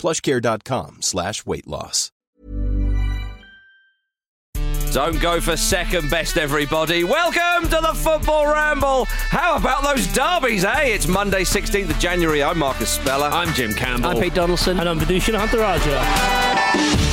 plushcare.com 0.00 1.02
slash 1.02 1.44
weight 1.46 1.66
loss. 1.66 2.10
Don't 4.92 5.20
go 5.20 5.40
for 5.40 5.56
second 5.56 6.10
best, 6.10 6.36
everybody. 6.36 7.04
Welcome 7.04 7.68
to 7.68 7.78
the 7.80 7.92
Football 7.94 8.52
Ramble. 8.52 9.04
How 9.04 9.56
about 9.56 9.84
those 9.84 10.04
derbies, 10.08 10.64
eh? 10.64 10.86
It's 10.86 11.06
Monday, 11.06 11.42
16th 11.42 11.90
of 11.90 11.98
January. 12.00 12.42
I'm 12.42 12.58
Marcus 12.58 12.90
Speller. 12.90 13.28
I'm 13.28 13.54
Jim 13.54 13.72
Campbell. 13.72 14.10
I'm 14.10 14.20
Pete 14.20 14.34
Donaldson. 14.34 14.80
And 14.80 14.88
I'm 14.88 14.98
Vithushan 14.98 15.34
Ehantharajah. 15.38 17.09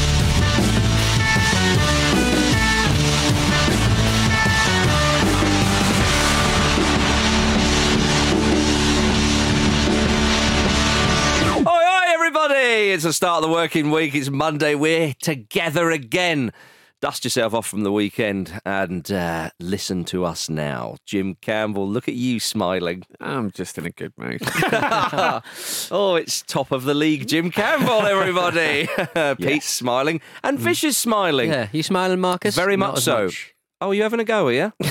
Everybody! 12.87 12.95
It's 12.95 13.03
the 13.03 13.13
start 13.13 13.43
of 13.43 13.49
the 13.49 13.53
working 13.53 13.91
week. 13.91 14.15
It's 14.15 14.29
Monday. 14.29 14.73
We're 14.75 15.13
together 15.21 15.91
again. 15.91 16.53
Dust 17.01 17.25
yourself 17.25 17.53
off 17.53 17.67
from 17.67 17.83
the 17.83 17.91
weekend 17.91 18.59
and 18.65 19.11
uh, 19.11 19.49
listen 19.59 20.03
to 20.05 20.25
us 20.25 20.49
now. 20.49 20.95
Jim 21.05 21.35
Campbell, 21.41 21.87
look 21.87 22.07
at 22.07 22.15
you 22.15 22.39
smiling. 22.39 23.03
I'm 23.19 23.51
just 23.51 23.77
in 23.77 23.85
a 23.85 23.91
good 23.91 24.13
mood. 24.17 24.41
oh, 25.91 26.15
it's 26.15 26.41
top 26.41 26.71
of 26.71 26.85
the 26.85 26.93
league, 26.95 27.27
Jim 27.27 27.51
Campbell, 27.51 28.01
everybody. 28.07 28.87
Pete's 29.35 29.69
smiling 29.69 30.21
and 30.43 30.61
Fish 30.61 30.83
is 30.83 30.97
smiling. 30.97 31.51
Yeah, 31.51 31.67
you 31.71 31.83
smiling, 31.83 32.19
Marcus? 32.19 32.55
Very 32.55 32.77
Not 32.77 32.91
much 32.91 32.97
as 32.99 33.03
so. 33.03 33.25
much. 33.25 33.53
Oh, 33.79 33.91
you 33.91 34.01
having 34.03 34.19
a 34.19 34.23
go, 34.23 34.47
are 34.47 34.51
you? 34.51 34.73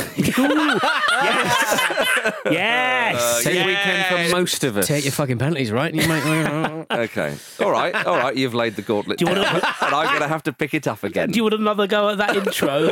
Yes. 2.50 3.44
Take 3.44 3.54
yes. 3.54 3.66
weekend 3.66 4.30
for 4.30 4.36
most 4.36 4.64
of 4.64 4.76
us. 4.76 4.86
Take 4.86 5.04
your 5.04 5.12
fucking 5.12 5.38
penalties, 5.38 5.70
right? 5.72 5.92
You 5.94 6.06
might. 6.08 6.86
okay. 6.90 7.34
All 7.60 7.70
right. 7.70 7.94
All 8.06 8.16
right. 8.16 8.36
You've 8.36 8.54
laid 8.54 8.76
the 8.76 8.82
gauntlet 8.82 9.18
Do 9.18 9.26
you 9.26 9.34
down, 9.34 9.44
wanna- 9.44 9.74
and 9.82 9.94
I'm 9.94 10.06
going 10.08 10.20
to 10.20 10.28
have 10.28 10.42
to 10.44 10.52
pick 10.52 10.74
it 10.74 10.86
up 10.86 11.02
again. 11.02 11.30
Do 11.30 11.36
you 11.36 11.42
want 11.42 11.54
another 11.54 11.86
go 11.86 12.08
at 12.10 12.18
that 12.18 12.36
intro? 12.36 12.88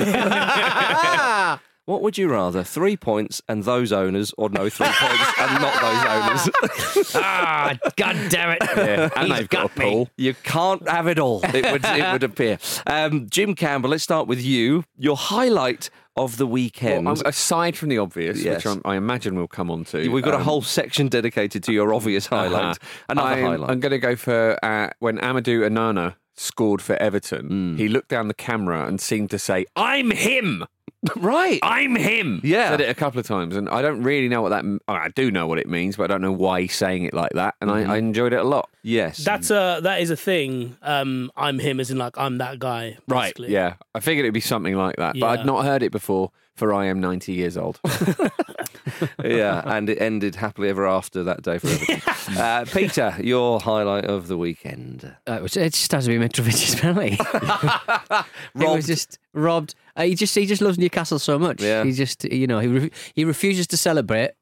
What 1.87 2.01
would 2.01 2.17
you 2.17 2.29
rather? 2.29 2.65
Three 2.65 2.97
points 2.97 3.43
and 3.47 3.65
those 3.65 3.93
owners, 3.93 4.33
or 4.39 4.49
no 4.49 4.71
three 4.71 4.87
points 4.87 5.33
and 5.39 5.61
not 5.61 5.75
those 5.83 6.55
owners? 6.97 7.11
ah, 7.15 7.75
god 7.97 8.17
damn 8.31 8.51
it! 8.53 8.59
Yeah, 8.77 9.11
and 9.17 9.29
He's 9.29 9.37
they've 9.39 9.49
got, 9.51 9.75
got 9.75 9.85
a 9.87 9.91
pool. 9.91 10.09
You 10.17 10.33
can't 10.43 10.89
have 10.89 11.07
it 11.09 11.19
all. 11.19 11.41
It 11.45 11.71
would, 11.71 11.85
it 11.85 12.13
would 12.13 12.23
appear. 12.23 12.59
Um, 12.87 13.27
Jim 13.29 13.55
Campbell, 13.55 13.91
let's 13.91 14.03
start 14.03 14.27
with 14.27 14.41
you. 14.43 14.85
Your 14.97 15.17
highlight 15.17 15.91
of 16.17 16.37
the 16.39 16.47
weekend. 16.47 17.05
Well, 17.07 17.17
I'm- 17.17 17.27
aside 17.27 17.77
from 17.77 17.89
the 17.91 17.99
obvious, 17.99 18.41
Yes. 18.43 18.65
which 18.65 18.67
I'm, 18.67 18.81
I 18.85 18.97
imagine 18.97 19.35
we'll 19.37 19.49
come 19.49 19.71
on 19.71 19.85
to. 19.87 20.09
We've 20.09 20.25
got 20.25 20.35
a 20.35 20.39
um, 20.39 20.43
whole 20.45 20.63
section 20.63 21.09
dedicated 21.09 21.63
to 21.65 21.73
your 21.73 21.93
obvious 21.93 22.27
highlight. 22.27 22.63
uh-huh. 22.79 23.05
Another 23.11 23.29
I'm, 23.29 23.43
highlight. 23.45 23.71
I'm 23.71 23.81
going 23.81 23.91
to 23.93 23.99
go 23.99 24.17
for 24.17 24.59
uh, 24.65 24.91
when 25.01 25.19
Amadou 25.19 25.69
Onana 25.69 26.15
scored 26.37 26.81
for 26.83 26.95
Everton. 26.97 27.49
Mm. 27.77 27.79
He 27.79 27.89
looked 27.89 28.09
down 28.09 28.29
the 28.29 28.35
camera 28.35 28.87
and 28.87 29.01
seemed 29.01 29.31
to 29.31 29.39
say, 29.39 29.67
"I'm 29.77 30.11
him. 30.13 30.65
right. 31.17 31.59
I'm 31.63 31.97
him." 31.97 32.41
Yeah. 32.45 32.71
said 32.71 32.81
it 32.81 32.89
a 32.89 32.95
couple 32.95 33.21
of 33.21 33.27
times, 33.27 33.57
and 33.57 33.69
I 33.69 33.83
don't 33.83 34.03
really 34.03 34.29
know 34.29 34.43
what 34.43 34.51
that. 34.51 34.65
I 34.89 35.09
do 35.09 35.31
know 35.31 35.47
what 35.47 35.59
it 35.59 35.69
means, 35.69 35.97
but 35.97 36.05
I 36.05 36.07
don't 36.15 36.23
know 36.23 36.33
why 36.33 36.63
he's 36.63 36.75
saying 36.75 37.05
it 37.05 37.15
like 37.15 37.33
that. 37.33 37.55
And 37.61 37.71
Mm-hmm. 37.71 37.91
I, 37.91 37.95
I 37.95 37.99
enjoyed 37.99 38.33
it 38.33 38.41
a 38.41 38.45
lot. 38.45 38.69
yes. 38.83 39.19
That's 39.19 39.51
a 39.51 39.81
that 39.83 40.01
is 40.01 40.11
a 40.11 40.17
thing. 40.17 40.77
Um, 40.83 41.31
I'm 41.37 41.59
him, 41.59 41.81
as 41.81 41.91
in 41.91 41.99
like 41.99 42.17
I'm 42.19 42.39
that 42.39 42.59
guy. 42.59 42.99
Basically. 43.09 43.53
Yeah, 43.53 43.75
I 43.95 44.01
figured 44.01 44.25
it'd 44.25 44.35
be 44.35 44.41
something 44.41 44.77
like 44.77 44.97
that, 44.97 45.15
but 45.19 45.27
Yeah. 45.27 45.41
I'd 45.41 45.47
not 45.47 45.65
heard 45.65 45.83
it 45.83 45.93
before. 45.93 46.31
For 46.57 46.73
I 46.73 46.87
am 46.87 47.01
90 47.01 47.33
years 47.33 47.57
old. 47.57 47.81
yeah, 49.25 49.63
and 49.65 49.89
it 49.89 50.01
ended 50.01 50.35
happily 50.37 50.69
ever 50.69 50.87
after 50.87 51.23
that 51.25 51.43
day 51.43 51.59
for 51.59 51.69
everything. 51.69 52.03
uh, 52.39 52.65
Peter, 52.73 53.15
your 53.21 53.61
highlight 53.61 54.05
of 54.05 54.29
the 54.29 54.37
weekend. 54.39 55.15
Uh, 55.29 55.33
it 55.35 55.43
was- 55.43 55.57
it 55.57 55.73
just 55.73 55.91
has 55.93 56.05
to 56.07 56.11
be 56.19 56.19
Mitrovic's 56.29 56.75
penalty. 56.81 57.17
it 57.21 58.25
Robbed. 58.55 58.77
was 58.77 58.87
just 58.87 59.19
robbed. 59.33 59.75
Uh, 59.97 60.03
he 60.05 60.15
just 60.15 60.35
he 60.35 60.47
just 60.47 60.61
loves 60.63 60.79
Newcastle 60.79 61.19
so 61.19 61.39
much. 61.39 61.63
Yeah. 61.63 61.85
He 61.85 61.93
just 61.93 62.25
you 62.25 62.47
know 62.47 62.59
he 62.59 62.69
re- 62.69 62.91
he 63.15 63.25
refuses 63.25 63.67
to 63.69 63.77
celebrate, 63.77 64.33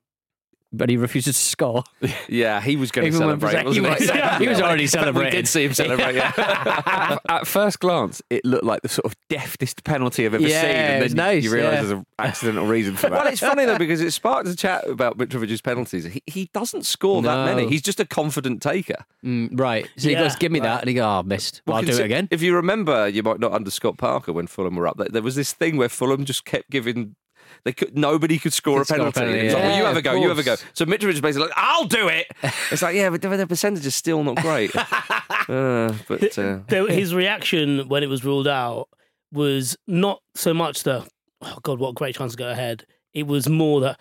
but 0.72 0.88
he 0.88 0.96
refuses 0.96 1.36
to 1.36 1.42
score. 1.42 1.84
Yeah, 2.28 2.60
he 2.60 2.76
was 2.76 2.90
going 2.90 3.10
to 3.12 3.16
celebrate. 3.18 3.58
he 3.58 3.64
wasn't 3.80 3.88
was- 3.88 4.10
he? 4.38 4.44
he 4.44 4.48
was 4.48 4.60
already 4.60 4.82
We 4.84 4.86
celebrating. 4.86 5.32
did 5.32 5.48
see 5.48 5.64
him 5.64 5.74
celebrate. 5.74 6.14
Yeah. 6.14 6.32
at, 6.36 7.20
at 7.28 7.46
first 7.46 7.80
glance, 7.80 8.22
it 8.30 8.44
looked 8.44 8.64
like 8.64 8.82
the 8.82 8.88
sort 8.88 9.04
of 9.06 9.14
deftest 9.28 9.84
penalty 9.84 10.24
I've 10.26 10.34
ever 10.34 10.46
Yeah, 10.46 10.60
seen. 10.62 10.70
And 10.70 11.02
then 11.02 11.12
nice, 11.16 11.44
you 11.44 11.52
realise 11.52 11.72
yeah. 11.74 11.80
there's 11.80 11.90
an 11.92 12.06
accidental 12.18 12.66
reason 12.66 12.96
for 12.96 13.10
that. 13.10 13.12
well, 13.12 13.26
it's 13.26 13.40
funny 13.40 13.64
though 13.64 13.78
because 13.78 14.00
it 14.00 14.10
sparked 14.12 14.48
a 14.48 14.56
chat 14.56 14.86
about 14.88 15.18
Mitrovic's 15.18 15.60
penalties. 15.60 16.04
He, 16.04 16.22
he 16.26 16.50
doesn't 16.54 16.84
score 16.86 17.22
that 17.22 17.44
many. 17.44 17.68
He's 17.68 17.82
just 17.82 18.00
a 18.00 18.06
confident 18.06 18.62
taker. 18.62 19.04
Mm, 19.24 19.58
right. 19.58 19.88
So 19.96 20.08
he 20.08 20.14
goes, 20.14 20.36
"Give 20.36 20.50
me 20.52 20.60
right. 20.60 20.66
that," 20.66 20.80
and 20.82 20.88
he 20.88 20.94
goes, 20.94 21.04
"Oh, 21.04 21.22
missed. 21.22 21.62
Well, 21.66 21.76
I'll 21.76 21.82
do 21.82 21.92
it 21.92 22.00
again." 22.04 22.28
If 22.30 22.42
you 22.42 22.54
remember, 22.56 23.08
you 23.08 23.22
might 23.22 23.40
not 23.40 23.52
under 23.52 23.70
Scott 23.70 23.98
Parker 23.98 24.32
when 24.32 24.46
Fulham 24.46 24.76
were 24.76 24.86
up. 24.86 24.96
There 24.98 25.22
was 25.22 25.36
this 25.36 25.52
thing 25.52 25.76
where 25.76 25.88
Fulham 25.88 26.24
just 26.24 26.44
kept 26.44 26.70
giving. 26.70 27.14
They 27.64 27.72
could 27.72 27.96
nobody 27.96 28.38
could 28.38 28.52
score 28.52 28.78
Could 28.78 28.82
a 28.82 28.84
score 28.86 29.06
a 29.08 29.12
penalty. 29.12 29.20
penalty, 29.20 29.46
It's 29.46 29.54
like, 29.54 29.62
well, 29.62 29.76
you 29.76 29.82
Yeah, 29.82 29.88
have 29.88 29.96
a 29.96 30.02
go. 30.02 30.14
You 30.20 30.28
have 30.28 30.38
a 30.38 30.42
go. 30.42 30.56
So 30.74 30.84
Mitrovic 30.84 31.10
is 31.14 31.20
basically 31.20 31.46
like, 31.48 31.56
"I'll 31.56 31.84
do 31.86 32.08
it." 32.08 32.26
It's 32.72 32.82
like, 32.82 32.96
yeah, 32.96 33.08
but 33.10 33.22
the, 33.22 33.28
the 33.36 33.46
percentage 33.46 33.86
is 33.86 33.94
still 33.94 34.24
not 34.24 34.36
great. 34.36 34.74
uh, 34.76 35.92
but 36.08 36.38
uh, 36.38 36.58
There- 36.68 36.88
his 36.88 37.14
reaction 37.14 37.88
when 37.88 38.02
it 38.02 38.08
was 38.08 38.24
ruled 38.24 38.48
out 38.48 38.88
was 39.32 39.76
not 39.86 40.20
so 40.34 40.52
much 40.52 40.82
the 40.82 41.06
oh 41.40 41.58
god, 41.62 41.78
what 41.78 41.90
a 41.90 41.94
great 41.94 42.16
chance 42.16 42.32
to 42.32 42.38
go 42.38 42.50
ahead. 42.50 42.84
It 43.14 43.26
was 43.26 43.48
more 43.48 43.80
that 43.82 44.00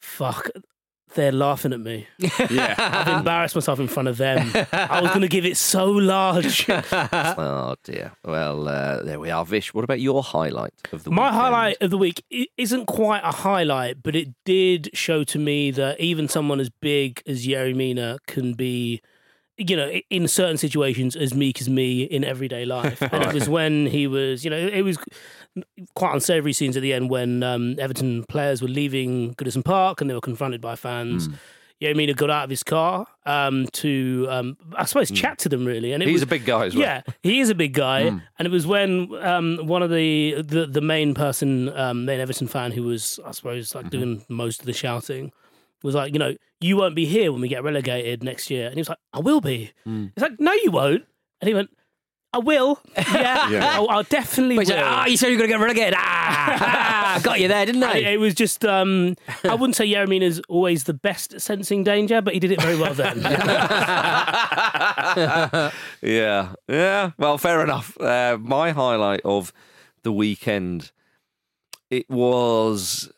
fuck. 0.00 0.50
They're 1.14 1.32
laughing 1.32 1.72
at 1.72 1.80
me. 1.80 2.06
Yeah. 2.50 2.74
I've 2.78 3.18
embarrassed 3.18 3.54
myself 3.54 3.78
in 3.80 3.88
front 3.88 4.08
of 4.08 4.16
them. 4.16 4.50
I 4.72 5.00
was 5.00 5.10
going 5.10 5.22
to 5.22 5.28
give 5.28 5.44
it 5.44 5.56
so 5.56 5.86
large. 5.86 6.68
oh 6.92 7.74
dear. 7.84 8.12
Well, 8.24 8.68
uh, 8.68 9.02
there 9.02 9.20
we 9.20 9.30
are. 9.30 9.44
Vish, 9.44 9.74
what 9.74 9.84
about 9.84 10.00
your 10.00 10.22
highlight 10.22 10.72
of 10.92 11.04
the 11.04 11.10
week? 11.10 11.16
My 11.16 11.26
weekend? 11.26 11.40
highlight 11.40 11.76
of 11.80 11.90
the 11.90 11.98
week 11.98 12.24
isn't 12.56 12.86
quite 12.86 13.22
a 13.24 13.32
highlight, 13.32 14.02
but 14.02 14.14
it 14.14 14.28
did 14.44 14.90
show 14.94 15.24
to 15.24 15.38
me 15.38 15.70
that 15.72 16.00
even 16.00 16.28
someone 16.28 16.60
as 16.60 16.70
big 16.70 17.22
as 17.26 17.46
Yerry 17.46 17.74
Mina 17.74 18.18
can 18.26 18.54
be, 18.54 19.00
you 19.56 19.76
know, 19.76 19.90
in 20.10 20.28
certain 20.28 20.56
situations 20.56 21.16
as 21.16 21.34
meek 21.34 21.60
as 21.60 21.68
me 21.68 22.02
in 22.02 22.24
everyday 22.24 22.64
life. 22.64 23.02
And 23.02 23.24
it 23.24 23.34
was 23.34 23.48
when 23.48 23.86
he 23.86 24.06
was, 24.06 24.44
you 24.44 24.50
know, 24.50 24.56
it 24.56 24.82
was 24.82 24.98
quite 25.94 26.14
unsavoury 26.14 26.52
scenes 26.52 26.76
at 26.76 26.82
the 26.82 26.92
end 26.92 27.10
when 27.10 27.42
um, 27.42 27.76
Everton 27.78 28.24
players 28.24 28.62
were 28.62 28.68
leaving 28.68 29.34
Goodison 29.34 29.64
Park 29.64 30.00
and 30.00 30.08
they 30.08 30.14
were 30.14 30.20
confronted 30.20 30.60
by 30.60 30.76
fans. 30.76 31.26
Hmm. 31.26 31.34
Yerry 31.80 31.94
Mina 31.94 32.12
got 32.12 32.28
out 32.28 32.42
of 32.44 32.50
his 32.50 32.64
car 32.64 33.06
um, 33.24 33.66
to, 33.72 34.26
um, 34.28 34.56
I 34.76 34.84
suppose, 34.84 35.12
chat 35.12 35.38
to 35.38 35.48
them 35.48 35.64
really. 35.64 35.92
And 35.92 36.02
it 36.02 36.06
Hmm. 36.06 36.10
He's 36.10 36.16
was, 36.16 36.22
a 36.24 36.26
big 36.26 36.44
guy 36.44 36.66
as 36.66 36.74
well. 36.74 36.82
yeah, 36.82 37.02
he 37.22 37.38
is 37.38 37.50
a 37.50 37.54
big 37.54 37.72
guy, 37.72 38.02
Mm. 38.04 38.22
and 38.38 38.46
it 38.46 38.50
was 38.50 38.66
when 38.66 39.14
um, 39.24 39.58
one 39.64 39.82
of 39.84 39.90
the, 39.90 40.42
the 40.42 40.66
the 40.66 40.80
main 40.80 41.14
person, 41.14 41.68
um, 41.76 42.04
main 42.04 42.18
Everton 42.18 42.48
fan, 42.48 42.72
who 42.72 42.82
was 42.82 43.20
I 43.24 43.30
suppose 43.30 43.76
like 43.76 43.86
Mm-hmm. 43.86 43.90
doing 43.96 44.24
most 44.28 44.58
of 44.60 44.66
the 44.66 44.72
shouting, 44.72 45.30
was 45.84 45.94
like, 45.94 46.12
you 46.12 46.18
know, 46.18 46.34
you 46.60 46.76
won't 46.76 46.96
be 46.96 47.06
here 47.06 47.30
when 47.30 47.40
we 47.40 47.46
get 47.46 47.62
relegated 47.62 48.24
next 48.24 48.50
year, 48.50 48.66
and 48.66 48.74
he 48.74 48.80
was 48.80 48.88
like, 48.88 48.98
I 49.12 49.20
will 49.20 49.40
be. 49.40 49.70
Mm. 49.86 50.10
It's 50.16 50.22
like, 50.22 50.40
no, 50.40 50.52
you 50.64 50.72
won't, 50.72 51.04
and 51.40 51.46
he 51.48 51.54
went. 51.54 51.70
I 52.32 52.38
will. 52.38 52.78
Yeah, 52.96 53.48
Yeah. 53.50 53.70
I'll, 53.72 53.88
I'll 53.88 54.02
definitely 54.02 54.56
But 54.56 54.66
he's 54.66 54.70
will. 54.70 54.76
like, 54.82 54.86
ah, 54.86 55.06
you 55.06 55.16
said 55.16 55.28
you 55.28 55.34
were 55.38 55.46
going 55.46 55.48
to 55.50 55.54
get 55.54 55.60
relegated. 55.62 55.94
Ah, 55.96 56.58
ah, 57.16 57.20
got 57.22 57.40
you 57.40 57.48
there, 57.48 57.64
didn't 57.64 57.82
And 57.84 57.92
I? 57.92 57.96
it, 57.98 58.06
it 58.14 58.20
was 58.20 58.34
just, 58.34 58.64
um, 58.66 59.16
I 59.44 59.54
wouldn't 59.54 59.76
say 59.76 59.86
Yerry 59.88 60.08
Mina's 60.08 60.40
always 60.48 60.84
the 60.84 60.92
best 60.94 61.32
at 61.34 61.40
sensing 61.42 61.84
danger, 61.84 62.20
but 62.20 62.34
he 62.34 62.40
did 62.40 62.52
it 62.52 62.60
very 62.60 62.76
well 62.76 62.92
then. 62.94 63.18
yeah, 66.02 66.52
yeah. 66.68 67.10
Well, 67.18 67.38
fair 67.38 67.62
enough. 67.62 67.98
Uh, 68.00 68.38
my 68.40 68.70
highlight 68.72 69.20
of 69.24 69.52
the 70.02 70.12
weekend, 70.12 70.90
it 71.90 72.08
was. 72.10 73.10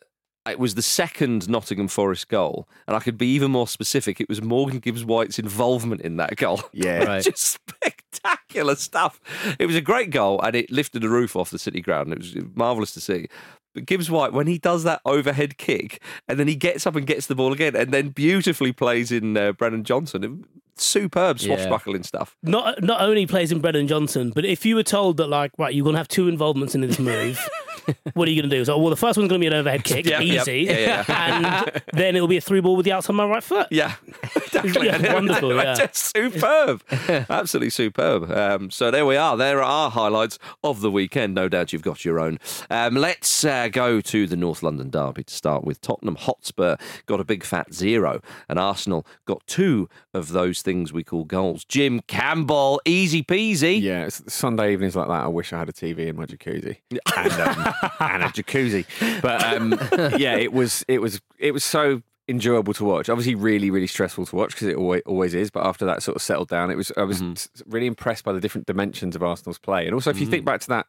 It 0.48 0.58
was 0.58 0.74
the 0.74 0.82
second 0.82 1.48
Nottingham 1.50 1.86
Forest 1.88 2.28
goal, 2.28 2.66
and 2.88 2.96
I 2.96 3.00
could 3.00 3.18
be 3.18 3.26
even 3.34 3.50
more 3.50 3.68
specific. 3.68 4.20
It 4.20 4.28
was 4.28 4.40
Morgan 4.42 4.78
Gibbs 4.78 5.04
White's 5.04 5.38
involvement 5.38 6.00
in 6.00 6.16
that 6.16 6.34
goal. 6.36 6.62
Yeah. 6.72 7.04
Right. 7.04 7.22
just 7.22 7.38
spectacular 7.44 7.99
stuff. 8.12 9.20
It 9.58 9.66
was 9.66 9.76
a 9.76 9.80
great 9.80 10.10
goal, 10.10 10.40
and 10.42 10.54
it 10.56 10.70
lifted 10.70 11.02
the 11.02 11.08
roof 11.08 11.36
off 11.36 11.50
the 11.50 11.58
City 11.58 11.80
ground. 11.80 12.12
It 12.12 12.18
was 12.18 12.34
marvelous 12.54 12.92
to 12.94 13.00
see. 13.00 13.28
But 13.74 13.86
Gibbs 13.86 14.10
White, 14.10 14.32
when 14.32 14.46
he 14.48 14.58
does 14.58 14.82
that 14.84 15.00
overhead 15.04 15.56
kick, 15.56 16.02
and 16.28 16.38
then 16.40 16.48
he 16.48 16.56
gets 16.56 16.86
up 16.86 16.96
and 16.96 17.06
gets 17.06 17.26
the 17.26 17.34
ball 17.36 17.52
again, 17.52 17.76
and 17.76 17.92
then 17.92 18.08
beautifully 18.08 18.72
plays 18.72 19.12
in 19.12 19.36
uh, 19.36 19.52
Brennan 19.52 19.84
Johnson. 19.84 20.44
Superb 20.76 21.38
Yeah. 21.40 21.56
swashbuckling 21.56 22.04
stuff. 22.04 22.36
not 22.42 22.82
not 22.82 23.02
only 23.02 23.26
plays 23.26 23.52
in 23.52 23.60
Brendan 23.60 23.86
Johnson, 23.86 24.32
but 24.34 24.44
if 24.46 24.64
you 24.64 24.74
were 24.76 24.82
told 24.82 25.18
that 25.18 25.26
like 25.28 25.52
right, 25.58 25.74
you're 25.74 25.84
gonna 25.84 25.98
have 25.98 26.08
two 26.08 26.26
involvements 26.26 26.74
in 26.74 26.80
this 26.80 26.98
move, 26.98 27.38
what 28.14 28.28
are 28.28 28.30
you 28.30 28.40
gonna 28.42 28.54
do? 28.54 28.64
So 28.64 28.78
well, 28.78 28.90
the 28.90 28.96
first 28.96 29.16
one's 29.18 29.28
gonna 29.28 29.38
be 29.40 29.46
an 29.46 29.54
overhead 29.54 29.84
kick, 29.84 30.06
Yep, 30.06 30.22
yep. 30.22 30.42
easy, 30.48 30.60
Yeah, 30.68 31.04
and 31.08 31.82
then 31.92 32.16
it'll 32.16 32.28
be 32.28 32.36
a 32.36 32.40
through 32.40 32.62
ball 32.62 32.76
with 32.76 32.84
the 32.84 32.92
outside 32.92 33.10
of 33.12 33.16
my 33.16 33.26
right 33.26 33.42
foot. 33.42 33.66
Yeah, 33.70 33.94
exactly. 34.36 34.86
Yeah, 34.86 34.96
And 34.96 35.04
it 35.04 35.08
was 35.08 35.14
wonderful, 35.14 35.54
yeah. 35.56 35.74
Just 35.80 35.96
superb, 36.16 36.82
absolutely 37.28 37.70
superb. 37.70 38.30
Um, 38.30 38.70
so 38.70 38.90
there 38.90 39.06
we 39.06 39.16
are. 39.16 39.36
There 39.36 39.58
are 39.58 39.62
our 39.62 39.90
highlights 39.90 40.38
of 40.64 40.80
the 40.80 40.90
weekend. 40.90 41.34
No 41.34 41.48
doubt 41.48 41.72
you've 41.72 41.82
got 41.82 42.04
your 42.04 42.18
own. 42.20 42.38
Um, 42.70 42.94
let's 42.94 43.44
uh, 43.44 43.68
go 43.68 44.00
to 44.00 44.26
the 44.26 44.36
North 44.36 44.62
London 44.62 44.90
derby 44.90 45.24
to 45.24 45.34
start 45.34 45.64
with. 45.64 45.80
Tottenham 45.80 46.16
Hotspur 46.16 46.76
got 47.06 47.20
a 47.20 47.24
big 47.24 47.44
fat 47.44 47.72
zero, 47.72 48.20
and 48.48 48.58
Arsenal 48.58 49.06
got 49.26 49.46
two 49.46 49.88
of 50.12 50.30
those 50.30 50.62
things 50.62 50.92
we 50.92 51.02
call 51.04 51.24
goals. 51.24 51.64
Jim 51.64 52.00
Campbell, 52.06 52.80
easy 52.84 53.22
peasy. 53.22 53.80
Yeah, 53.80 54.04
it's 54.06 54.22
Sunday 54.32 54.72
evenings 54.72 54.96
like 54.96 55.08
that. 55.08 55.24
I 55.24 55.28
wish 55.28 55.52
I 55.52 55.58
had 55.58 55.68
a 55.68 55.72
TV 55.72 56.08
in 56.08 56.16
my 56.16 56.26
jacuzzi 56.26 56.78
and, 57.16 57.32
um, 57.32 57.69
and 58.00 58.22
a 58.22 58.26
jacuzzi. 58.28 58.84
But 59.22 59.42
um, 59.44 59.72
yeah, 60.18 60.36
it 60.36 60.52
was 60.52 60.84
it 60.88 61.00
was 61.00 61.20
it 61.38 61.52
was 61.52 61.64
so 61.64 62.02
enjoyable 62.28 62.72
to 62.74 62.84
watch. 62.84 63.08
Obviously, 63.08 63.34
really 63.34 63.70
really 63.70 63.86
stressful 63.86 64.26
to 64.26 64.36
watch 64.36 64.50
because 64.54 64.68
it 64.68 64.76
always, 64.76 65.02
always 65.06 65.34
is. 65.34 65.50
But 65.50 65.66
after 65.66 65.84
that 65.86 66.02
sort 66.02 66.16
of 66.16 66.22
settled 66.22 66.48
down, 66.48 66.70
it 66.70 66.76
was 66.76 66.92
I 66.96 67.02
was 67.02 67.22
s- 67.22 67.48
really 67.66 67.86
impressed 67.86 68.24
by 68.24 68.32
the 68.32 68.40
different 68.40 68.66
dimensions 68.66 69.16
of 69.16 69.22
Arsenal's 69.22 69.58
play. 69.58 69.86
And 69.86 69.94
also, 69.94 70.10
if 70.10 70.20
you 70.20 70.26
think 70.26 70.44
back 70.44 70.60
to 70.62 70.68
that 70.68 70.86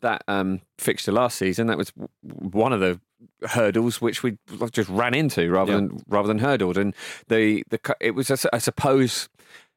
that 0.00 0.22
um, 0.28 0.60
fixture 0.78 1.12
last 1.12 1.38
season, 1.38 1.66
that 1.68 1.78
was 1.78 1.92
one 2.22 2.72
of 2.72 2.80
the 2.80 3.00
hurdles 3.48 4.00
which 4.00 4.22
we 4.22 4.36
just 4.70 4.88
ran 4.90 5.14
into 5.14 5.50
rather 5.50 5.72
Yeah. 5.72 5.76
than 5.78 6.02
rather 6.08 6.28
than 6.28 6.38
hurdled. 6.38 6.76
And 6.78 6.94
the 7.28 7.64
the 7.70 7.80
it 8.00 8.12
was 8.12 8.30
I 8.52 8.58
suppose 8.58 9.28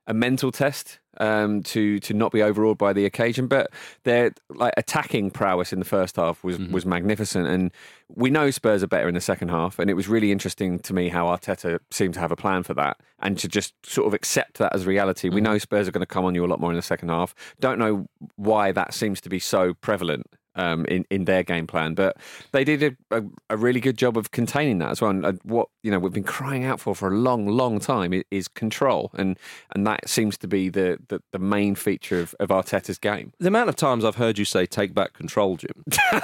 a 0.06 0.14
mental 0.14 0.52
test 0.52 1.00
um, 1.20 1.64
to 1.64 2.00
to 2.00 2.14
not 2.14 2.32
be 2.32 2.42
overawed 2.42 2.78
by 2.78 2.94
the 2.94 3.06
occasion. 3.06 3.48
But 3.48 3.72
their 4.04 4.32
like 4.50 4.74
attacking 4.78 5.32
prowess 5.32 5.74
in 5.74 5.80
the 5.80 5.86
first 5.86 6.16
half 6.16 6.44
was 6.44 6.60
was 6.60 6.86
magnificent, 6.86 7.48
and 7.48 7.72
we 8.10 8.30
know 8.30 8.52
Spurs 8.52 8.84
are 8.84 8.88
better 8.88 9.08
in 9.08 9.16
the 9.16 9.22
second 9.22 9.50
half. 9.50 9.80
And 9.80 9.90
it 9.90 9.96
was 9.96 10.08
really 10.08 10.32
interesting 10.32 10.80
to 10.80 10.94
me 10.94 11.10
how 11.10 11.26
Arteta 11.28 11.80
seemed 11.92 12.14
to 12.16 12.20
have 12.20 12.32
a 12.32 12.36
plan 12.36 12.64
for 12.64 12.74
that, 12.76 12.98
and 13.20 13.38
to 13.40 13.48
just 13.48 13.74
sort 13.86 14.08
of 14.08 14.14
accept 14.14 14.58
that 14.58 14.74
as 14.74 14.86
reality. 14.86 15.30
We 15.30 15.42
know 15.42 15.58
Spurs 15.58 15.88
are 15.88 15.92
going 15.92 16.02
to 16.02 16.06
come 16.06 16.26
on 16.26 16.36
you 16.36 16.46
a 16.46 16.48
lot 16.48 16.60
more 16.60 16.72
in 16.72 16.76
the 16.76 16.82
second 16.82 17.10
half. 17.10 17.36
Don't 17.60 17.80
know 17.80 18.08
why 18.36 18.72
that 18.72 18.94
seems 18.94 19.22
to 19.22 19.30
be 19.30 19.40
so 19.40 19.74
prevalent. 19.74 20.28
Um, 20.58 20.86
in, 20.86 21.06
in 21.12 21.26
their 21.26 21.44
game 21.44 21.68
plan, 21.68 21.94
but 21.94 22.18
they 22.52 22.64
did 22.64 22.82
a, 22.82 23.18
a, 23.20 23.24
a 23.52 23.58
really 23.58 23.80
good 23.80 23.96
job 23.96 24.18
of 24.18 24.32
containing 24.32 24.80
that 24.80 24.90
as 24.90 25.02
well. 25.02 25.12
And 25.12 25.26
uh, 25.26 25.34
what 25.44 25.70
you 25.84 25.92
know 25.92 26.00
we've 26.00 26.14
been 26.14 26.24
crying 26.24 26.66
out 26.66 26.80
for 26.80 26.96
for 26.96 27.10
a 27.10 27.16
long, 27.16 27.48
long 27.48 27.80
time 27.80 28.12
is, 28.12 28.24
is 28.32 28.48
control, 28.48 29.12
and 29.14 29.38
and 29.76 29.86
that 29.86 30.10
seems 30.10 30.38
to 30.40 30.48
be 30.48 30.70
the 30.70 30.98
the, 31.10 31.22
the 31.32 31.40
main 31.40 31.76
feature 31.76 32.20
of, 32.20 32.36
of 32.40 32.50
Arteta's 32.50 32.98
game. 32.98 33.34
The 33.40 33.50
amount 33.50 33.70
of 33.70 33.76
times 33.76 34.04
I've 34.04 34.16
heard 34.16 34.38
you 34.38 34.46
say 34.46 34.66
"take 34.66 34.94
back 34.94 35.14
control, 35.14 35.58
Jim," 35.58 35.84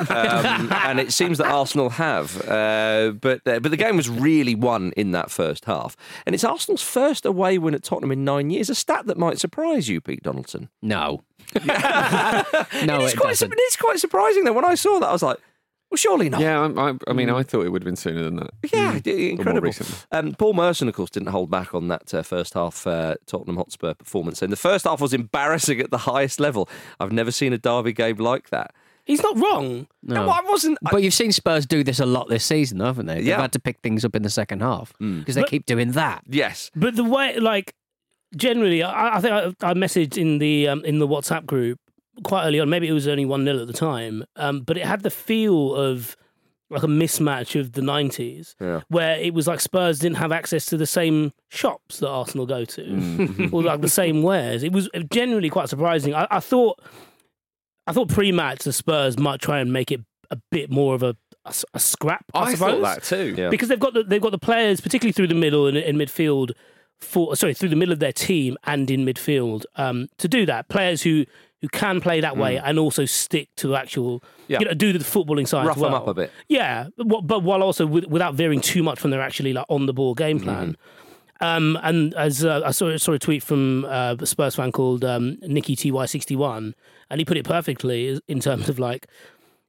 um, 0.10 0.72
and 0.72 1.00
it 1.00 1.14
seems 1.14 1.38
that 1.38 1.48
Arsenal 1.48 1.92
have, 1.92 2.42
uh, 2.50 3.12
but 3.22 3.42
uh, 3.48 3.60
but 3.60 3.70
the 3.70 3.78
game 3.78 3.96
was 3.96 4.10
really 4.10 4.56
won 4.56 4.94
in 4.98 5.12
that 5.12 5.30
first 5.30 5.66
half, 5.66 5.96
and 6.26 6.34
it's 6.34 6.44
Arsenal's 6.44 6.82
first 6.82 7.26
away 7.26 7.58
win 7.58 7.76
at 7.76 7.84
Tottenham 7.84 8.12
in 8.12 8.24
nine 8.24 8.50
years. 8.50 8.70
A 8.70 8.76
stat 8.76 9.06
that 9.06 9.18
might 9.18 9.40
surprise 9.40 9.90
you, 9.90 10.02
Pete 10.02 10.24
Donaldson. 10.24 10.70
No. 10.82 11.24
no, 12.86 13.02
it's 13.02 13.14
it 13.14 13.18
quite 13.18 13.30
doesn't. 13.30 13.54
it's 13.56 13.78
quite 13.78 14.00
surprising 14.00 14.44
though. 14.44 14.54
When 14.54 14.66
I 14.66 14.76
saw 14.76 15.00
that, 15.00 15.08
I 15.10 15.12
was 15.12 15.24
like, 15.24 15.38
well, 15.90 15.98
surely 15.98 16.30
not. 16.30 16.42
Yeah, 16.42 16.60
I, 16.60 16.90
I, 16.90 16.94
I 17.08 17.14
mean, 17.14 17.30
I 17.30 17.44
thought 17.44 17.66
it 17.66 17.70
would 17.70 17.82
have 17.84 17.86
been 17.86 17.96
sooner 17.96 18.24
than 18.24 18.38
that. 18.38 18.50
Yeah, 18.74 19.00
d- 19.00 19.32
incredible. 19.32 19.72
Um, 20.12 20.34
Paul 20.34 20.54
Merson, 20.54 20.88
of 20.88 20.96
course, 20.96 21.12
didn't 21.12 21.30
hold 21.30 21.52
back 21.52 21.76
on 21.76 21.88
that 21.90 22.14
uh, 22.14 22.24
first 22.24 22.56
half 22.56 22.88
uh, 22.88 23.16
Tottenham 23.28 23.58
Hotspur 23.58 23.94
performance, 23.94 24.42
and 24.42 24.52
the 24.52 24.56
first 24.58 24.86
half 24.86 25.02
was 25.02 25.14
embarrassing 25.14 25.80
at 25.80 25.92
the 25.92 26.00
highest 26.00 26.40
level. 26.40 26.68
I've 27.00 27.12
never 27.12 27.32
seen 27.32 27.54
a 27.54 27.58
derby 27.58 27.94
game 27.94 28.18
like 28.18 28.50
that. 28.50 28.74
He's 29.06 29.22
not 29.22 29.38
wrong. 29.38 29.88
No, 30.02 30.30
I 30.30 30.40
wasn't. 30.46 30.78
I- 30.86 30.92
But 30.92 31.04
you've 31.04 31.14
seen 31.14 31.32
Spurs 31.34 31.66
do 31.66 31.84
this 31.84 32.00
a 32.00 32.06
lot 32.06 32.30
this 32.30 32.46
season, 32.46 32.80
haven't 32.80 33.06
they? 33.06 33.16
They've 33.16 33.26
Yeah. 33.28 33.42
had 33.42 33.52
to 33.52 33.60
pick 33.60 33.82
things 33.82 34.06
up 34.06 34.16
in 34.16 34.24
the 34.24 34.30
second 34.30 34.62
half 34.62 34.94
because 34.98 35.36
they 35.36 35.42
But- 35.42 35.50
keep 35.50 35.66
doing 35.66 35.92
that. 35.92 36.24
yes. 36.28 36.72
But 36.76 36.96
the 36.96 37.04
way, 37.04 37.38
like, 37.38 37.76
generally, 38.36 38.84
I, 38.84 39.18
I 39.18 39.22
think 39.22 39.34
I, 39.34 39.70
I 39.70 39.74
messaged 39.74 40.18
in 40.18 40.40
the 40.40 40.68
um, 40.68 40.84
in 40.86 41.00
the 41.00 41.08
WhatsApp 41.08 41.46
group 41.46 41.80
quite 42.24 42.46
early 42.46 42.60
on. 42.60 42.70
Maybe 42.70 42.88
it 42.88 42.94
was 42.94 43.08
only 43.08 43.26
one 43.26 43.44
0 43.46 43.60
at 43.62 43.68
the 43.68 43.74
time, 43.74 44.24
um, 44.36 44.62
but 44.62 44.78
it 44.78 44.86
had 44.86 45.02
the 45.04 45.10
feel 45.10 45.74
of 45.76 46.16
like 46.70 46.84
a 46.84 46.88
mismatch 46.88 47.60
of 47.60 47.74
the 47.74 47.82
nineties, 47.84 48.56
Yeah. 48.60 48.82
where 48.88 49.18
it 49.20 49.34
was 49.36 49.46
like 49.48 49.60
Spurs 49.60 50.00
didn't 50.00 50.18
have 50.18 50.32
access 50.32 50.66
to 50.68 50.78
the 50.78 50.88
same 50.88 51.32
shops 51.50 52.00
that 52.00 52.10
Arsenal 52.10 52.46
go 52.48 52.66
to, 52.66 52.82
Mm-hmm. 52.84 53.48
or 53.56 53.62
like 53.64 53.82
the 53.82 53.90
same 53.90 54.24
wares. 54.24 54.64
It 54.64 54.72
was 54.72 54.90
generally 55.12 55.50
quite 55.50 55.70
surprising. 55.70 56.16
I, 56.16 56.26
I 56.32 56.40
thought, 56.40 56.82
I 57.86 57.94
thought 57.94 58.10
pre-match 58.10 58.60
the 58.64 58.74
Spurs 58.74 59.20
might 59.20 59.40
try 59.40 59.60
and 59.60 59.72
make 59.72 59.92
it 59.92 60.02
a 60.32 60.38
bit 60.52 60.72
more 60.72 60.96
of 60.96 61.04
a 61.04 61.16
a 61.74 61.80
scrap. 61.80 62.24
I, 62.34 62.40
I 62.44 62.54
suppose 62.54 62.82
thought 62.82 62.96
that 62.96 63.04
too. 63.04 63.36
Yeah. 63.38 63.50
because 63.50 63.68
they've 63.68 63.78
got 63.80 63.94
the, 63.94 64.04
they've 64.04 64.22
got 64.22 64.32
the 64.32 64.38
players, 64.40 64.80
particularly 64.80 65.12
through 65.12 65.28
the 65.28 65.36
middle 65.36 65.68
and 65.68 65.76
in 65.76 65.98
midfield, 65.98 66.52
for 67.02 67.36
sorry 67.36 67.54
through 67.54 67.70
the 67.70 67.76
middle 67.76 67.92
of 67.94 68.00
their 68.00 68.14
team 68.14 68.58
and 68.66 68.90
in 68.90 69.06
midfield 69.06 69.66
um, 69.76 70.08
to 70.18 70.28
do 70.28 70.46
that. 70.46 70.68
Players 70.70 71.02
who 71.02 71.26
who 71.62 71.70
can 71.70 72.02
play 72.02 72.20
that 72.20 72.36
way 72.36 72.58
and 72.58 72.78
also 72.78 73.06
stick 73.06 73.48
to 73.56 73.74
actual, 73.76 74.20
Mm. 74.20 74.24
Yeah. 74.50 74.60
you 74.60 74.66
know, 74.66 74.74
do 74.74 74.92
the 74.92 75.00
footballing 75.00 75.48
side. 75.48 75.66
Rough 75.66 75.78
as 75.78 75.82
well. 75.82 75.92
them 75.92 76.02
up 76.02 76.08
a 76.10 76.14
bit. 76.14 76.32
Yeah, 76.50 76.88
but, 76.98 77.22
but 77.22 77.42
while 77.44 77.64
also 77.64 77.86
with, 77.86 78.06
without 78.08 78.36
veering 78.36 78.60
too 78.60 78.84
much 78.84 79.00
from 79.00 79.12
their 79.12 79.22
actually 79.22 79.54
like 79.54 79.66
on 79.70 79.86
the 79.86 79.94
ball 79.94 80.14
game 80.14 80.42
plan. 80.42 80.76
Um, 81.40 81.78
and 81.82 82.14
as 82.16 82.44
uh, 82.44 82.62
I 82.66 82.72
saw, 82.72 82.96
saw 82.98 83.14
a 83.14 83.20
tweet 83.20 83.44
from 83.44 83.86
uh, 83.86 84.16
a 84.20 84.26
Spurs 84.26 84.56
fan 84.56 84.74
called 84.74 85.06
um, 85.06 85.38
Nicky 85.42 85.76
Ty61, 85.78 86.74
and 87.10 87.20
he 87.22 87.26
put 87.26 87.38
it 87.38 87.46
perfectly 87.46 88.20
in 88.28 88.40
terms 88.42 88.68
of 88.68 88.78
like, 88.80 89.08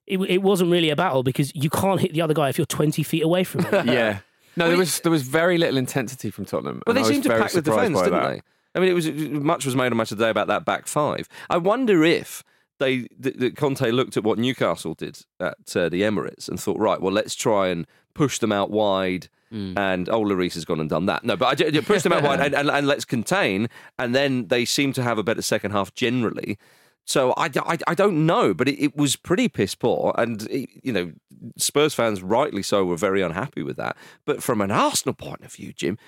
it, 0.07 0.19
it 0.19 0.43
wasn't 0.43 0.71
really 0.73 0.91
a 0.91 0.97
battle 0.97 1.23
because 1.23 1.55
you 1.55 1.71
can't 1.71 2.01
hit 2.01 2.13
the 2.13 2.21
other 2.23 2.35
guy 2.35 2.49
if 2.49 2.59
you're 2.59 2.67
20 2.67 3.03
feet 3.05 3.23
away 3.23 3.45
from 3.45 3.65
him. 3.65 3.89
Yeah. 3.95 4.19
No, 4.57 4.69
there 4.69 4.79
was 4.79 5.01
there 5.01 5.13
was 5.13 5.23
very 5.23 5.59
little 5.59 5.77
intensity 5.77 6.31
from 6.31 6.45
Tottenham. 6.45 6.83
Well, 6.87 6.95
they 6.95 7.05
seemed 7.05 7.25
to 7.25 7.31
pack 7.31 7.53
the 7.53 7.63
defence, 7.63 7.99
didn't 7.99 8.13
that. 8.13 8.29
they? 8.31 8.43
I 8.75 8.81
mean, 8.81 8.89
it 8.89 8.95
was 8.95 9.11
much 9.11 9.65
was 9.65 9.77
made 9.77 9.93
on 9.93 9.97
match 9.97 10.09
today 10.09 10.31
about 10.31 10.49
that 10.49 10.65
back 10.65 10.87
five. 10.87 11.29
I 11.49 11.59
wonder 11.59 12.05
if 12.05 12.43
they 12.79 13.09
the, 13.19 13.31
the 13.31 13.51
Conte 13.51 13.89
looked 13.91 14.17
at 14.17 14.25
what 14.25 14.39
Newcastle 14.39 14.95
did 14.95 15.21
at 15.41 15.77
uh, 15.77 15.89
the 15.89 16.03
Emirates 16.03 16.49
and 16.49 16.59
thought, 16.61 16.79
right, 16.79 17.01
well, 17.01 17.13
let's 17.13 17.35
try 17.35 17.69
and 17.69 17.87
push 18.15 18.39
them 18.39 18.53
out 18.53 18.71
wide. 18.71 19.29
And 19.77 20.09
oh, 20.09 20.25
Lloris 20.25 20.55
has 20.55 20.65
gone 20.65 20.81
and 20.81 20.91
done 20.91 21.07
that. 21.07 21.23
No, 21.23 21.37
but 21.37 21.47
I 21.47 21.55
ju- 21.55 21.71
ju- 21.71 21.81
push 21.83 22.03
them 22.03 22.13
out 22.13 22.25
wide 22.25 22.41
and, 22.45 22.55
and, 22.57 22.69
and 22.69 22.89
let's 22.89 23.05
contain. 23.05 23.69
And 24.01 24.13
then 24.13 24.49
they 24.49 24.65
seem 24.65 24.93
to 24.95 25.03
have 25.05 25.17
a 25.17 25.23
better 25.23 25.43
second 25.43 25.71
half 25.71 25.95
generally. 25.95 26.59
So 27.07 27.35
I 27.37 27.51
I 27.87 27.95
don't 27.95 28.27
know, 28.27 28.55
but 28.55 28.69
it, 28.69 28.83
it 28.83 28.97
was 28.97 29.17
pretty 29.17 29.49
piss 29.49 29.75
poor. 29.75 30.15
And, 30.17 30.43
it- 30.51 30.71
you 30.83 30.93
know, 30.93 31.13
Spurs 31.59 31.93
fans, 31.95 32.23
rightly 32.23 32.63
so, 32.63 32.85
were 32.85 32.97
very 32.97 33.21
unhappy 33.21 33.63
with 33.63 33.77
that. 33.77 33.97
But 34.25 34.43
from 34.43 34.61
an 34.61 34.71
Arsenal 34.71 35.15
point 35.15 35.43
of 35.45 35.53
view, 35.53 35.73
Jim, 35.73 35.99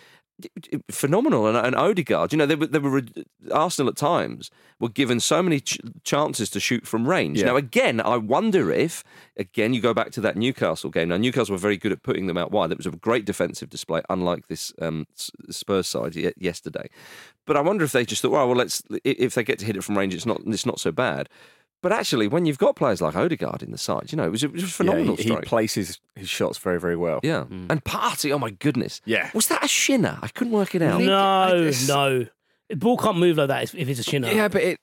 phenomenal. 0.91 1.47
And, 1.47 1.57
and 1.57 1.75
Odegaard, 1.75 2.33
you 2.33 2.39
know, 2.39 2.47
they 2.47 2.55
were, 2.55 2.67
they 2.67 2.79
were 2.79 3.03
Arsenal 3.51 3.89
at 3.91 3.97
times 3.97 4.51
were 4.79 4.89
given 4.89 5.21
so 5.21 5.43
many 5.43 5.61
ch- 5.61 5.79
chances 6.05 6.51
to 6.51 6.61
shoot 6.61 6.87
from 6.87 7.09
range. 7.09 7.39
Yeah. 7.39 7.47
Now, 7.47 7.57
again, 7.57 8.01
I 8.01 8.17
wonder 8.17 8.71
if, 8.71 9.03
again, 9.37 9.73
you 9.73 9.81
go 9.81 9.95
back 9.95 10.11
to 10.13 10.21
that 10.21 10.37
Newcastle 10.37 10.91
game. 10.91 11.09
Now, 11.09 11.17
Newcastle 11.17 11.55
were 11.55 11.59
very 11.59 11.77
good 11.77 11.93
at 11.93 12.03
putting 12.03 12.27
them 12.27 12.37
out 12.37 12.53
wide. 12.53 12.73
It 12.73 12.79
was 12.79 12.87
a 12.87 12.91
great 12.91 13.25
defensive 13.25 13.71
display, 13.71 14.03
unlike 14.11 14.49
this 14.49 14.73
um, 14.81 15.07
Spurs 15.51 15.87
side 15.87 16.15
ye- 16.15 16.33
yesterday. 16.37 16.89
But 17.47 17.57
I 17.57 17.61
wonder 17.61 17.85
if 17.85 17.93
they 17.93 18.05
just 18.05 18.23
thought, 18.23 18.33
well, 18.33 18.47
well, 18.47 18.57
let's 18.57 18.83
if 19.05 19.35
they 19.35 19.45
get 19.45 19.59
to 19.61 19.65
hit 19.65 19.77
it 19.77 19.85
from 19.85 19.97
range, 19.97 20.15
it's 20.15 20.27
not 20.27 20.41
it's 20.47 20.67
not 20.67 20.81
so 20.81 20.91
bad. 20.93 21.29
But 21.89 21.93
actually, 21.93 22.27
when 22.27 22.47
you've 22.47 22.59
got 22.59 22.75
players 22.75 23.01
like 23.01 23.15
Odegaard 23.15 23.63
in 23.63 23.71
the 23.71 23.79
side, 23.79 24.11
you 24.11 24.17
know, 24.17 24.25
it 24.25 24.31
was, 24.31 24.43
it 24.43 24.51
was 24.53 24.65
a 24.65 24.67
phenomenal 24.67 25.15
Yeah, 25.19 25.23
he, 25.23 25.31
he 25.31 25.37
places 25.43 26.01
his 26.17 26.29
shots 26.29 26.59
very, 26.59 26.81
very 26.81 26.97
well. 26.97 27.21
yeah, 27.23 27.45
mm. 27.49 27.71
and 27.71 27.85
Partey, 27.85 28.33
oh 28.33 28.41
my 28.41 28.51
goodness, 28.51 29.01
Yeah. 29.05 29.31
was 29.35 29.47
that 29.47 29.65
a 29.65 29.69
shinner? 29.69 30.19
I 30.21 30.27
couldn't 30.27 30.53
work 30.53 30.75
it 30.75 30.83
out. 30.83 31.01
No, 31.01 31.71
no. 31.87 32.27
The 32.69 32.77
ball 32.77 32.97
can't 32.97 33.19
move 33.19 33.37
like 33.37 33.47
that 33.49 33.63
if- 33.63 33.75
if 33.77 33.89
it's 33.89 34.01
a 34.01 34.03
shinner. 34.03 34.29
Yeah, 34.33 34.49
but 34.49 34.63
it, 34.63 34.81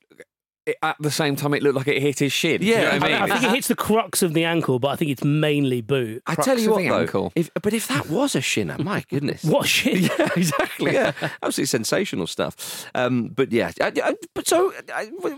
it 0.66 0.78
at 0.82 0.96
the 1.00 1.12
same 1.12 1.36
time 1.36 1.54
it 1.54 1.62
looked 1.62 1.76
like 1.76 1.88
it 1.90 2.02
hit 2.02 2.20
his 2.20 2.32
shin. 2.32 2.62
Do 2.62 2.66
you 2.66 2.74
Yeah, 2.74 2.82
know 2.84 2.90
I 2.92 3.00
mean? 3.00 3.14
I, 3.14 3.28
think 3.40 3.44
it 3.52 3.56
hits 3.56 3.68
the 3.68 3.76
crux 3.76 4.22
of 4.22 4.34
the 4.34 4.46
ankle, 4.46 4.80
but 4.80 4.90
I 4.90 4.96
think 4.96 5.12
it's 5.12 5.24
mainly 5.24 5.82
boot. 5.82 6.24
I 6.26 6.36
crux 6.36 6.46
tell 6.46 6.58
you 6.60 6.72
what, 6.72 6.78
the 6.78 6.88
though, 6.90 7.00
ankle. 7.02 7.32
if, 7.36 7.50
but 7.62 7.74
if 7.74 7.88
that 7.90 8.10
was 8.10 8.34
a 8.36 8.42
shinner, 8.42 8.78
my 8.80 9.04
goodness, 9.10 9.44
What 9.44 9.68
shit? 9.68 10.00
Yeah, 10.20 10.30
exactly. 10.36 10.94
Yeah, 10.94 11.12
absolutely 11.42 11.66
sensational 11.66 12.28
stuff. 12.28 12.86
Um, 12.96 13.28
but 13.28 13.52
yeah, 13.52 13.72
I, 13.82 13.92
I- 14.04 14.16
but 14.34 14.48
so 14.48 14.72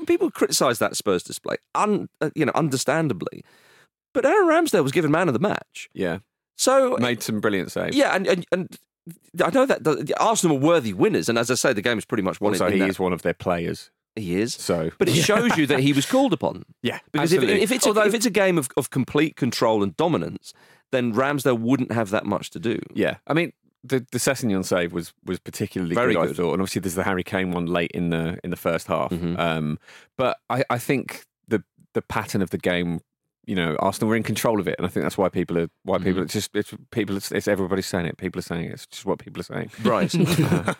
people 0.05 0.29
criticise 0.29 0.77
that 0.79 0.95
Spurs 0.95 1.23
display, 1.23 1.55
un, 1.73 2.07
uh, 2.21 2.29
you 2.35 2.45
know, 2.45 2.51
understandably. 2.53 3.43
But 4.13 4.25
Aaron 4.25 4.47
Ramsdale 4.47 4.83
was 4.83 4.91
given 4.91 5.11
man 5.11 5.27
of 5.27 5.33
the 5.33 5.39
match, 5.39 5.89
yeah, 5.93 6.19
so 6.55 6.95
made 7.01 7.21
some 7.21 7.41
brilliant 7.41 7.71
saves. 7.71 7.97
yeah, 7.97 8.15
and, 8.15 8.25
and 8.27 8.45
and 8.51 8.77
I 9.43 9.49
know 9.49 9.65
that 9.65 9.83
the, 9.83 10.13
Arsenal 10.19 10.57
were 10.57 10.65
worthy 10.67 10.93
winners, 10.93 11.27
and 11.29 11.37
as 11.37 11.51
I 11.51 11.55
say, 11.55 11.73
the 11.73 11.81
game 11.81 11.97
is 11.97 12.05
pretty 12.05 12.23
much 12.23 12.39
won. 12.39 12.53
Also, 12.53 12.69
he 12.69 12.79
that- 12.79 12.89
is 12.89 12.97
one 12.99 13.11
of 13.11 13.23
their 13.23 13.33
players. 13.33 13.89
He 14.15 14.39
is. 14.39 14.53
So, 14.53 14.91
But 14.97 15.09
it 15.09 15.15
shows 15.15 15.57
you 15.57 15.67
that 15.67 15.81
he 15.81 15.91
was 15.93 16.05
called 16.05 16.31
upon. 16.33 16.63
yeah, 16.81 16.99
Because 17.11 17.33
if, 17.33 17.43
if, 17.43 17.71
it's 17.71 17.85
a, 17.85 17.91
if 18.01 18.13
it's 18.13 18.25
a 18.25 18.29
game 18.31 18.57
of, 18.57 18.69
of 18.77 18.89
complete 18.89 19.35
control 19.35 19.83
and 19.83 19.95
dominance, 19.97 20.53
then 20.91 21.13
Ramsdale 21.13 21.59
wouldn't 21.59 21.91
have 21.91 22.09
that 22.11 22.25
much 22.25 22.49
to 22.51 22.59
do. 22.59 22.79
Yeah, 22.93 23.17
I 23.27 23.33
mean 23.33 23.51
the 23.83 24.05
the 24.11 24.17
Sessegnon 24.17 24.65
save 24.65 24.93
was 24.93 25.13
was 25.25 25.39
particularly 25.39 25.95
Very 25.95 26.13
good, 26.13 26.29
I 26.29 26.33
thought, 26.33 26.53
and 26.53 26.61
obviously 26.61 26.79
there's 26.81 26.95
the 26.95 27.03
Harry 27.03 27.23
Kane 27.23 27.51
one 27.51 27.65
late 27.65 27.91
in 27.91 28.09
the 28.09 28.39
in 28.43 28.49
the 28.49 28.57
first 28.57 28.87
half. 28.87 29.11
Mhm. 29.11 29.37
Um, 29.37 29.79
but 30.17 30.37
I, 30.49 30.63
I 30.69 30.77
think 30.77 31.25
the 31.47 31.63
the 31.93 32.01
pattern 32.01 32.41
of 32.41 32.49
the 32.49 32.57
game, 32.57 33.01
you 33.45 33.55
know, 33.55 33.75
Arsenal 33.79 34.09
were 34.09 34.15
in 34.15 34.23
control 34.23 34.59
of 34.59 34.67
it, 34.67 34.75
and 34.77 34.85
I 34.85 34.89
think 34.89 35.03
that's 35.03 35.17
why 35.17 35.29
people 35.29 35.57
are 35.57 35.67
why 35.83 35.97
people 35.99 36.21
it's 36.23 36.33
just 36.33 36.55
it's 36.55 36.73
people 36.91 37.15
it's, 37.17 37.31
it's 37.31 37.47
everybody's 37.47 37.85
saying 37.85 38.05
it. 38.07 38.17
People 38.17 38.39
are 38.39 38.43
saying 38.43 38.65
it. 38.65 38.71
It's 38.73 38.87
just 38.87 39.05
what 39.05 39.19
people 39.19 39.39
are 39.39 39.43
saying. 39.43 39.71
Right. 39.83 40.13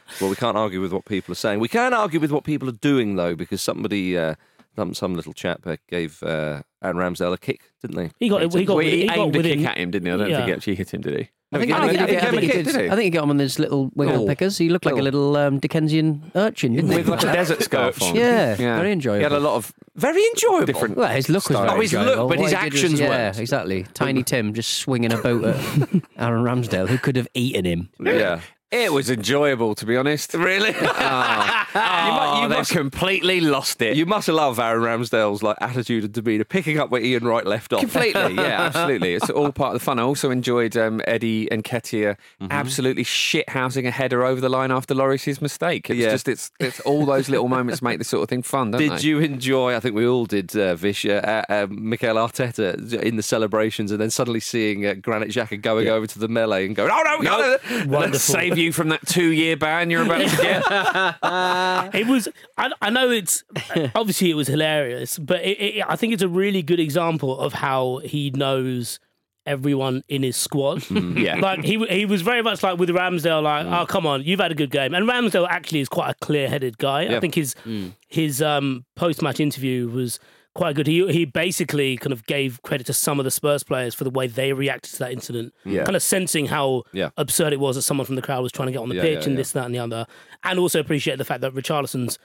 well, 0.21 0.29
we 0.29 0.35
can't 0.35 0.57
argue 0.57 0.81
with 0.81 0.91
what 0.91 1.05
people 1.05 1.31
are 1.31 1.35
saying. 1.35 1.59
We 1.59 1.67
can 1.67 1.93
argue 1.93 2.19
with 2.19 2.31
what 2.31 2.43
people 2.43 2.67
are 2.69 2.73
doing, 2.73 3.15
though, 3.15 3.35
because 3.35 3.61
somebody, 3.61 4.17
uh, 4.17 4.35
some, 4.75 4.93
some 4.93 5.15
little 5.15 5.33
chap, 5.33 5.65
uh, 5.65 5.77
gave 5.89 6.21
uh, 6.23 6.63
Aaron 6.83 6.97
Ramsdale 6.97 7.33
a 7.33 7.37
kick, 7.37 7.71
didn't 7.81 7.97
they? 7.97 8.11
He 8.19 8.29
got 8.29 8.41
he 8.53 8.65
got, 8.65 8.75
Well, 8.75 8.77
with- 8.77 8.93
he, 8.93 9.01
he 9.01 9.07
got 9.07 9.17
a 9.19 9.25
within. 9.27 9.59
kick 9.59 9.67
at 9.67 9.77
him, 9.77 9.91
didn't 9.91 10.05
he? 10.07 10.11
I 10.11 10.17
don't 10.17 10.27
think 10.29 10.47
he 10.47 10.53
actually 10.53 10.75
hit 10.75 10.93
him, 10.93 11.01
did 11.01 11.19
he? 11.19 11.29
I 11.55 11.59
think, 11.59 11.71
I, 11.71 11.81
he 11.81 11.97
think, 11.97 12.01
I, 12.01 12.05
think, 12.05 12.21
gave 12.21 12.33
him 12.33 12.39
he 12.41 12.47
did. 12.47 12.65
did? 12.65 12.75
I 12.87 12.89
think 12.95 13.03
he 13.03 13.09
got 13.09 13.23
him 13.23 13.29
on 13.31 13.39
his 13.39 13.57
little 13.59 13.91
wiggle 13.95 14.13
Little- 14.13 14.27
pickers. 14.27 14.57
He 14.57 14.69
looked 14.69 14.85
like 14.85 14.95
a 14.95 15.01
little 15.01 15.35
um, 15.37 15.59
Dickensian 15.59 16.31
urchin, 16.35 16.73
didn't 16.73 16.91
he? 16.91 16.97
With 16.97 17.07
like 17.09 17.23
a 17.23 17.33
desert 17.33 17.63
scarf 17.63 18.01
on. 18.01 18.15
Yeah, 18.15 18.55
very 18.55 18.91
enjoyable. 18.91 19.17
He 19.19 19.23
had 19.23 19.31
a 19.31 19.39
lot 19.39 19.55
of 19.55 19.73
Very 19.95 20.21
enjoyable. 20.27 20.65
different. 20.65 20.97
Well, 20.97 21.09
his 21.09 21.29
look 21.29 21.47
was 21.49 21.57
style. 21.57 21.65
very 21.67 21.77
Oh, 21.77 21.81
his 21.81 21.93
look, 21.93 22.05
but 22.05 22.13
his 22.15 22.27
What 22.29 22.37
he 22.39 22.43
was- 22.43 22.53
actions 22.53 22.99
yeah, 22.99 23.09
weren't. 23.09 23.39
exactly. 23.39 23.83
Tiny 23.93 24.23
Tim 24.23 24.53
just 24.53 24.73
swinging 24.75 25.13
a 25.13 25.17
boat 25.17 25.43
at 25.45 25.55
Aaron 26.17 26.43
Ramsdale, 26.43 26.87
who 26.87 26.97
could 26.97 27.15
have 27.15 27.27
eaten 27.33 27.65
him. 27.65 27.89
Yeah. 27.99 28.41
It 28.71 28.91
was 28.91 29.09
enjoyable, 29.09 29.75
to 29.75 29.85
be 29.85 29.95
honest. 29.95 30.33
Really? 30.33 30.73
Oh, 31.77 32.35
mu- 32.37 32.41
you 32.43 32.47
they've 32.47 32.57
must- 32.59 32.71
completely 32.71 33.41
lost 33.41 33.81
it. 33.81 33.97
you 33.97 34.05
must 34.05 34.29
love 34.29 34.59
Aaron 34.59 34.81
Ramsdale's 34.81 35.43
like 35.43 35.57
attitude 35.59 36.05
and 36.05 36.13
demeanour, 36.13 36.45
picking 36.45 36.79
up 36.79 36.89
where 36.89 37.01
Ian 37.01 37.25
Wright 37.25 37.45
left 37.45 37.73
off. 37.73 37.81
Completely, 37.81 38.35
yeah, 38.35 38.61
absolutely. 38.73 39.13
It's 39.13 39.29
all 39.29 39.51
part 39.51 39.75
of 39.75 39.81
the 39.81 39.83
fun. 39.83 39.99
I 39.99 40.03
also 40.03 40.31
enjoyed 40.31 40.77
um, 40.77 41.01
Eddie 41.05 41.47
Nketiah 41.47 42.15
Mm-hmm. 42.41 42.47
absolutely 42.51 43.03
shithousing 43.03 43.85
a 43.87 43.91
header 43.91 44.23
over 44.23 44.39
the 44.39 44.47
line 44.49 44.71
after 44.71 44.93
Lloris's 44.93 45.41
mistake. 45.41 45.89
It's 45.89 45.99
Yeah. 45.99 46.11
just 46.11 46.27
it's 46.29 46.51
it's 46.61 46.79
all 46.81 47.05
those 47.05 47.27
little 47.29 47.47
moments 47.49 47.81
make 47.81 47.97
this 47.97 48.07
sort 48.07 48.23
of 48.23 48.29
thing 48.29 48.41
fun, 48.41 48.71
don't 48.71 48.79
Did 48.81 48.91
they? 48.93 49.01
you 49.07 49.19
enjoy? 49.19 49.75
I 49.75 49.79
think 49.81 49.95
we 49.95 50.07
all 50.07 50.25
did. 50.25 50.55
Uh, 50.55 50.75
Vish, 50.75 51.05
uh, 51.05 51.43
uh, 51.49 51.67
Mikel 51.69 52.15
Arteta 52.15 52.93
in 53.03 53.15
the 53.17 53.23
celebrations, 53.23 53.91
and 53.91 53.99
then 53.99 54.09
suddenly 54.11 54.39
seeing 54.39 54.85
uh, 54.85 54.93
Granit 54.93 55.29
Xhaka 55.29 55.61
going 55.61 55.87
over 55.89 56.07
to 56.07 56.19
the 56.19 56.27
melee 56.29 56.65
and 56.65 56.75
going, 56.75 56.89
"Oh 56.91 57.01
no, 57.03 57.17
we 57.19 57.25
No, 57.25 57.31
got 57.37 57.59
it!" 57.71 57.87
Let's 58.55 58.57
save 58.57 58.65
you 58.65 58.73
from 58.73 58.89
that 58.89 59.05
two-year 59.07 59.57
ban 59.57 59.89
you're 59.89 60.03
about 60.03 60.29
to 60.29 60.37
get. 60.37 61.95
It 61.95 62.07
was. 62.07 62.27
I, 62.57 62.71
I 62.81 62.89
know 62.89 63.09
it's 63.09 63.43
obviously 63.95 64.31
it 64.31 64.35
was 64.35 64.47
hilarious, 64.47 65.17
but 65.17 65.41
it, 65.43 65.59
it, 65.59 65.85
I 65.87 65.95
think 65.95 66.13
it's 66.13 66.23
a 66.23 66.27
really 66.27 66.61
good 66.61 66.79
example 66.79 67.39
of 67.39 67.53
how 67.53 67.97
he 68.03 68.31
knows 68.31 68.99
everyone 69.45 70.03
in 70.07 70.23
his 70.23 70.35
squad. 70.35 70.79
Mm, 70.79 71.19
yeah. 71.19 71.35
Like 71.45 71.63
he 71.63 71.83
he 71.87 72.05
was 72.05 72.21
very 72.21 72.41
much 72.41 72.63
like 72.63 72.79
with 72.79 72.89
Ramsdale, 72.89 73.43
like, 73.43 73.65
mm. 73.65 73.81
oh 73.81 73.85
come 73.85 74.05
on, 74.07 74.23
you've 74.23 74.39
had 74.39 74.51
a 74.51 74.55
good 74.55 74.71
game. 74.71 74.93
And 74.93 75.07
Ramsdale 75.07 75.47
actually 75.49 75.81
is 75.81 75.89
quite 75.89 76.09
a 76.09 76.15
clear-headed 76.15 76.77
guy. 76.77 77.15
I 77.15 77.19
think 77.19 77.35
his 77.35 77.55
mm. 77.65 77.93
his 78.07 78.41
um, 78.41 78.85
post-match 78.95 79.39
interview 79.39 79.87
was 79.89 80.19
quite 80.55 80.75
good. 80.75 80.87
He 80.87 81.05
he 81.11 81.25
basically 81.25 81.97
kind 81.97 82.11
of 82.13 82.25
gave 82.25 82.61
credit 82.63 82.87
to 82.87 82.93
some 82.93 83.19
of 83.19 83.25
the 83.25 83.31
Spurs 83.31 83.61
players 83.63 83.93
for 83.93 84.03
the 84.03 84.09
way 84.09 84.25
they 84.27 84.51
reacted 84.53 84.93
to 84.93 84.99
that 84.99 85.11
incident, 85.11 85.53
Yeah. 85.65 85.83
kind 85.83 85.95
of 85.95 86.01
sensing 86.01 86.47
how 86.47 86.83
Yeah. 86.93 87.09
absurd 87.17 87.53
it 87.53 87.59
was 87.59 87.75
that 87.75 87.83
someone 87.83 88.05
from 88.05 88.15
the 88.15 88.21
crowd 88.23 88.41
was 88.41 88.51
trying 88.51 88.67
to 88.67 88.71
get 88.71 88.79
on 88.79 88.89
the 88.89 88.95
Yeah, 88.95 89.01
pitch 89.03 89.27
and 89.27 89.37
this, 89.37 89.51
that, 89.51 89.65
and 89.65 89.75
the 89.75 89.79
other, 89.79 90.07
and 90.43 90.57
also 90.57 90.79
appreciate 90.79 91.17
the 91.17 91.25
fact 91.25 91.41
that 91.41 91.53
Richarlison's 91.53 92.17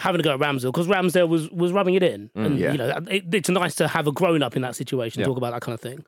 having 0.00 0.18
to 0.18 0.22
go 0.22 0.34
at 0.34 0.38
Ramsdale 0.40 0.72
because 0.72 0.88
Ramsdale 0.88 1.28
was 1.28 1.48
was 1.50 1.72
rubbing 1.72 1.94
it 1.94 2.02
in, 2.02 2.28
and 2.34 2.58
yeah. 2.58 2.72
you 2.72 2.78
know 2.78 2.98
it, 3.08 3.32
it's 3.34 3.48
nice 3.48 3.74
to 3.76 3.88
have 3.88 4.06
a 4.06 4.12
grown 4.12 4.42
up 4.42 4.54
in 4.56 4.62
that 4.62 4.76
situation 4.76 5.22
Mm, 5.22 5.26
talk 5.26 5.38
about 5.38 5.52
that 5.54 5.62
kind 5.62 5.72
of 5.74 5.80
thing. 5.80 6.04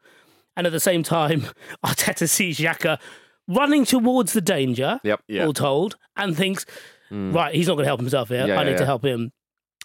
And 0.56 0.66
at 0.66 0.72
the 0.72 0.80
same 0.80 1.02
time, 1.04 1.46
Arteta 1.86 2.28
sees 2.28 2.58
Xhaka 2.58 2.98
running 3.46 3.84
towards 3.84 4.32
the 4.34 4.40
danger, 4.42 5.00
Yep. 5.04 5.20
All 5.40 5.52
told, 5.52 5.96
and 6.16 6.36
thinks, 6.36 6.66
right, 7.10 7.54
he's 7.54 7.68
not 7.68 7.74
going 7.74 7.84
to 7.84 7.88
help 7.88 8.00
himself 8.00 8.28
here. 8.28 8.42
Mm. 8.44 8.48
Yeah, 8.48 8.60
I 8.60 8.64
need 8.64 8.76
to 8.78 8.84
help 8.84 9.04
him. 9.04 9.32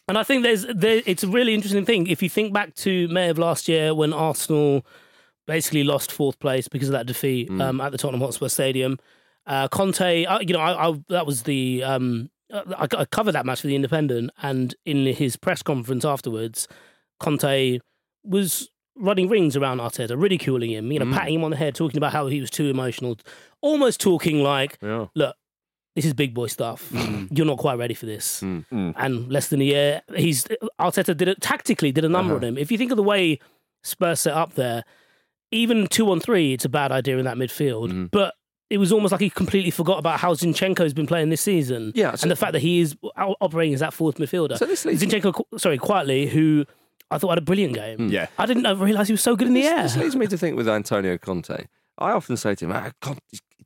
And 0.07 0.17
I 0.17 0.24
think 0.24 0.43
there's 0.43 0.65
there, 0.65 1.01
it's 1.05 1.24
a 1.24 1.27
really 1.27 1.53
interesting 1.53 1.86
thing. 1.86 2.07
If 2.07 2.22
you 2.22 2.29
think 2.29 2.53
back 2.53 2.75
to 2.75 3.07
May 3.07 3.29
of 3.29 3.38
last 3.39 3.67
year 3.69 3.93
when 3.95 4.12
Arsenal 4.13 4.86
basically 5.48 5.83
lost 5.83 6.12
fourth 6.12 6.39
place 6.39 6.67
because 6.67 6.89
of 6.89 6.93
that 6.93 7.05
defeat 7.05 7.50
Mm. 7.50 7.62
um, 7.62 7.81
at 7.81 7.91
the 7.91 7.98
Tottenham 7.98 8.22
Hotspur 8.22 8.48
Stadium, 8.50 8.98
uh, 9.48 9.67
Conte, 9.69 10.25
uh, 10.25 10.39
you 10.39 10.53
know, 10.53 10.60
I, 10.60 10.89
I, 10.89 10.93
that 11.10 11.25
was 11.25 11.43
the 11.43 11.83
um, 11.83 12.29
I, 12.53 12.88
I 12.98 13.05
covered 13.05 13.31
that 13.33 13.45
match 13.45 13.62
for 13.62 13.67
the 13.67 13.75
Independent, 13.75 14.31
and 14.41 14.75
in 14.86 15.05
his 15.07 15.36
press 15.38 15.63
conference 15.63 16.05
afterwards, 16.05 16.67
Conte 17.19 17.79
was 18.24 18.69
running 18.95 19.27
rings 19.27 19.55
around 19.57 19.79
Arteta, 19.79 20.22
ridiculing 20.22 20.72
him, 20.72 20.91
you 20.91 21.00
know, 21.00 21.05
Mm. 21.05 21.13
patting 21.13 21.33
him 21.36 21.43
on 21.43 21.51
the 21.51 21.57
head, 21.57 21.74
talking 21.75 21.98
about 21.98 22.12
how 22.13 22.27
he 22.27 22.39
was 22.41 22.51
too 22.51 22.69
emotional, 22.69 23.17
almost 23.62 24.00
talking 24.00 24.43
like, 24.43 24.77
Yeah. 24.83 25.07
look, 25.15 25.36
this 25.95 26.05
is 26.05 26.13
big 26.13 26.33
boy 26.33 26.47
stuff. 26.47 26.91
You're 27.31 27.45
not 27.45 27.57
quite 27.57 27.77
ready 27.77 27.93
for 27.93 28.05
this. 28.05 28.41
Mm. 28.41 28.65
Mm. 28.71 28.93
And 28.97 29.31
less 29.31 29.47
than 29.50 29.62
a 29.62 29.65
year, 29.65 30.01
he's 30.15 30.45
Arteta 30.79 31.15
did 31.15 31.27
it 31.27 31.41
tactically, 31.41 31.91
did 31.91 32.05
a 32.05 32.09
number 32.09 32.33
Uh-huh. 32.35 32.38
on 32.45 32.50
him. 32.50 32.57
If 32.57 32.71
you 32.71 32.77
think 32.77 32.91
of 32.91 32.97
the 32.97 33.03
way 33.03 33.39
Spurs 33.83 34.19
set 34.21 34.33
up 34.33 34.53
there, 34.55 34.83
even 35.51 35.88
two 35.88 36.09
on 36.12 36.19
three, 36.19 36.53
it's 36.53 36.65
a 36.65 36.69
bad 36.69 36.91
idea 36.91 37.17
in 37.17 37.25
that 37.25 37.38
midfield. 37.38 37.91
Mhm. 37.91 38.09
But 38.12 38.33
it 38.69 38.77
was 38.79 38.91
almost 38.91 39.12
like 39.12 39.21
he 39.21 39.29
completely 39.29 39.69
forgot 39.69 40.00
about 40.00 40.19
how 40.19 40.33
Zinchenko's 40.33 40.93
been 40.95 41.05
playing 41.05 41.29
this 41.29 41.41
season. 41.41 41.91
Yeah, 41.93 42.15
so- 42.15 42.23
and 42.23 42.31
the 42.31 42.35
fact 42.35 42.53
that 42.53 42.62
he 42.62 42.79
is 42.79 42.95
operating 43.15 43.73
as 43.75 43.81
that 43.81 43.93
fourth 43.93 44.15
midfielder. 44.17 44.57
So 44.57 44.65
this 44.65 44.83
leads- 44.85 45.03
Zinchenko, 45.03 45.43
sorry, 45.59 45.77
quietly, 45.77 46.25
who 46.27 46.65
I 47.12 47.19
thought 47.19 47.29
had 47.29 47.38
a 47.38 47.41
brilliant 47.41 47.75
game. 47.75 48.07
Yeah. 48.09 48.27
I 48.39 48.47
didn't 48.47 48.63
realise 48.79 49.07
he 49.09 49.13
was 49.13 49.21
so 49.21 49.35
good 49.35 49.47
in 49.47 49.53
the 49.53 49.63
air. 49.67 49.83
This 49.83 49.97
leads 49.97 50.15
me 50.15 50.25
to 50.25 50.38
think 50.39 50.57
with 50.57 50.67
Antonio 50.67 51.19
Conte. 51.19 51.67
I 51.97 52.12
often 52.12 52.38
say 52.38 52.55
to 52.55 52.65
him, 52.65 52.71
ah, 52.71 52.91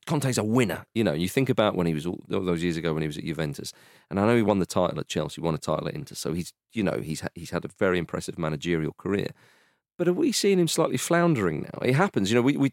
Conte's 0.06 0.38
a 0.38 0.44
winner. 0.44 0.86
You 0.96 1.04
know, 1.04 1.14
you 1.14 1.30
think 1.30 1.50
about 1.50 1.76
when 1.76 1.88
he 1.88 1.94
was 1.94 2.06
all 2.06 2.20
all 2.34 2.42
those 2.42 2.64
years 2.64 2.78
ago 2.78 2.94
when 2.94 3.02
he 3.02 3.08
was 3.08 3.18
at 3.18 3.26
Juventus, 3.26 3.74
and 4.10 4.20
I 4.20 4.26
know 4.26 4.36
he 4.36 4.42
won 4.42 4.60
the 4.60 4.66
title 4.66 5.00
at 5.00 5.08
Chelsea, 5.08 5.42
won 5.42 5.54
a 5.54 5.60
title 5.60 5.88
at 5.88 5.94
Inter, 5.94 6.16
so 6.16 6.34
he's 6.34 6.54
you 6.74 6.84
know 6.84 7.00
he's 7.04 7.22
he's 7.36 7.52
had 7.52 7.66
a 7.66 7.70
very 7.80 8.00
impressive 8.00 8.40
managerial 8.40 8.94
career. 8.98 9.32
But 9.98 10.08
are 10.08 10.14
we 10.14 10.32
seeing 10.32 10.60
him 10.60 10.68
slightly 10.68 10.98
floundering 10.98 11.64
now? 11.64 11.80
It 11.82 11.96
happens, 11.96 12.32
you 12.32 12.36
know. 12.36 12.42
We, 12.42 12.56
we 12.58 12.72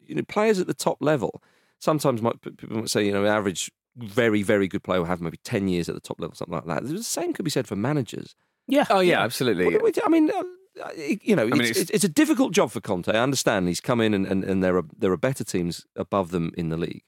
you 0.00 0.14
know 0.14 0.22
players 0.22 0.58
at 0.60 0.66
the 0.66 0.74
top 0.74 0.98
level 1.00 1.42
sometimes 1.78 2.22
might 2.22 2.40
people 2.40 2.78
might 2.78 2.90
say 2.90 3.04
you 3.04 3.12
know 3.12 3.26
average 3.26 3.70
very 3.96 4.42
very 4.42 4.68
good 4.68 4.82
player 4.82 5.00
will 5.00 5.06
have 5.06 5.20
maybe 5.20 5.38
ten 5.44 5.68
years 5.68 5.88
at 5.88 5.94
the 5.94 6.00
top 6.00 6.20
level, 6.20 6.34
something 6.36 6.54
like 6.54 6.66
that. 6.66 6.86
The 6.86 7.02
same 7.02 7.32
could 7.32 7.44
be 7.44 7.50
said 7.50 7.66
for 7.66 7.76
managers. 7.76 8.34
Yeah. 8.68 8.84
Oh 8.90 9.00
yeah, 9.00 9.22
absolutely. 9.22 9.76
Well, 9.76 9.92
I 10.04 10.08
mean, 10.08 10.30
uh, 10.30 10.42
Uh, 10.82 10.90
you 10.96 11.34
know, 11.36 11.46
mean, 11.46 11.60
it's, 11.62 11.70
it's- 11.70 11.82
it's, 11.82 11.90
it's 11.90 12.04
a 12.04 12.08
difficult 12.08 12.52
job 12.52 12.70
for 12.70 12.80
Conte. 12.80 13.08
I 13.08 13.18
understand 13.22 13.68
he's 13.68 13.80
come 13.80 14.00
in 14.00 14.12
and, 14.14 14.26
and, 14.26 14.44
and 14.44 14.62
there 14.62 14.76
are 14.76 14.84
there 14.98 15.12
are 15.12 15.16
better 15.16 15.44
teams 15.44 15.86
above 15.96 16.30
them 16.30 16.52
in 16.56 16.68
the 16.68 16.76
league. 16.76 17.02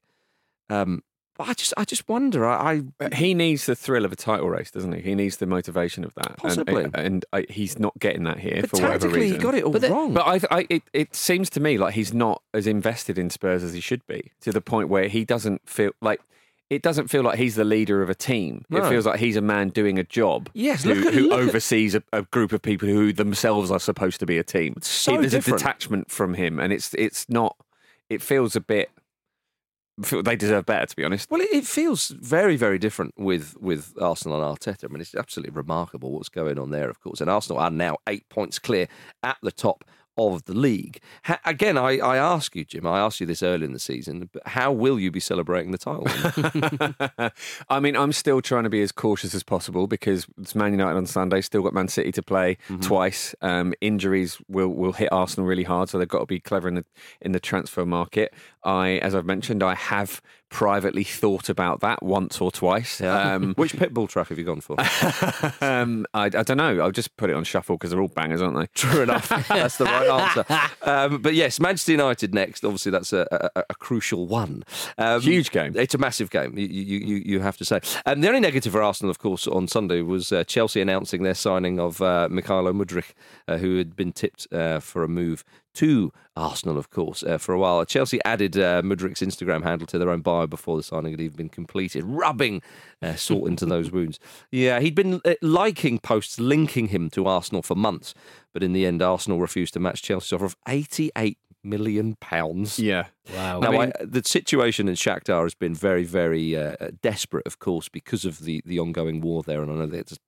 Um, 0.71 1.03
but 1.37 1.49
I 1.49 1.53
just 1.55 1.73
I 1.77 1.85
just 1.85 2.09
wonder. 2.09 2.45
I, 2.47 2.83
I 3.01 3.05
uh, 3.05 3.15
He 3.15 3.33
needs 3.33 3.67
the 3.67 3.77
thrill 3.77 4.05
of 4.05 4.13
a 4.13 4.17
title 4.17 4.51
race, 4.51 4.71
doesn't 4.73 4.93
he? 4.93 5.03
He 5.03 5.15
needs 5.15 5.37
the 5.37 5.47
motivation 5.47 6.03
of 6.05 6.13
that. 6.15 6.29
And- 6.31 6.37
Possibly. 6.39 6.85
Uh, 6.85 6.91
and, 6.95 6.97
and 6.97 7.25
I, 7.33 7.45
he's 7.49 7.79
not 7.79 7.97
getting 7.99 8.25
that 8.25 8.39
here 8.41 8.59
but 8.63 8.71
for 8.71 8.77
whatever 8.77 8.99
tactically 9.07 9.21
reason. 9.21 9.37
he 9.37 9.43
got 9.43 9.55
it 9.55 9.65
all 9.65 9.73
But 9.73 9.83
wrong. 9.89 10.15
But 10.15 10.27
I, 10.51 10.59
I 10.59 10.67
it, 10.69 10.83
it 10.93 11.15
seems 11.15 11.49
to 11.51 11.61
me 11.61 11.79
like 11.79 11.95
he's 11.95 12.13
not 12.13 12.43
as 12.53 12.67
invested 12.67 13.19
in 13.19 13.31
Spurs 13.31 13.63
as 13.63 13.73
he 13.73 13.81
should 13.81 14.05
be, 14.07 14.33
to 14.41 14.51
the 14.51 14.61
point 14.61 14.89
where 14.89 15.09
he 15.09 15.25
doesn't 15.25 15.69
feel 15.69 15.93
like 16.01 16.21
it 16.71 16.83
doesn't 16.83 17.09
feel 17.09 17.23
like 17.23 17.39
he's 17.39 17.55
the 17.55 17.65
leader 17.65 18.03
of 18.03 18.11
a 18.11 18.15
team. 18.15 18.65
It 18.71 18.87
feels 18.89 19.07
like 19.07 19.19
he's 19.21 19.37
a 19.37 19.41
man 19.41 19.71
doing 19.71 19.99
a 19.99 20.05
job. 20.05 20.51
Yes, 20.53 20.85
who, 20.85 20.91
at- 20.91 21.15
who 21.15 21.29
look 21.29 21.41
at- 21.41 21.49
oversees 21.49 21.95
a, 21.95 22.03
a 22.13 22.23
group 22.23 22.53
of 22.53 22.61
people 22.61 22.89
who 22.89 23.13
themselves 23.13 23.71
are 23.71 23.81
supposed 23.81 24.21
to 24.21 24.27
be 24.27 24.37
a 24.39 24.45
team. 24.45 24.75
It's 24.77 24.89
so 24.89 25.13
He- 25.13 25.19
there's 25.19 25.33
different. 25.33 25.61
a 25.63 25.65
detachment 25.65 26.11
from 26.11 26.35
him, 26.35 26.59
and 26.61 26.73
it's 26.73 26.93
it's 26.95 27.29
not. 27.29 27.57
It 28.11 28.21
feels 28.23 28.55
a 28.57 28.61
bit. 28.61 28.91
They 30.23 30.37
deserve 30.37 30.65
better, 30.65 30.87
to 30.87 30.95
be 30.95 31.03
honest. 31.03 31.29
Well, 31.29 31.41
it, 31.41 31.49
it 31.53 31.67
feels 31.67 32.09
very, 32.09 32.57
very 32.57 32.79
different 32.79 33.15
with 33.19 33.57
with 33.59 33.95
Arsenal 34.01 34.41
and 34.43 34.57
Arteta. 34.57 34.85
I 34.85 34.89
mean, 34.89 35.01
it's 35.01 35.15
absolutely 35.17 35.51
remarkable 35.57 36.13
what's 36.13 36.29
going 36.29 36.57
on 36.57 36.71
there, 36.71 36.89
of 36.89 37.01
course. 37.01 37.21
And 37.21 37.29
Arsenal 37.29 37.59
are 37.61 37.71
now 37.71 37.97
eight 38.09 38.29
points 38.29 38.61
clear 38.61 38.87
at 39.25 39.39
the 39.43 39.51
top 39.51 39.85
of 40.19 40.45
the 40.45 40.53
league. 40.55 41.01
Ha- 41.25 41.41
again, 41.45 41.79
I, 41.79 41.99
I 41.99 42.17
ask 42.17 42.55
you, 42.57 42.65
Jim. 42.65 42.87
I 42.87 42.99
asked 42.99 43.21
you 43.21 43.27
this 43.27 43.43
early 43.43 43.65
in 43.65 43.73
the 43.73 43.79
season, 43.79 44.29
but 44.33 44.47
how 44.49 44.73
will 44.73 44.99
you 44.99 45.11
be 45.11 45.21
celebrating 45.21 45.71
the 45.71 45.79
title? 45.79 46.07
I 47.69 47.81
mean, 47.81 47.97
I'm 47.97 48.13
still 48.13 48.41
trying 48.43 48.65
to 48.65 48.71
be 48.71 48.83
as 48.83 48.93
cautious 48.93 49.35
as 49.35 49.43
possible 49.43 49.87
because 49.87 50.27
it's 50.41 50.55
Man 50.55 50.73
United 50.73 50.97
on 50.97 51.07
Sunday. 51.07 51.41
Still 51.41 51.63
got 51.63 51.73
Man 51.73 51.89
City 51.89 52.13
to 52.13 52.23
play 52.23 52.57
Mm-hmm. 52.69 52.81
twice. 52.81 53.35
Um, 53.41 53.73
injuries 53.81 54.39
will 54.49 54.69
will 54.69 54.93
hit 54.93 55.13
Arsenal 55.13 55.47
really 55.47 55.63
hard, 55.63 55.89
so 55.89 55.99
they've 55.99 56.09
got 56.09 56.21
to 56.21 56.27
be 56.27 56.41
clever 56.41 56.67
in 56.69 56.75
the 56.75 56.85
in 57.21 57.33
the 57.33 57.41
transfer 57.41 57.85
market. 57.87 58.33
I, 58.65 58.99
as 58.99 59.15
I've 59.15 59.27
mentioned, 59.27 59.63
I 59.63 59.75
have 59.75 60.21
privately 60.51 61.05
thought 61.05 61.49
about 61.49 61.81
that 61.81 62.03
once 62.03 62.41
or 62.41 62.51
twice. 62.51 63.01
Um, 63.01 63.55
Which 63.57 63.75
pitbull 63.75 64.09
track 64.09 64.29
have 64.29 64.39
you 64.39 64.45
gone 64.45 64.61
for? 64.61 64.77
um, 65.65 66.07
I, 66.15 66.25
I 66.25 66.29
don't 66.29 66.57
know. 66.57 66.81
I'll 66.81 66.91
just 66.91 67.17
put 67.17 67.31
it 67.31 67.37
on 67.37 67.45
shuffle 67.45 67.77
because 67.77 67.91
they're 67.91 68.01
all 68.01 68.09
bangers, 68.09 68.41
aren't 68.41 68.57
they? 68.57 68.67
True 68.75 69.03
enough. 69.03 69.29
That's 69.49 69.77
the 69.77 69.85
right 69.85 70.09
answer. 70.09 70.45
Um, 70.83 71.21
but 71.21 71.35
yes, 71.35 71.61
Manchester 71.61 71.93
United 71.93 72.35
next. 72.35 72.65
Obviously, 72.65 72.93
that's 72.93 73.13
a, 73.13 73.51
a, 73.55 73.65
a 73.71 73.75
crucial 73.75 74.27
one. 74.27 74.65
Um, 74.97 75.21
Huge 75.21 75.51
game. 75.51 75.75
It's 75.77 75.95
a 75.95 75.99
massive 75.99 76.31
game. 76.31 76.57
You, 76.57 76.67
you, 76.67 77.17
you, 77.17 77.41
have 77.41 77.57
to 77.59 77.65
say. 77.65 77.81
Um, 78.07 78.21
the 78.21 78.29
only 78.29 78.41
negative 78.41 78.73
for 78.73 78.83
Arsenal, 78.83 79.11
of 79.11 79.19
course, 79.19 79.47
on 79.47 79.69
Sunday 79.69 80.03
was 80.03 80.33
uh, 80.33 80.45
Chelsea 80.45 80.81
announcing 80.81 81.23
their 81.23 81.35
signing 81.35 81.79
of 81.79 82.01
uh, 82.01 82.29
Mykhailo 82.31 82.73
Mudryk, 82.73 83.13
uh, 83.47 83.59
who 83.59 83.77
had 83.77 83.95
been 83.97 84.13
tipped 84.13 84.47
uh, 84.53 84.81
for 84.81 85.05
a 85.05 85.09
move 85.09 85.45
to 85.75 86.13
Arsenal, 86.37 86.79
of 86.79 86.91
course, 86.91 87.23
uh, 87.23 87.39
for 87.39 87.53
a 87.53 87.59
while. 87.59 87.85
Chelsea 87.85 88.21
added 88.25 88.57
uh, 88.57 88.83
Mudryk's 88.83 89.21
Instagram 89.21 89.63
handle 89.63 89.87
to 89.87 89.99
their 89.99 90.11
own 90.11 90.21
bio 90.21 90.47
before 90.47 90.77
the 90.77 90.83
signing 90.83 91.13
had 91.13 91.21
even 91.21 91.37
been 91.37 91.49
completed, 91.49 92.05
rubbing 92.05 92.63
uh, 93.03 93.15
salt 93.15 93.47
into 93.49 93.67
those 93.67 93.91
wounds. 93.93 94.19
Yeah, 94.51 94.81
he'd 94.81 94.95
been 94.95 95.21
uh, 95.25 95.35
liking 95.43 95.99
posts 95.99 96.39
linking 96.41 96.89
him 96.89 97.11
to 97.11 97.27
Arsenal 97.27 97.63
for 97.63 97.75
months, 97.75 98.15
but 98.53 98.63
in 98.63 98.73
the 98.73 98.87
end, 98.87 99.03
Arsenal 99.03 99.41
refused 99.41 99.75
to 99.75 99.81
match 99.81 100.03
Chelsea's 100.03 100.33
offer 100.33 100.45
of 100.47 100.57
88 100.67 101.39
million 101.65 102.17
pounds. 102.21 102.79
Yeah. 102.79 103.07
Wow. 103.35 103.61
Now, 103.61 103.69
I 103.69 103.71
mean- 103.73 103.93
I, 104.01 104.05
the 104.05 104.23
situation 104.25 104.89
in 104.89 104.95
Shakhtar 104.95 105.43
has 105.43 105.55
been 105.55 105.75
very, 105.75 106.05
very 106.05 106.57
uh, 106.57 106.77
desperate, 107.03 107.47
of 107.47 107.59
course, 107.59 107.89
because 107.89 108.25
of 108.25 108.41
the, 108.41 108.63
the 108.65 108.79
ongoing 108.79 109.21
war 109.21 109.43
there. 109.43 109.63
And 109.63 109.71
I 109.71 109.75
know 109.75 109.87
there's 109.87 110.19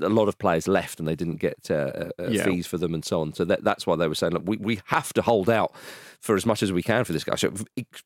a 0.00 0.08
lot 0.08 0.28
of 0.28 0.38
players 0.38 0.66
left 0.66 0.98
and 0.98 1.06
they 1.06 1.14
didn't 1.14 1.36
get 1.36 1.70
uh, 1.70 2.10
uh, 2.18 2.28
Yeah. 2.30 2.44
fees 2.44 2.66
for 2.66 2.78
them 2.78 2.94
and 2.94 3.04
so 3.04 3.20
on. 3.20 3.32
So 3.34 3.44
that, 3.44 3.62
that's 3.64 3.86
why 3.86 3.96
they 3.96 4.08
were 4.08 4.14
saying, 4.14 4.32
look, 4.32 4.42
we, 4.46 4.56
we 4.56 4.80
have 4.86 5.12
to 5.14 5.22
hold 5.22 5.48
out 5.50 5.72
for 6.20 6.34
as 6.36 6.46
much 6.46 6.62
as 6.62 6.72
we 6.72 6.82
can 6.82 7.04
for 7.04 7.12
this 7.12 7.24
guy. 7.24 7.34
So 7.36 7.52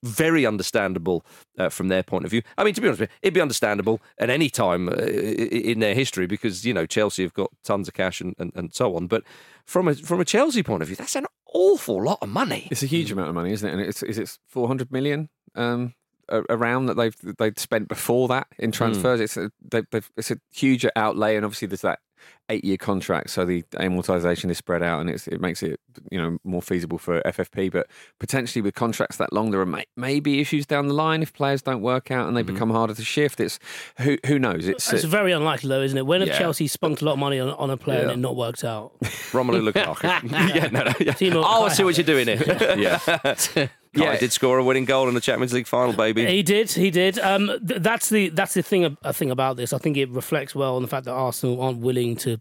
very 0.02 0.44
understandable 0.46 1.24
uh, 1.58 1.68
from 1.68 1.88
their 1.88 2.02
point 2.02 2.24
of 2.24 2.30
view. 2.30 2.42
I 2.58 2.64
mean, 2.64 2.74
to 2.74 2.80
be 2.80 2.88
honest 2.88 3.00
with 3.00 3.10
you, 3.10 3.16
it'd 3.22 3.34
be 3.34 3.40
understandable 3.40 4.00
at 4.18 4.30
any 4.30 4.48
time 4.50 4.88
uh, 4.88 4.92
in 4.94 5.80
their 5.80 5.94
history 5.94 6.26
because, 6.26 6.64
you 6.64 6.74
know, 6.74 6.86
Chelsea 6.86 7.22
have 7.22 7.34
got 7.34 7.50
tons 7.64 7.88
of 7.88 7.94
cash 7.94 8.20
and, 8.20 8.34
and, 8.38 8.52
and 8.54 8.74
so 8.74 8.96
on. 8.96 9.06
But 9.06 9.22
from 9.64 9.88
a, 9.88 9.94
from 9.94 10.20
a 10.20 10.24
Chelsea 10.24 10.62
point 10.62 10.82
of 10.82 10.88
view, 10.88 10.96
that's 10.96 11.16
an 11.16 11.26
awful 11.54 12.02
lot 12.02 12.18
of 12.22 12.28
money. 12.28 12.68
It's 12.70 12.82
a 12.82 12.86
huge 12.86 13.10
amount 13.12 13.28
of 13.28 13.34
money, 13.34 13.52
isn't 13.52 13.68
it? 13.68 13.72
And 13.72 13.80
it's 13.80 14.02
is 14.02 14.18
it 14.18 14.36
400 14.48 14.90
million 14.92 15.28
um, 15.54 15.94
around 16.28 16.86
that 16.86 16.94
they've 16.94 17.16
they've 17.38 17.58
spent 17.58 17.88
before 17.88 18.28
that 18.28 18.46
in 18.58 18.72
transfers. 18.72 19.20
It's 19.20 19.36
a, 19.36 19.50
they, 19.62 19.82
they've, 19.90 20.10
it's 20.16 20.30
a 20.30 20.38
huge 20.52 20.86
outlay, 20.96 21.36
and 21.36 21.44
obviously 21.44 21.68
there's 21.68 21.82
that 21.82 22.00
eight 22.48 22.64
year 22.64 22.76
contract, 22.76 23.30
so 23.30 23.44
the 23.44 23.62
amortization 23.74 24.50
is 24.50 24.58
spread 24.58 24.82
out, 24.82 25.00
and 25.00 25.10
it's, 25.10 25.26
it 25.28 25.40
makes 25.40 25.62
it 25.62 25.80
you 26.10 26.20
know 26.20 26.38
more 26.44 26.62
feasible 26.62 26.98
for 26.98 27.20
FFP. 27.22 27.70
But 27.72 27.88
potentially 28.18 28.62
with 28.62 28.74
contracts 28.74 29.16
that 29.16 29.32
long, 29.32 29.50
there 29.50 29.60
are 29.60 29.66
may, 29.66 29.84
maybe 29.96 30.40
issues 30.40 30.66
down 30.66 30.88
the 30.88 30.94
line 30.94 31.22
if 31.22 31.32
players 31.32 31.62
don't 31.62 31.82
work 31.82 32.10
out 32.10 32.28
and 32.28 32.36
they 32.36 32.42
become 32.42 32.70
harder 32.70 32.94
to 32.94 33.04
shift. 33.04 33.40
It's 33.40 33.58
who 33.98 34.18
who 34.26 34.38
knows? 34.38 34.68
It's 34.68 34.92
It's 34.92 35.04
uh, 35.04 35.08
very 35.08 35.32
unlikely, 35.32 35.68
though, 35.68 35.82
isn't 35.82 35.98
it? 35.98 36.06
When 36.06 36.20
have 36.20 36.36
Chelsea 36.36 36.66
spunked 36.66 37.02
a 37.02 37.04
lot 37.04 37.12
of 37.14 37.18
money 37.18 37.40
on, 37.40 37.50
on 37.50 37.70
a 37.70 37.76
player 37.76 38.02
and 38.02 38.10
it 38.12 38.18
not 38.18 38.36
worked 38.36 38.64
out? 38.64 38.92
Romelu 39.32 39.70
Lukaku. 39.72 40.02
yeah, 40.54 40.68
no, 40.68 40.84
no, 40.84 40.92
yeah. 41.00 41.12
Timo 41.12 41.42
Oh, 41.44 41.64
I 41.64 41.68
Kai 41.68 41.74
see 41.74 41.84
what 41.84 41.96
you're 41.96 42.04
doing 42.04 42.26
here. 42.26 42.76
yeah. 42.78 43.68
Yeah, 43.96 44.12
Yeah. 44.12 44.18
Did 44.18 44.32
score 44.32 44.58
a 44.58 44.64
winning 44.64 44.84
goal 44.84 45.08
in 45.08 45.14
the 45.14 45.20
Champions 45.20 45.52
League 45.52 45.66
final, 45.66 45.92
baby. 45.92 46.26
He 46.26 46.42
did, 46.42 46.70
he 46.70 46.90
did. 46.90 47.18
Um, 47.18 47.46
th- 47.66 47.80
that's 47.82 48.08
the 48.08 48.28
that's 48.30 48.54
the 48.54 48.62
thing. 48.62 48.96
I 49.02 49.12
think 49.12 49.30
about 49.32 49.56
this. 49.56 49.72
I 49.72 49.78
think 49.78 49.96
it 49.96 50.10
reflects 50.10 50.54
well 50.54 50.76
on 50.76 50.82
the 50.82 50.88
fact 50.88 51.04
that 51.06 51.12
Arsenal 51.12 51.60
aren't 51.60 51.78
willing 51.78 52.16
to, 52.16 52.38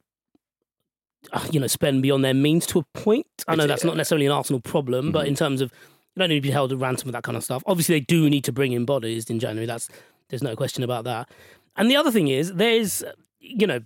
uh, 1.32 1.48
you 1.52 1.60
know, 1.60 1.68
spend 1.68 2.02
beyond 2.02 2.24
their 2.24 2.34
means 2.34 2.65
to 2.68 2.80
a 2.80 2.84
point. 3.00 3.28
I 3.48 3.56
know 3.56 3.68
that's 3.68 3.84
not 3.84 3.98
necessarily 3.98 4.26
an 4.26 4.32
Arsenal 4.32 4.60
problem, 4.62 5.12
but 5.12 5.28
in 5.28 5.36
terms 5.36 5.62
of 5.62 5.72
you 6.15 6.20
don't 6.20 6.30
need 6.30 6.36
to 6.36 6.41
be 6.41 6.52
held 6.52 6.72
at 6.72 6.78
ransom 6.80 7.08
with 7.08 7.13
that 7.13 7.24
kind 7.24 7.36
of 7.38 7.44
stuff. 7.44 7.63
Obviously, 7.65 7.96
they 7.96 8.06
do 8.06 8.30
need 8.30 8.44
to 8.46 8.52
bring 8.52 8.72
in 8.72 8.86
bodies 8.86 9.30
in 9.30 9.39
January. 9.39 9.65
That's 9.65 9.89
there's 10.30 10.44
no 10.44 10.56
question 10.56 10.84
about 10.84 11.04
that. 11.06 11.30
And 11.76 11.89
the 11.91 11.96
other 11.98 12.12
thing 12.12 12.28
is, 12.30 12.54
there's 12.54 13.04
you 13.39 13.68
know, 13.68 13.82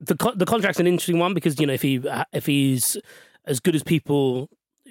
the 0.00 0.16
co- 0.16 0.34
the 0.34 0.46
contract's 0.46 0.80
an 0.80 0.86
interesting 0.86 1.18
one 1.18 1.34
because 1.34 1.58
you 1.58 1.66
know 1.66 1.72
if 1.72 1.82
he 1.82 2.00
if 2.32 2.46
he's 2.46 2.96
as 3.44 3.60
good 3.60 3.74
as 3.74 3.82
people 3.82 4.48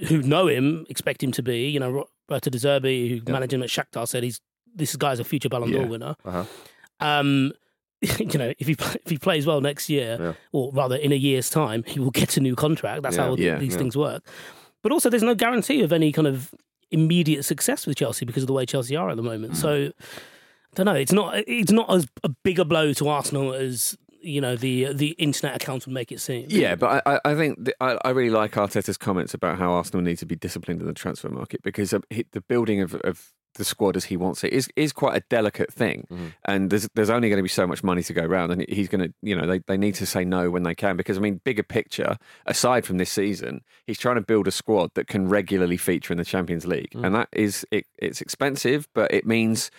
who 0.08 0.21
know 0.21 0.47
him 0.47 0.86
expect 0.89 1.23
him 1.23 1.31
to 1.34 1.43
be, 1.43 1.69
you 1.69 1.79
know, 1.79 2.05
Roberto 2.29 2.49
De 2.49 2.58
Zerbi, 2.58 3.10
who 3.25 3.31
managed 3.31 3.53
him 3.53 3.63
at 3.63 3.69
Shakhtar, 3.69 4.08
said 4.08 4.23
he's 4.23 4.41
this 4.75 4.95
guy's 4.95 5.19
a 5.19 5.23
future 5.23 5.47
Ballon 5.49 5.71
d'Or 5.71 5.81
Yeah. 5.84 5.88
winner. 5.88 6.15
Uh-huh. 6.25 6.43
Um, 6.99 7.53
you 8.19 8.38
know, 8.38 8.53
if 8.60 8.67
he 8.67 8.73
if 9.05 9.10
he 9.10 9.17
plays 9.17 9.45
well 9.45 9.62
next 9.62 9.89
year, 9.89 10.17
Yeah. 10.19 10.34
or 10.51 10.71
rather 10.73 10.95
in 10.95 11.12
a 11.12 11.15
year's 11.15 11.49
time, 11.49 11.84
he 11.88 11.99
will 11.99 12.12
get 12.12 12.36
a 12.38 12.41
new 12.41 12.55
contract. 12.55 13.03
That's 13.03 13.15
Yeah. 13.17 13.23
how 13.23 13.36
Yeah. 13.36 13.58
these 13.58 13.73
Yeah. 13.73 13.77
things 13.79 13.95
work. 13.97 14.23
But 14.84 14.91
also, 14.91 15.10
there's 15.10 15.23
no 15.23 15.34
guarantee 15.36 15.81
of 15.81 15.91
any 15.93 16.12
kind 16.12 16.27
of 16.27 16.53
immediate 16.91 17.43
success 17.43 17.88
with 17.88 17.97
Chelsea 17.97 18.25
because 18.25 18.43
of 18.43 18.47
the 18.47 18.53
way 18.53 18.65
Chelsea 18.65 18.95
are 18.95 19.10
at 19.10 19.15
the 19.17 19.23
moment. 19.23 19.53
Mm. 19.53 19.58
So, 19.58 19.91
I 19.91 20.75
don't 20.75 20.86
know. 20.86 20.93
It's 20.93 21.12
not 21.13 21.36
it's 21.47 21.71
not 21.71 21.89
as 21.89 22.05
a 22.23 22.29
bigger 22.29 22.65
blow 22.65 22.93
to 22.93 23.08
Arsenal 23.08 23.53
as 23.53 23.97
you 24.26 24.42
know 24.42 24.56
the 24.56 24.92
the 24.94 25.10
internet 25.12 25.56
accounts 25.56 25.86
would 25.86 25.94
make 25.94 26.12
it 26.12 26.20
seem. 26.20 26.46
Yeah, 26.50 26.76
but 26.76 27.04
I, 27.06 27.16
I- 27.16 27.22
I 27.32 27.36
think 27.36 27.64
the, 27.66 27.76
I, 27.82 27.98
I 28.04 28.10
really 28.10 28.30
like 28.32 28.54
Arteta's 28.54 28.98
comments 28.98 29.34
about 29.34 29.58
how 29.58 29.72
Arsenal 29.74 30.02
need 30.04 30.18
to 30.18 30.26
be 30.26 30.36
disciplined 30.36 30.82
in 30.82 30.88
the 30.88 30.94
transfer 30.94 31.30
market 31.30 31.62
because 31.64 31.94
um, 31.94 32.04
the 32.10 32.42
building 32.42 32.82
of, 32.82 32.96
of 32.96 33.32
the 33.58 33.64
squad 33.64 33.96
as 33.96 34.04
he 34.04 34.18
wants 34.18 34.44
it 34.44 34.52
is 34.52 34.68
is 34.76 34.92
quite 34.92 35.16
a 35.16 35.24
delicate 35.30 35.72
thing, 35.72 36.06
and 36.44 36.70
there's 36.70 36.90
there's 36.96 37.10
only 37.10 37.30
going 37.30 37.38
to 37.38 37.44
be 37.44 37.48
so 37.48 37.66
much 37.66 37.84
money 37.86 38.04
to 38.04 38.12
go 38.14 38.24
around, 38.24 38.52
and 38.52 38.66
he's 38.68 38.90
going 38.90 39.00
to 39.08 39.14
you 39.22 39.34
know 39.34 39.48
they, 39.48 39.60
they 39.68 39.78
need 39.78 39.96
to 39.96 40.06
say 40.06 40.26
no 40.26 40.50
when 40.50 40.64
they 40.64 40.76
can 40.76 40.98
because 40.98 41.18
I 41.18 41.22
mean 41.22 41.40
bigger 41.46 41.64
picture 41.64 42.18
aside 42.46 42.86
from 42.86 42.98
this 42.98 43.10
season, 43.12 43.62
he's 43.88 43.98
trying 43.98 44.16
to 44.16 44.22
build 44.22 44.48
a 44.50 44.52
squad 44.52 44.90
that 44.96 45.08
can 45.08 45.30
regularly 45.30 45.78
feature 45.78 46.12
in 46.14 46.18
the 46.18 46.26
Champions 46.26 46.66
League, 46.68 46.90
and 46.96 47.16
that 47.16 47.30
is 47.32 47.66
it, 47.72 47.86
it's 47.98 48.20
expensive, 48.20 48.90
but 48.94 49.14
it 49.14 49.26
means 49.26 49.72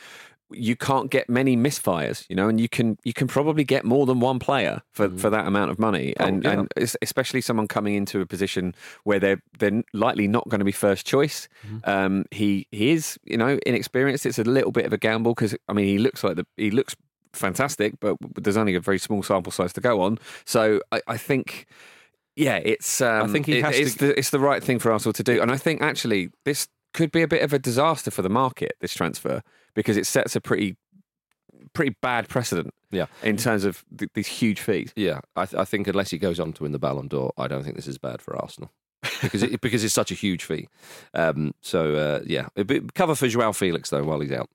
you 0.51 0.77
can't 0.77 1.11
get 1.11 1.29
many 1.29 1.57
misfires, 1.57 2.25
you 2.29 2.37
know, 2.37 2.49
and 2.49 2.61
you 2.61 2.69
can 2.69 2.99
you 3.05 3.13
can 3.13 3.27
probably 3.27 3.65
get 3.65 3.85
more 3.85 4.07
than 4.07 4.21
one 4.21 4.39
player 4.39 4.83
for, 4.93 5.09
for 5.11 5.31
that 5.31 5.47
amount 5.47 5.71
of 5.71 5.79
money, 5.79 6.15
and 6.19 6.45
yeah. 6.45 6.53
and 6.53 6.73
especially 7.03 7.41
someone 7.41 7.67
coming 7.67 7.95
into 7.95 8.21
a 8.21 8.27
position 8.27 8.75
where 9.05 9.19
they're 9.19 9.43
they're 9.59 9.83
likely 9.93 10.29
not 10.29 10.49
going 10.49 10.61
to 10.61 10.65
be 10.65 10.73
first 10.73 11.07
choice. 11.07 11.49
Um, 11.85 12.27
he 12.31 12.67
he 12.71 12.91
is 12.91 13.19
you 13.25 13.37
know 13.37 13.59
inexperienced. 13.67 14.27
It's 14.27 14.39
a 14.39 14.45
little 14.45 14.73
bit 14.73 14.87
of 14.87 14.93
a 14.93 14.99
gamble 14.99 15.35
because 15.35 15.57
I 15.69 15.73
mean 15.73 15.87
he 15.87 15.99
looks 15.99 16.23
like 16.23 16.37
the 16.37 16.47
he 16.57 16.71
looks 16.71 16.95
fantastic, 17.33 17.99
but 18.01 18.17
there's 18.37 18.57
only 18.57 18.75
a 18.75 18.81
very 18.81 18.99
small 18.99 19.23
sample 19.23 19.53
size 19.53 19.73
to 19.75 19.81
go 19.81 20.01
on. 20.03 20.19
So 20.45 20.81
I, 20.93 21.01
I 21.07 21.17
think. 21.17 21.67
Yeah, 22.39 22.57
it's. 22.57 23.01
Um, 23.01 23.33
think 23.33 23.47
he 23.47 23.59
it- 23.59 23.65
has 23.65 23.79
it's 23.79 23.95
to- 23.95 24.09
the 24.09 24.19
it's 24.19 24.31
the 24.31 24.41
right 24.41 24.63
thing 24.63 24.79
for 24.79 24.93
Arsenal 24.93 25.15
to 25.15 25.23
do, 25.23 25.41
and 25.41 25.51
I 25.51 25.57
think 25.57 25.81
actually 25.81 26.29
this 26.45 26.69
could 26.93 27.11
be 27.11 27.23
a 27.23 27.29
bit 27.29 27.43
of 27.43 27.53
a 27.53 27.59
disaster 27.59 28.11
for 28.11 28.23
the 28.23 28.29
market. 28.29 28.75
This 28.81 28.95
transfer 28.95 29.43
because 29.77 29.97
it 29.97 30.07
sets 30.07 30.35
a 30.35 30.41
pretty 30.41 30.77
pretty 31.73 31.95
bad 32.03 32.29
precedent. 32.29 32.75
Yeah. 32.91 33.07
in 33.23 33.37
terms 33.37 33.65
of 33.65 33.85
th- 33.99 34.11
these 34.15 34.29
huge 34.29 34.61
fees. 34.61 34.93
Yeah, 34.97 35.21
I, 35.35 35.45
th- 35.45 35.61
I 35.61 35.65
think 35.65 35.87
unless 35.87 36.11
he 36.11 36.19
goes 36.19 36.41
on 36.41 36.53
to 36.55 36.63
win 36.63 36.73
the 36.73 36.79
Ballon 36.79 37.09
d'Or, 37.09 37.33
I 37.37 37.47
don't 37.47 37.63
think 37.63 37.77
this 37.77 37.89
is 37.89 37.99
bad 37.99 38.23
for 38.23 38.37
Arsenal 38.37 38.71
because 39.21 39.43
it, 39.43 39.61
because 39.61 39.85
it's 39.85 39.93
such 39.93 40.11
a 40.11 40.15
huge 40.15 40.45
fee. 40.45 40.69
Um, 41.13 41.53
so 41.61 41.95
uh, 41.95 42.21
yeah, 42.27 42.49
cover 42.95 43.15
for 43.15 43.29
Joao 43.29 43.53
Felix 43.53 43.91
though 43.91 44.05
while 44.05 44.21
he's 44.21 44.33
out. 44.33 44.49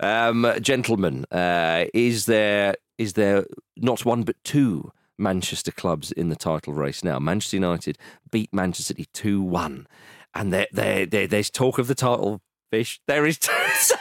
Um, 0.00 0.50
gentlemen, 0.60 1.26
uh, 1.30 1.84
is 1.92 2.26
there 2.26 2.76
is 2.98 3.12
there 3.12 3.44
not 3.76 4.04
one 4.04 4.22
but 4.22 4.36
two 4.44 4.92
Manchester 5.18 5.72
clubs 5.72 6.12
in 6.12 6.28
the 6.28 6.36
title 6.36 6.72
race 6.72 7.04
now. 7.04 7.18
Manchester 7.18 7.56
United 7.56 7.98
beat 8.30 8.52
Manchester 8.52 8.94
City 8.94 9.06
2 9.14 9.40
1. 9.42 9.86
And 10.34 10.52
there, 10.52 10.66
there, 10.72 11.06
there, 11.06 11.26
there's 11.26 11.50
talk 11.50 11.78
of 11.78 11.86
the 11.86 11.94
title, 11.94 12.40
Fish. 12.70 13.00
There 13.06 13.26
is. 13.26 13.38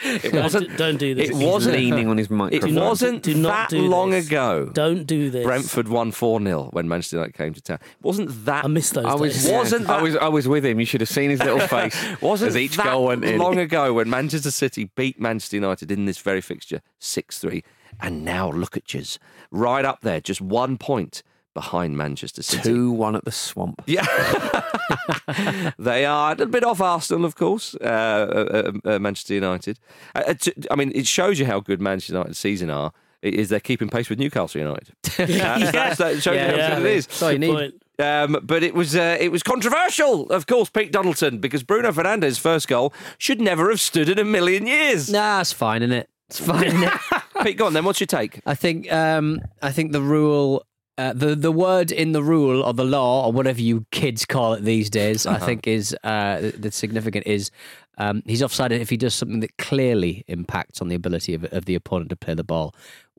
it 0.24 0.32
wasn't. 0.32 0.68
Don't, 0.68 0.76
don't 0.78 0.96
do 0.98 1.14
this. 1.14 1.30
It 1.30 1.36
wasn't. 1.36 1.76
leaning 1.76 2.08
on 2.08 2.16
his 2.16 2.30
mic. 2.30 2.52
It 2.52 2.62
microphone. 2.62 2.74
wasn't 2.84 3.22
do 3.22 3.34
not 3.34 3.70
that 3.70 3.70
do 3.70 3.82
long 3.86 4.10
this. 4.10 4.26
ago. 4.26 4.70
Don't 4.72 5.04
do 5.04 5.30
this. 5.30 5.44
Brentford 5.44 5.88
won 5.88 6.10
4 6.10 6.40
0 6.42 6.68
when 6.72 6.88
Manchester 6.88 7.16
United 7.16 7.34
came 7.34 7.54
to 7.54 7.60
town. 7.60 7.78
It 7.82 8.04
wasn't 8.04 8.44
that. 8.46 8.64
I 8.64 8.68
missed 8.68 8.94
those 8.94 9.04
I 9.04 9.14
was, 9.14 9.34
days. 9.42 9.52
Wasn't 9.52 9.88
I 9.88 9.96
that- 9.96 10.02
was 10.02 10.16
I 10.16 10.28
was 10.28 10.48
with 10.48 10.64
him. 10.64 10.80
You 10.80 10.86
should 10.86 11.00
have 11.00 11.10
seen 11.10 11.30
his 11.30 11.40
little 11.40 11.60
face 11.68 11.96
Wasn't 12.20 12.48
as 12.50 12.56
each 12.56 12.76
that 12.76 12.86
goal 12.86 13.06
went 13.06 13.24
in. 13.24 13.38
long 13.38 13.58
ago 13.58 13.92
when 13.94 14.08
Manchester 14.08 14.50
City 14.50 14.90
beat 14.96 15.20
Manchester 15.20 15.56
United 15.56 15.90
in 15.90 16.06
this 16.06 16.18
very 16.18 16.40
fixture 16.40 16.80
6 16.98 17.38
3. 17.38 17.62
And 18.00 18.24
now 18.24 18.50
look 18.50 18.76
at 18.76 18.94
yous. 18.94 19.18
Right 19.50 19.84
up 19.84 20.00
there, 20.00 20.20
just 20.20 20.40
one 20.40 20.78
point 20.78 21.22
behind 21.60 21.96
Manchester 21.96 22.42
City. 22.42 22.62
Two 22.62 22.90
one 22.90 23.14
at 23.16 23.24
the 23.24 23.32
swamp. 23.32 23.82
Yeah. 23.86 24.06
they 25.78 26.04
are 26.04 26.28
a 26.32 26.34
little 26.34 26.46
bit 26.46 26.64
off 26.64 26.80
Arsenal, 26.80 27.24
of 27.24 27.34
course, 27.36 27.74
uh, 27.80 27.84
uh, 27.84 28.72
uh, 28.84 28.98
Manchester 28.98 29.34
United. 29.34 29.78
Uh, 30.14 30.22
uh, 30.28 30.34
t- 30.34 30.52
I 30.70 30.76
mean, 30.76 30.92
it 30.94 31.06
shows 31.06 31.38
you 31.38 31.46
how 31.46 31.60
good 31.60 31.80
Manchester 31.80 32.14
United 32.14 32.36
season 32.36 32.70
are. 32.70 32.92
Is 33.22 33.50
they're 33.50 33.60
keeping 33.60 33.90
pace 33.90 34.08
with 34.08 34.18
Newcastle 34.18 34.60
United? 34.62 34.94
That's- 35.18 35.72
that's- 35.72 35.98
that 35.98 36.22
shows 36.22 36.34
you 36.36 36.40
how 36.40 36.56
Yeah, 36.56 36.76
good 36.76 36.86
it 36.86 36.92
is. 36.96 37.06
That's 37.06 37.22
all 37.22 37.32
you 37.32 37.38
need. 37.38 37.52
point. 37.52 37.74
Um, 37.98 38.38
but 38.42 38.62
it 38.62 38.72
was 38.74 38.96
uh, 38.96 39.18
it 39.20 39.30
was 39.30 39.42
controversial, 39.42 40.30
of 40.30 40.46
course, 40.46 40.70
Pete 40.70 40.90
Donaldson, 40.90 41.38
because 41.38 41.62
Bruno 41.62 41.92
Fernandes's 41.92 42.38
first 42.38 42.66
goal 42.66 42.94
should 43.18 43.38
never 43.42 43.68
have 43.68 43.80
stood 43.80 44.08
in 44.08 44.18
a 44.18 44.24
million 44.24 44.66
years. 44.66 45.10
Nah, 45.10 45.42
it's 45.42 45.52
fine, 45.52 45.82
isn't 45.82 45.94
it? 45.94 46.08
It's 46.30 46.40
fine. 46.40 46.70
innit? 46.70 47.44
Pete, 47.44 47.58
go 47.58 47.66
on 47.66 47.74
then. 47.74 47.84
What's 47.84 48.00
your 48.00 48.06
take? 48.06 48.40
I 48.46 48.54
think 48.54 48.90
um, 48.90 49.40
I 49.60 49.70
think 49.70 49.92
the 49.92 50.00
rule, 50.00 50.64
uh, 51.00 51.12
the 51.14 51.34
the 51.34 51.50
word 51.50 51.90
in 51.90 52.12
the 52.12 52.22
rule 52.22 52.62
or 52.62 52.74
the 52.74 52.84
law 52.84 53.26
or 53.26 53.32
whatever 53.32 53.60
you 53.60 53.86
kids 53.90 54.26
call 54.26 54.52
it 54.52 54.62
these 54.64 54.90
days, 54.90 55.26
I 55.26 55.38
think 55.38 55.66
is 55.66 55.96
uh, 56.04 56.50
that's 56.58 56.76
significant 56.76 57.26
is 57.26 57.50
um, 57.96 58.22
he's 58.26 58.42
offside 58.42 58.70
if 58.72 58.90
he 58.90 58.98
does 58.98 59.14
something 59.14 59.40
that 59.40 59.56
clearly 59.56 60.24
impacts 60.28 60.82
on 60.82 60.88
the 60.88 60.94
ability 60.94 61.32
of, 61.32 61.44
of 61.52 61.64
the 61.64 61.74
opponent 61.74 62.10
to 62.10 62.16
play 62.16 62.34
the 62.34 62.44
ball. 62.44 62.74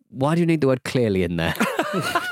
Why 0.09 0.35
do 0.35 0.41
you 0.41 0.45
need 0.45 0.61
the 0.61 0.67
word 0.67 0.83
clearly 0.83 1.23
in 1.23 1.37
there? 1.37 1.55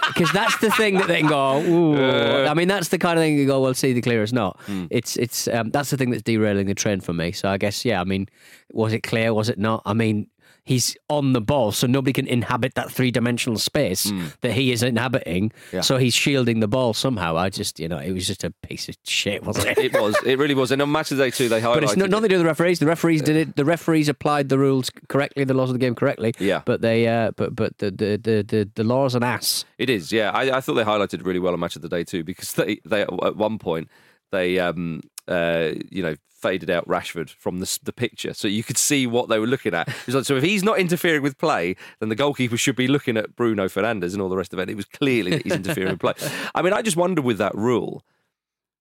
Because 0.09 0.31
that's 0.33 0.57
the 0.57 0.71
thing 0.71 0.95
that 0.95 1.07
they 1.07 1.19
can 1.19 1.29
go. 1.29 1.61
Ooh. 1.67 2.45
I 2.45 2.53
mean, 2.53 2.67
that's 2.67 2.89
the 2.89 2.97
kind 2.97 3.19
of 3.19 3.23
thing 3.23 3.37
you 3.37 3.45
go. 3.45 3.61
Well, 3.61 3.73
see 3.73 3.93
the 3.93 4.01
clear 4.01 4.23
is 4.23 4.33
not. 4.33 4.59
It's 4.89 5.15
it's 5.17 5.47
um, 5.49 5.69
that's 5.71 5.91
the 5.91 5.97
thing 5.97 6.09
that's 6.09 6.23
derailing 6.23 6.67
the 6.67 6.73
train 6.73 6.99
for 6.99 7.13
me. 7.13 7.31
So 7.31 7.47
I 7.47 7.57
guess 7.57 7.85
yeah. 7.85 8.01
I 8.01 8.03
mean, 8.05 8.27
was 8.71 8.91
it 8.91 9.01
clear? 9.01 9.33
Was 9.33 9.49
it 9.49 9.59
not? 9.59 9.81
I 9.85 9.93
mean, 9.93 10.27
he's 10.63 10.95
on 11.09 11.33
the 11.33 11.41
ball, 11.41 11.71
so 11.71 11.87
nobody 11.87 12.13
can 12.13 12.27
inhabit 12.27 12.75
that 12.75 12.91
three 12.91 13.11
dimensional 13.11 13.57
space 13.57 14.11
that 14.41 14.51
he 14.51 14.71
is 14.71 14.83
inhabiting. 14.83 15.51
Yeah. 15.71 15.81
So 15.81 15.97
he's 15.97 16.13
shielding 16.13 16.59
the 16.59 16.67
ball 16.67 16.93
somehow. 16.93 17.37
I 17.37 17.49
just, 17.49 17.79
you 17.79 17.87
know, 17.87 17.97
it 17.97 18.11
was 18.11 18.27
just 18.27 18.43
a 18.43 18.51
piece 18.63 18.89
of 18.89 18.95
shit, 19.05 19.43
wasn't 19.43 19.77
it? 19.77 19.77
It 19.77 19.93
was. 19.93 20.15
It 20.25 20.37
really 20.37 20.55
was. 20.55 20.71
And 20.71 20.81
on 20.81 20.91
match 20.91 21.11
of 21.11 21.17
the 21.17 21.25
day 21.25 21.31
two, 21.31 21.49
they 21.49 21.61
highlighted. 21.61 21.73
But 21.75 21.83
it's 21.83 21.97
not, 21.97 22.09
nothing 22.09 22.29
to 22.29 22.29
do 22.29 22.35
with 22.35 22.43
the 22.43 22.47
referees. 22.47 22.79
The 22.79 22.85
referees 22.85 23.21
did 23.21 23.35
it. 23.35 23.55
The 23.55 23.65
referees 23.65 24.09
applied 24.09 24.49
the 24.49 24.59
rules 24.59 24.91
correctly, 25.07 25.43
the 25.43 25.53
laws 25.53 25.69
of 25.69 25.73
the 25.73 25.79
game 25.79 25.95
correctly. 25.95 26.33
Yeah. 26.39 26.61
But 26.65 26.81
they, 26.81 27.07
uh, 27.07 27.31
but 27.31 27.55
but 27.55 27.77
the 27.79 27.91
the 27.91 28.17
the 28.17 28.43
the, 28.47 28.69
the 28.75 28.83
law's 28.83 29.15
an 29.15 29.23
ass. 29.23 29.65
It 29.77 29.89
is, 29.89 30.11
yeah. 30.11 30.31
I, 30.31 30.57
I 30.57 30.61
thought 30.61 30.75
they 30.75 30.83
highlighted 30.83 31.25
really 31.25 31.39
well 31.39 31.53
on 31.53 31.59
Match 31.59 31.75
of 31.75 31.81
the 31.81 31.89
Day 31.89 32.03
too, 32.03 32.23
because 32.23 32.53
they, 32.53 32.79
they 32.85 33.01
at 33.01 33.35
one 33.35 33.57
point 33.57 33.89
they 34.31 34.59
um 34.59 35.01
uh 35.27 35.71
you 35.89 36.03
know 36.03 36.15
faded 36.39 36.69
out 36.69 36.87
Rashford 36.87 37.29
from 37.29 37.59
the 37.59 37.79
the 37.83 37.93
picture, 37.93 38.33
so 38.33 38.47
you 38.47 38.63
could 38.63 38.77
see 38.77 39.05
what 39.05 39.29
they 39.29 39.39
were 39.39 39.47
looking 39.47 39.73
at. 39.73 39.87
It 39.87 40.05
was 40.05 40.15
like, 40.15 40.25
so 40.25 40.37
if 40.37 40.43
he's 40.43 40.63
not 40.63 40.79
interfering 40.79 41.21
with 41.21 41.37
play, 41.37 41.75
then 41.99 42.09
the 42.09 42.15
goalkeeper 42.15 42.57
should 42.57 42.75
be 42.75 42.87
looking 42.87 43.17
at 43.17 43.35
Bruno 43.35 43.67
Fernandes 43.67 44.13
and 44.13 44.21
all 44.21 44.29
the 44.29 44.37
rest 44.37 44.53
of 44.53 44.59
it. 44.59 44.69
It 44.69 44.75
was 44.75 44.85
clearly 44.85 45.31
that 45.31 45.43
he's 45.43 45.53
interfering 45.53 45.91
with 45.91 45.99
play. 45.99 46.13
I 46.55 46.61
mean, 46.61 46.73
I 46.73 46.81
just 46.81 46.97
wonder 46.97 47.21
with 47.21 47.37
that 47.39 47.55
rule. 47.55 48.03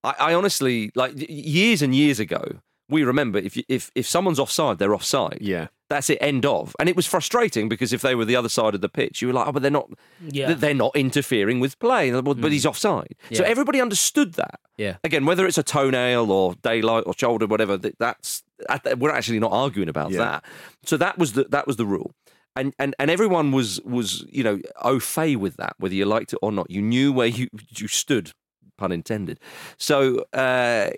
I, 0.04 0.14
I 0.18 0.34
honestly 0.34 0.90
like 0.94 1.12
years 1.16 1.82
and 1.82 1.94
years 1.94 2.20
ago. 2.20 2.60
We 2.90 3.02
remember 3.04 3.38
if 3.38 3.56
you, 3.56 3.64
if 3.68 3.90
if 3.94 4.06
someone's 4.06 4.38
offside, 4.38 4.78
they're 4.78 4.94
offside. 4.94 5.38
Yeah. 5.40 5.66
That's 5.90 6.10
it. 6.10 6.18
End 6.20 6.44
of. 6.44 6.76
And 6.78 6.88
it 6.88 6.96
was 6.96 7.06
frustrating 7.06 7.68
because 7.68 7.92
if 7.94 8.02
they 8.02 8.14
were 8.14 8.24
the 8.26 8.36
other 8.36 8.48
side 8.50 8.74
of 8.74 8.80
the 8.82 8.88
pitch, 8.90 9.22
you 9.22 9.28
were 9.28 9.34
like, 9.34 9.46
oh, 9.48 9.52
but 9.52 9.62
they're 9.62 9.70
not. 9.70 9.88
Yeah. 10.20 10.48
th- 10.48 10.58
They're 10.58 10.74
not 10.74 10.94
interfering 10.94 11.60
with 11.60 11.78
play. 11.78 12.12
Well, 12.12 12.22
But 12.34 12.52
he's 12.52 12.64
mm. 12.64 12.68
offside. 12.70 13.14
So 13.32 13.42
everybody 13.44 13.80
understood 13.80 14.34
that. 14.34 14.60
Yeah. 14.76 14.96
Again, 15.02 15.24
whether 15.24 15.46
it's 15.46 15.56
a 15.58 15.62
toenail 15.62 16.30
or 16.30 16.54
daylight 16.62 17.04
or 17.06 17.14
shoulder, 17.16 17.46
whatever, 17.46 17.76
that- 17.78 17.98
that's 17.98 18.42
that- 18.68 18.98
we're 18.98 19.10
actually 19.12 19.38
not 19.38 19.52
arguing 19.52 19.88
about 19.88 20.10
Yeah. 20.10 20.18
that. 20.18 20.44
So 20.84 20.96
that 20.98 21.16
was 21.16 21.32
the 21.32 21.44
that 21.44 21.66
was 21.66 21.76
the 21.76 21.86
rule. 21.86 22.12
And, 22.56 22.74
and 22.78 22.94
and 22.98 23.10
everyone 23.10 23.52
was 23.52 23.80
was 23.82 24.24
you 24.30 24.42
know 24.42 24.58
au 24.82 24.98
fait 25.00 25.36
with 25.36 25.56
that, 25.58 25.74
whether 25.78 25.94
you 25.94 26.04
liked 26.04 26.32
it 26.32 26.38
or 26.42 26.50
not. 26.52 26.70
You 26.70 26.82
knew 26.82 27.12
where 27.12 27.28
you 27.28 27.48
you 27.76 27.86
stood, 27.88 28.32
pun 28.78 28.92
intended. 28.92 29.38
So 29.76 30.24
uh, 30.32 30.90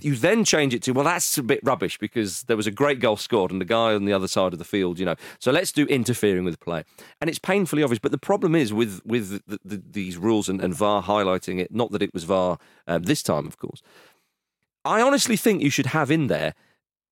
you 0.00 0.16
then 0.16 0.44
change 0.44 0.74
it 0.74 0.82
to 0.82 0.92
well, 0.92 1.04
that's 1.04 1.38
a 1.38 1.42
bit 1.42 1.60
rubbish 1.62 1.98
because 1.98 2.42
there 2.44 2.56
was 2.56 2.66
a 2.66 2.70
great 2.70 2.98
goal 3.00 3.16
scored 3.16 3.52
and 3.52 3.60
the 3.60 3.64
guy 3.64 3.94
on 3.94 4.04
the 4.04 4.12
other 4.12 4.28
side 4.28 4.52
of 4.52 4.58
the 4.58 4.64
field, 4.64 4.98
you 4.98 5.06
know. 5.06 5.14
So 5.38 5.52
let's 5.52 5.72
do 5.72 5.86
interfering 5.86 6.44
with 6.44 6.58
play, 6.58 6.84
and 7.20 7.30
it's 7.30 7.38
painfully 7.38 7.82
obvious. 7.82 8.00
But 8.00 8.10
the 8.10 8.18
problem 8.18 8.54
is 8.54 8.72
with 8.72 9.00
with 9.04 9.42
the, 9.46 9.60
the, 9.64 9.82
these 9.90 10.16
rules 10.16 10.48
and, 10.48 10.60
and 10.60 10.74
VAR 10.74 11.02
highlighting 11.02 11.60
it. 11.60 11.72
Not 11.72 11.92
that 11.92 12.02
it 12.02 12.12
was 12.12 12.24
VAR 12.24 12.58
uh, 12.88 12.98
this 12.98 13.22
time, 13.22 13.46
of 13.46 13.58
course. 13.58 13.82
I 14.84 15.00
honestly 15.00 15.36
think 15.36 15.62
you 15.62 15.70
should 15.70 15.86
have 15.86 16.10
in 16.10 16.26
there 16.26 16.54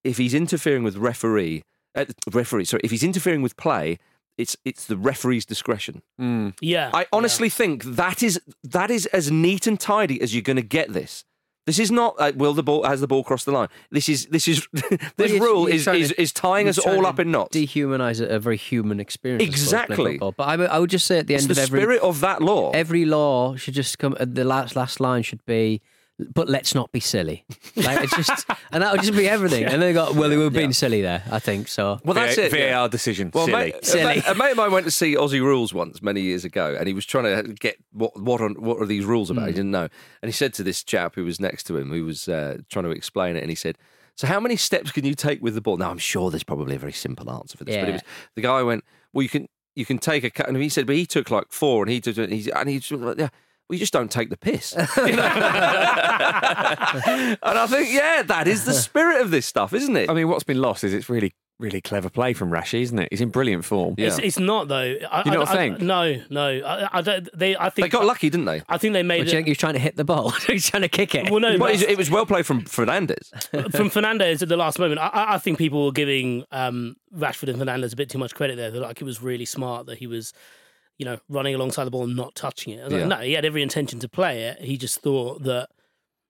if 0.03 0.17
he's 0.17 0.35
interfering 0.35 0.83
with 0.83 0.97
referee, 0.97 1.63
uh, 1.95 2.07
referee. 2.33 2.65
Sorry, 2.65 2.81
if 2.83 2.91
he's 2.91 3.05
interfering 3.05 3.43
with 3.43 3.57
play, 3.57 3.99
it's 4.41 4.57
it's 4.65 4.85
the 4.87 4.97
referee's 4.97 5.45
discretion. 5.47 6.03
Yeah. 6.61 6.91
I 6.93 7.07
honestly 7.13 7.49
think 7.49 7.85
that 7.85 8.23
is 8.23 8.41
that 8.65 8.91
is 8.91 9.07
as 9.07 9.31
neat 9.31 9.67
and 9.67 9.79
tidy 9.79 10.21
as 10.21 10.35
you're 10.35 10.43
going 10.43 10.57
to 10.57 10.63
get 10.79 10.93
this. 10.93 11.25
This 11.67 11.79
is 11.79 11.91
not 11.91 12.15
uh, 12.19 12.33
will 12.35 12.55
the 12.55 12.63
ball 12.63 12.83
has 12.85 13.01
the 13.01 13.07
ball 13.07 13.23
crossed 13.23 13.45
the 13.47 13.53
line. 13.53 13.69
This 13.91 14.09
is 14.09 14.27
this 14.27 14.49
is 14.49 14.67
this 15.17 15.31
you're- 15.33 15.39
rule 15.41 15.67
is, 15.67 15.87
is 15.87 16.09
to- 16.09 16.21
is 16.21 16.33
tying 16.33 16.67
us 16.69 16.79
all 16.79 17.07
up 17.07 17.21
in 17.21 17.31
knots. 17.31 17.55
Dehumanize 17.57 18.21
a, 18.21 18.27
a 18.37 18.39
very 18.41 18.57
human 18.57 18.99
experience. 18.99 19.43
I 19.43 19.47
suppose, 19.47 19.63
Exactly. 19.63 20.13
football. 20.15 20.33
But 20.33 20.45
I, 20.49 20.57
would- 20.57 20.71
I 20.71 20.79
would 20.81 20.91
just 20.91 21.07
say 21.07 21.19
at 21.19 21.27
the 21.27 21.35
it's 21.35 21.45
end 21.45 21.51
the 21.51 21.61
of 21.61 21.69
every 21.69 21.81
spirit 21.81 22.01
of 22.03 22.21
that 22.21 22.41
law. 22.43 22.71
every 22.71 23.05
law 23.05 23.57
should 23.57 23.75
just 23.75 23.99
come. 23.99 24.17
uh, 24.19 24.25
The 24.29 24.45
last 24.45 24.75
last 24.75 25.01
line 25.01 25.23
should 25.23 25.45
be. 25.45 25.81
But 26.35 26.49
let's 26.49 26.75
not 26.75 26.93
be 26.93 27.01
silly. 27.01 27.45
Like 27.77 28.03
it's 28.03 28.17
just, 28.17 28.47
and 28.73 28.83
that 28.83 28.93
would 28.93 29.01
just 29.01 29.17
be 29.17 29.29
everything. 29.29 29.65
And 29.65 29.81
they 29.81 29.93
got 29.93 30.15
well, 30.15 30.29
they 30.29 30.37
were 30.37 30.51
being 30.51 30.73
silly 30.73 31.03
there. 31.03 31.23
I 31.31 31.39
think 31.39 31.69
so. 31.69 32.01
well, 32.05 32.15
that's 32.15 32.37
VAR 32.37 32.47
it. 32.47 32.53
yeah. 32.53 32.89
Decision. 32.89 33.31
Well, 33.33 33.47
Silly. 33.47 33.59
Mate, 33.73 33.85
Silly. 33.85 34.03
A, 34.03 34.07
mate, 34.07 34.25
a 34.27 34.35
mate 34.35 34.51
of 34.53 34.57
mine 34.57 34.73
went 34.73 34.85
to 34.87 34.91
see 34.91 35.17
Aussie 35.17 35.41
Rules 35.41 35.73
once 35.73 36.03
many 36.03 36.21
years 36.21 36.45
ago, 36.45 36.77
and 36.79 36.87
he 36.87 36.95
was 36.95 37.07
trying 37.07 37.25
to 37.25 37.53
get 37.55 37.77
what 37.93 38.19
what 38.21 38.41
are, 38.41 38.49
what 38.51 38.79
are 38.79 38.87
these 38.87 39.05
rules 39.05 39.31
about? 39.31 39.49
He 39.49 39.55
didn't 39.55 39.71
know, 39.71 39.89
and 40.23 40.29
he 40.29 40.33
said 40.33 40.53
to 40.55 40.63
this 40.63 40.83
chap 40.83 41.15
who 41.15 41.25
was 41.25 41.41
next 41.41 41.65
to 41.65 41.77
him, 41.77 41.91
who 41.91 42.05
was 42.05 42.29
uh, 42.29 42.59
trying 42.69 42.85
to 42.85 42.91
explain 42.91 43.37
it, 43.37 43.41
and 43.41 43.51
he 43.51 43.55
said, 43.57 43.79
"So 44.17 44.27
how 44.27 44.41
many 44.41 44.57
steps 44.57 44.93
can 44.93 45.05
you 45.05 45.15
take 45.15 45.43
with 45.43 45.55
the 45.55 45.61
ball?" 45.61 45.77
Now 45.77 45.91
I'm 45.91 45.99
sure 45.99 46.31
there's 46.31 46.45
probably 46.45 46.77
a 46.77 46.79
very 46.79 46.93
simple 46.93 47.31
answer 47.31 47.57
for 47.57 47.65
this, 47.65 47.77
but 47.77 47.89
it 47.89 47.93
was 47.93 48.03
the 48.35 48.43
guy 48.43 48.63
went, 48.63 48.85
"Well, 49.13 49.23
you 49.23 49.29
can 49.29 49.49
you 49.75 49.85
can 49.87 49.99
take 49.99 50.25
a 50.25 50.31
cut," 50.31 50.49
and 50.49 50.57
he 50.57 50.69
said, 50.69 50.87
"But 50.87 50.97
he 50.97 51.07
took 51.07 51.31
like 51.31 51.47
four, 51.51 51.83
and 51.83 51.91
he 51.91 52.01
took 52.01 52.17
and 52.19 52.33
he 52.33 52.51
and 52.51 52.69
he 52.69 52.79
just, 52.81 53.01
went, 53.01 53.19
yeah." 53.19 53.29
Well, 53.71 53.77
you 53.77 53.81
just 53.81 53.93
don't 53.93 54.11
take 54.11 54.31
the 54.31 54.37
piss. 54.37 54.75
You 54.97 55.13
know? 55.13 55.23
and 55.23 55.29
I 57.43 57.67
think, 57.69 57.93
yeah, 57.93 58.23
that 58.25 58.49
is 58.49 58.65
the 58.65 58.73
spirit 58.75 59.21
of 59.21 59.31
this 59.31 59.47
stuff, 59.47 59.73
isn't 59.73 59.97
it? 59.97 60.11
I 60.11 60.15
mean, 60.15 60.27
what's 60.29 60.43
been 60.43 60.61
lost 60.61 60.83
is 60.83 60.93
it's 60.93 61.09
really, 61.09 61.35
really 61.61 61.81
clever 61.81 62.11
play 62.11 62.33
from 62.33 62.51
Rashi, 62.51 62.81
isn't 62.83 62.99
it? 62.99 63.07
He's 63.13 63.21
in 63.21 63.29
brilliant 63.29 63.65
form. 63.65 63.95
Yeah. 63.97 64.09
It's, 64.09 64.19
it's 64.19 64.39
not 64.41 64.67
though. 64.67 64.77
I, 64.77 64.91
You 64.91 64.99
I- 65.09 65.23
don't 65.35 65.49
I- 65.49 65.53
think? 65.55 65.81
No, 65.81 66.21
no. 66.31 66.49
I, 66.49 66.99
I 66.99 67.01
don't. 67.01 67.29
They. 67.33 67.57
I 67.57 67.71
think 67.71 67.85
they 67.85 67.89
got 67.91 68.05
lucky, 68.07 68.29
didn't 68.29 68.47
they? 68.47 68.63
I 68.69 68.77
think 68.77 68.93
they 68.93 69.05
made 69.05 69.29
do 69.29 69.39
it. 69.39 69.45
he 69.45 69.51
was 69.53 69.59
trying 69.59 69.75
to 69.75 69.79
hit 69.79 69.95
the 69.95 70.05
ball? 70.05 70.31
He's 70.49 70.69
trying 70.69 70.83
to 70.83 70.89
kick 70.89 71.15
it. 71.15 71.31
Well, 71.31 71.39
no, 71.39 71.57
but- 71.57 71.81
it 71.81 71.97
was 71.97 72.11
well 72.11 72.27
played 72.27 72.47
from 72.47 72.63
Fernandes. 72.63 73.31
from 73.77 73.89
Fernandes 73.91 74.43
at 74.43 74.49
the 74.49 74.57
last 74.57 74.81
moment, 74.81 74.99
I- 75.01 75.07
I, 75.09 75.35
I 75.35 75.39
think 75.39 75.59
people 75.59 75.85
were 75.85 75.93
giving 75.93 76.43
um, 76.51 76.97
Rashford 77.17 77.49
and 77.49 77.61
Fernandes 77.63 77.93
a 77.93 77.97
bit 77.97 78.11
too 78.11 78.19
much 78.19 78.35
credit 78.35 78.57
there. 78.57 78.73
They're 78.73 78.81
like 78.81 79.01
it 79.01 79.05
was 79.05 79.23
really 79.23 79.45
smart 79.45 79.87
that 79.87 79.99
he 79.99 80.09
was, 80.09 80.33
you 81.01 81.07
know, 81.07 81.19
running 81.31 81.55
alongside 81.55 81.85
the 81.85 81.91
ball 81.91 82.05
and 82.05 82.15
not 82.15 82.35
touching 82.35 82.75
it. 82.75 82.83
I 82.83 82.85
was 82.85 82.93
like, 82.93 83.07
no, 83.07 83.17
he 83.21 83.33
had 83.33 83.47
every 83.47 83.63
intention 83.63 83.99
to 84.01 84.09
play 84.09 84.43
it. 84.43 84.61
He 84.61 84.77
just 84.77 85.01
thought 85.01 85.43
that, 85.45 85.71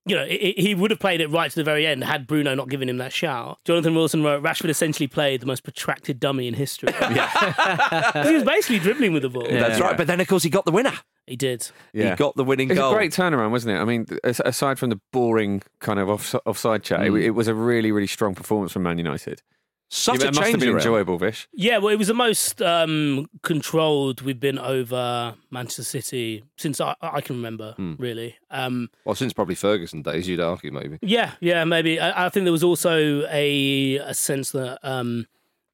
you 0.07 0.15
know, 0.15 0.25
he 0.25 0.55
he 0.57 0.77
would 0.77 0.93
have 0.93 1.01
played 1.01 1.21
it 1.21 1.27
right 1.27 1.51
to 1.51 1.57
the 1.57 1.65
very 1.65 1.85
end 1.89 2.05
had 2.05 2.25
Bruno 2.25 2.55
not 2.55 2.69
given 2.69 2.89
him 2.89 2.99
that 2.99 3.13
shout. 3.13 3.59
Jonathan 3.65 3.97
Wilson 3.97 4.23
wrote, 4.23 4.45
Rashford 4.45 4.69
essentially 4.69 5.09
played 5.09 5.41
the 5.41 5.47
most 5.47 5.65
protracted 5.65 6.21
dummy 6.21 6.47
in 6.47 6.55
history. 6.55 6.95
Yeah. 7.01 8.25
he 8.25 8.33
was 8.33 8.45
basically 8.45 8.79
dribbling 8.79 9.13
with 9.13 9.23
the 9.23 9.29
ball. 9.29 9.49
That's 9.51 9.81
right. 9.81 9.97
But 9.97 10.07
then, 10.07 10.21
of 10.21 10.29
course, 10.29 10.45
he 10.45 10.51
got 10.51 10.65
the 10.65 10.71
winner. 10.71 10.93
He 11.27 11.35
did. 11.35 11.69
Yeah. 11.93 12.11
He 12.11 12.17
got 12.17 12.37
the 12.37 12.45
winning 12.45 12.71
It's 12.71 12.79
goal. 12.79 12.93
a 12.93 12.95
great 12.95 13.11
turnaround, 13.11 13.51
wasn't 13.51 13.77
it? 13.77 13.81
I 13.81 13.85
mean, 13.85 14.07
aside 14.23 14.79
from 14.79 14.91
the 14.91 15.01
boring 15.13 15.63
kind 15.81 15.99
of 15.99 16.09
off, 16.09 16.37
offside 16.47 16.85
chat, 16.85 17.05
it, 17.05 17.11
mm. 17.11 17.21
it 17.21 17.31
was 17.31 17.49
a 17.49 17.55
really, 17.55 17.91
really 17.91 18.07
strong 18.07 18.37
performance 18.37 18.71
from 18.71 18.85
Man 18.85 18.99
United. 18.99 19.43
Such 19.93 20.17
it 20.17 20.23
a 20.23 20.27
must 20.27 20.39
have 20.39 20.47
change 20.47 20.61
been 20.61 20.69
around. 20.69 20.79
enjoyable, 20.79 21.19
Vish. 21.19 21.49
Yeah, 21.53 21.79
well, 21.79 21.93
it 21.93 21.97
was 21.99 22.07
the 22.07 22.15
most 22.15 22.63
um, 22.63 23.29
controlled 23.43 24.23
we've 24.23 24.39
been 24.39 24.57
over 24.59 25.35
Manchester 25.51 25.83
City 25.83 26.45
since 26.57 26.81
I, 26.81 26.95
I 27.03 27.21
can 27.21 27.35
remember, 27.37 27.75
really. 27.99 28.37
Um, 28.53 28.89
Well, 29.05 29.17
since 29.17 29.33
probably 29.33 29.57
Ferguson 29.57 30.03
days, 30.03 30.29
you'd 30.29 30.39
argue 30.39 30.71
maybe. 30.71 30.99
yeah, 31.03 31.33
yeah, 31.41 31.65
maybe. 31.65 31.99
I, 31.99 32.27
I 32.27 32.29
think 32.29 32.45
there 32.45 32.53
was 32.53 32.63
also 32.63 33.27
a, 33.31 33.97
a 33.97 34.15
sense 34.15 34.53
that, 34.53 34.79
um, 34.89 35.27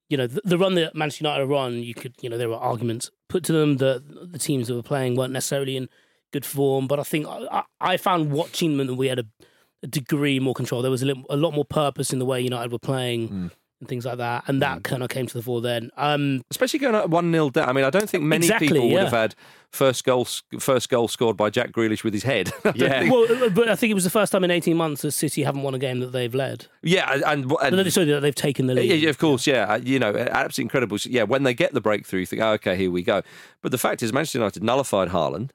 you 0.08 0.16
know, 0.16 0.26
the, 0.26 0.40
the 0.44 0.56
run 0.56 0.76
that 0.76 0.94
Manchester 0.94 1.24
United 1.24 1.50
are 1.50 1.54
on, 1.54 1.82
you 1.82 1.92
could, 1.92 2.14
you 2.22 2.30
know, 2.30 2.38
there 2.38 2.48
were 2.48 2.56
arguments 2.56 3.10
put 3.28 3.44
to 3.44 3.52
them 3.52 3.76
that 3.76 4.32
the 4.32 4.38
teams 4.38 4.68
that 4.68 4.74
were 4.74 4.82
playing 4.82 5.16
weren't 5.16 5.32
necessarily 5.34 5.76
in 5.76 5.90
good 6.32 6.46
form. 6.46 6.86
But 6.86 6.98
I 6.98 7.02
think 7.02 7.26
I, 7.28 7.64
I 7.82 7.98
found 7.98 8.32
watching 8.32 8.78
them 8.78 8.86
that 8.86 8.94
we 8.94 9.08
had 9.08 9.18
a, 9.18 9.26
a 9.82 9.86
degree 9.88 10.40
more 10.40 10.54
control. 10.54 10.80
There 10.80 10.90
was 10.90 11.02
a, 11.02 11.06
little, 11.06 11.24
a 11.28 11.36
lot 11.36 11.52
more 11.52 11.66
purpose 11.66 12.14
in 12.14 12.18
the 12.18 12.24
way 12.24 12.40
United 12.40 12.72
were 12.72 12.78
playing. 12.78 13.28
Mm. 13.28 13.50
And 13.78 13.90
things 13.90 14.06
like 14.06 14.16
that, 14.16 14.44
and 14.46 14.62
that 14.62 14.84
kind 14.84 15.02
of 15.02 15.10
came 15.10 15.26
to 15.26 15.34
the 15.34 15.42
fore 15.42 15.60
then. 15.60 15.90
Um, 15.98 16.40
Especially 16.50 16.78
going 16.78 16.94
at 16.94 17.10
one 17.10 17.30
0 17.30 17.50
down. 17.50 17.68
I 17.68 17.72
mean, 17.74 17.84
I 17.84 17.90
don't 17.90 18.08
think 18.08 18.24
many 18.24 18.46
Exactly, 18.46 18.68
people 18.68 18.84
would 18.84 18.92
yeah. 18.94 19.02
have 19.04 19.12
had 19.12 19.34
first 19.70 20.02
goal 20.04 20.26
first 20.58 20.88
goal 20.88 21.08
scored 21.08 21.36
by 21.36 21.50
Jack 21.50 21.72
Grealish 21.72 22.02
with 22.02 22.14
his 22.14 22.22
head. 22.22 22.50
Yeah. 22.74 23.00
think- 23.00 23.12
well, 23.12 23.50
but 23.50 23.68
I 23.68 23.76
think 23.76 23.90
it 23.90 23.94
was 23.94 24.04
the 24.04 24.08
first 24.10 24.32
time 24.32 24.44
in 24.44 24.50
18 24.50 24.74
months 24.78 25.02
that 25.02 25.10
City 25.12 25.42
haven't 25.42 25.60
won 25.62 25.74
a 25.74 25.78
game 25.78 26.00
that 26.00 26.12
they've 26.12 26.34
led. 26.34 26.64
yeah, 26.82 27.12
and, 27.26 27.52
and, 27.60 27.76
no, 27.76 27.86
sorry, 27.90 28.06
that 28.06 28.20
they've 28.20 28.34
taken 28.34 28.66
the 28.66 28.72
lead. 28.72 28.90
yeah, 28.98 29.10
of 29.10 29.18
course, 29.18 29.46
yeah. 29.46 29.64
Uh, 29.64 29.76
You 29.82 29.98
know, 29.98 30.16
absolutely 30.16 30.62
incredible. 30.62 30.96
So, 30.98 31.10
Yeah, 31.10 31.24
when 31.24 31.42
they 31.42 31.52
get 31.52 31.74
the 31.74 31.82
breakthrough, 31.82 32.20
you 32.20 32.26
think, 32.26 32.40
oh, 32.40 32.52
okay, 32.52 32.76
here 32.76 32.90
we 32.90 33.02
go. 33.02 33.20
But 33.60 33.72
the 33.72 33.78
fact 33.78 34.02
is, 34.02 34.10
Manchester 34.10 34.38
United 34.38 34.62
nullified 34.62 35.10
Haaland. 35.10 35.50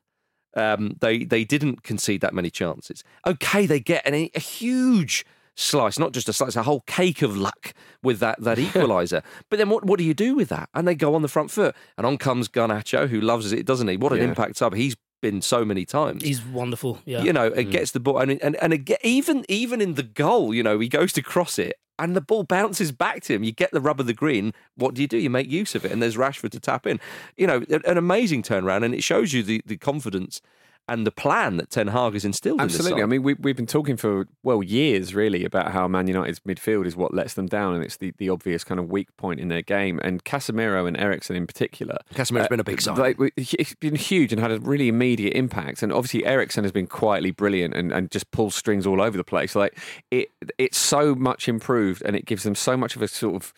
Um, 0.55 0.97
they 0.99 1.23
they 1.23 1.43
didn't 1.43 1.81
concede 1.81 2.21
that 2.21 2.35
many 2.35 2.51
chances. 2.51 3.03
Okay, 3.25 3.65
they 3.65 3.79
get 3.79 4.05
an, 4.05 4.13
a 4.35 4.39
huge 4.39 5.25
slice, 5.61 5.99
not 5.99 6.11
just 6.11 6.29
a 6.29 6.33
slice, 6.33 6.55
a 6.55 6.63
whole 6.63 6.81
cake 6.81 7.21
of 7.21 7.37
luck 7.37 7.73
with 8.03 8.19
that 8.19 8.41
that 8.41 8.57
equaliser. 8.65 9.23
but 9.49 9.57
then 9.57 9.69
what 9.69 9.85
what 9.85 9.97
do 9.97 10.03
you 10.03 10.13
do 10.13 10.35
with 10.35 10.49
that? 10.49 10.69
And 10.73 10.87
they 10.87 10.95
go 10.95 11.15
on 11.15 11.21
the 11.21 11.27
front 11.27 11.51
foot, 11.51 11.75
and 11.97 12.05
on 12.05 12.17
comes 12.17 12.47
Garnacho, 12.47 13.07
who 13.07 13.21
loves 13.21 13.51
it, 13.51 13.65
doesn't 13.65 13.87
he? 13.87 13.97
What 13.97 14.11
an 14.11 14.19
Yeah. 14.19 14.25
impact 14.25 14.57
sub 14.57 14.75
he's 14.75 14.95
been 15.21 15.41
so 15.41 15.63
many 15.63 15.85
times. 15.85 16.23
He's 16.23 16.43
wonderful. 16.43 16.99
Yeah. 17.05 17.21
You 17.21 17.31
know, 17.31 17.45
it 17.45 17.67
mm. 17.67 17.71
gets 17.71 17.91
the 17.91 17.99
ball, 17.99 18.17
and 18.19 18.41
and 18.41 18.55
and 18.57 18.73
again, 18.73 18.97
even 19.03 19.45
even 19.47 19.79
in 19.79 19.93
the 19.93 20.03
goal, 20.03 20.53
you 20.53 20.63
know, 20.63 20.79
he 20.79 20.89
goes 20.89 21.13
to 21.13 21.21
cross 21.21 21.59
it, 21.59 21.75
and 21.99 22.15
the 22.15 22.21
ball 22.21 22.43
bounces 22.43 22.91
back 22.91 23.21
to 23.23 23.35
him. 23.35 23.43
You 23.43 23.51
get 23.51 23.71
the 23.71 23.81
rub 23.81 23.99
of 23.99 24.07
the 24.07 24.13
green. 24.13 24.53
What 24.75 24.95
do 24.95 25.01
you 25.01 25.07
do? 25.07 25.17
You 25.17 25.29
make 25.29 25.49
use 25.49 25.75
of 25.75 25.85
it, 25.85 25.91
and 25.91 26.01
there's 26.01 26.17
Rashford 26.17 26.51
to 26.51 26.59
tap 26.59 26.87
in. 26.87 26.99
You 27.37 27.47
know, 27.47 27.63
an 27.69 27.97
amazing 27.97 28.43
turnaround, 28.43 28.83
and 28.83 28.93
it 28.93 29.03
shows 29.03 29.33
you 29.33 29.43
the 29.43 29.61
the 29.65 29.77
confidence 29.77 30.41
and 30.87 31.07
the 31.07 31.11
plan 31.11 31.57
that 31.57 31.69
Ten 31.69 31.87
Hag 31.87 32.13
has 32.13 32.25
instilled. 32.25 32.59
Absolutely. 32.59 33.01
I 33.01 33.05
In 33.05 33.09
this 33.09 33.15
side. 33.15 33.23
mean, 33.23 33.23
we, 33.23 33.33
we've 33.35 33.55
been 33.55 33.65
talking 33.65 33.97
for, 33.97 34.27
well, 34.43 34.61
years 34.61 35.15
really 35.15 35.45
about 35.45 35.71
how 35.71 35.87
Man 35.87 36.07
United's 36.07 36.39
midfield 36.41 36.85
is 36.85 36.95
what 36.95 37.13
lets 37.13 37.35
them 37.35 37.47
down 37.47 37.75
and 37.75 37.83
it's 37.83 37.97
the, 37.97 38.13
the 38.17 38.29
obvious 38.29 38.63
kind 38.63 38.79
of 38.79 38.89
weak 38.89 39.15
point 39.15 39.39
in 39.39 39.47
their 39.47 39.61
game. 39.61 39.99
And 40.03 40.23
Casemiro 40.23 40.87
and 40.87 40.99
Eriksen 40.99 41.35
in 41.35 41.47
particular. 41.47 41.97
Casemiro's 42.13 42.49
been 42.49 42.59
a 42.59 42.63
big 42.63 42.79
uh, 42.79 42.81
sign. 42.81 42.97
Like, 42.97 43.17
it's 43.37 43.75
been 43.75 43.95
huge 43.95 44.33
and 44.33 44.41
had 44.41 44.51
a 44.51 44.59
really 44.59 44.87
immediate 44.87 45.33
impact. 45.33 45.81
And 45.81 45.93
obviously, 45.93 46.25
Eriksen 46.25 46.63
has 46.63 46.71
been 46.71 46.87
quietly 46.87 47.31
brilliant 47.31 47.73
and, 47.73 47.91
and 47.91 48.11
just 48.11 48.29
pulls 48.31 48.55
strings 48.55 48.85
all 48.85 49.01
over 49.01 49.17
the 49.17 49.23
place. 49.23 49.55
Like, 49.55 49.77
it 50.09 50.29
it's 50.57 50.77
so 50.77 51.15
much 51.15 51.47
improved 51.47 52.01
and 52.05 52.15
it 52.15 52.25
gives 52.25 52.43
them 52.43 52.55
so 52.55 52.75
much 52.75 52.95
of 52.95 53.01
a 53.01 53.07
sort 53.07 53.35
of 53.35 53.53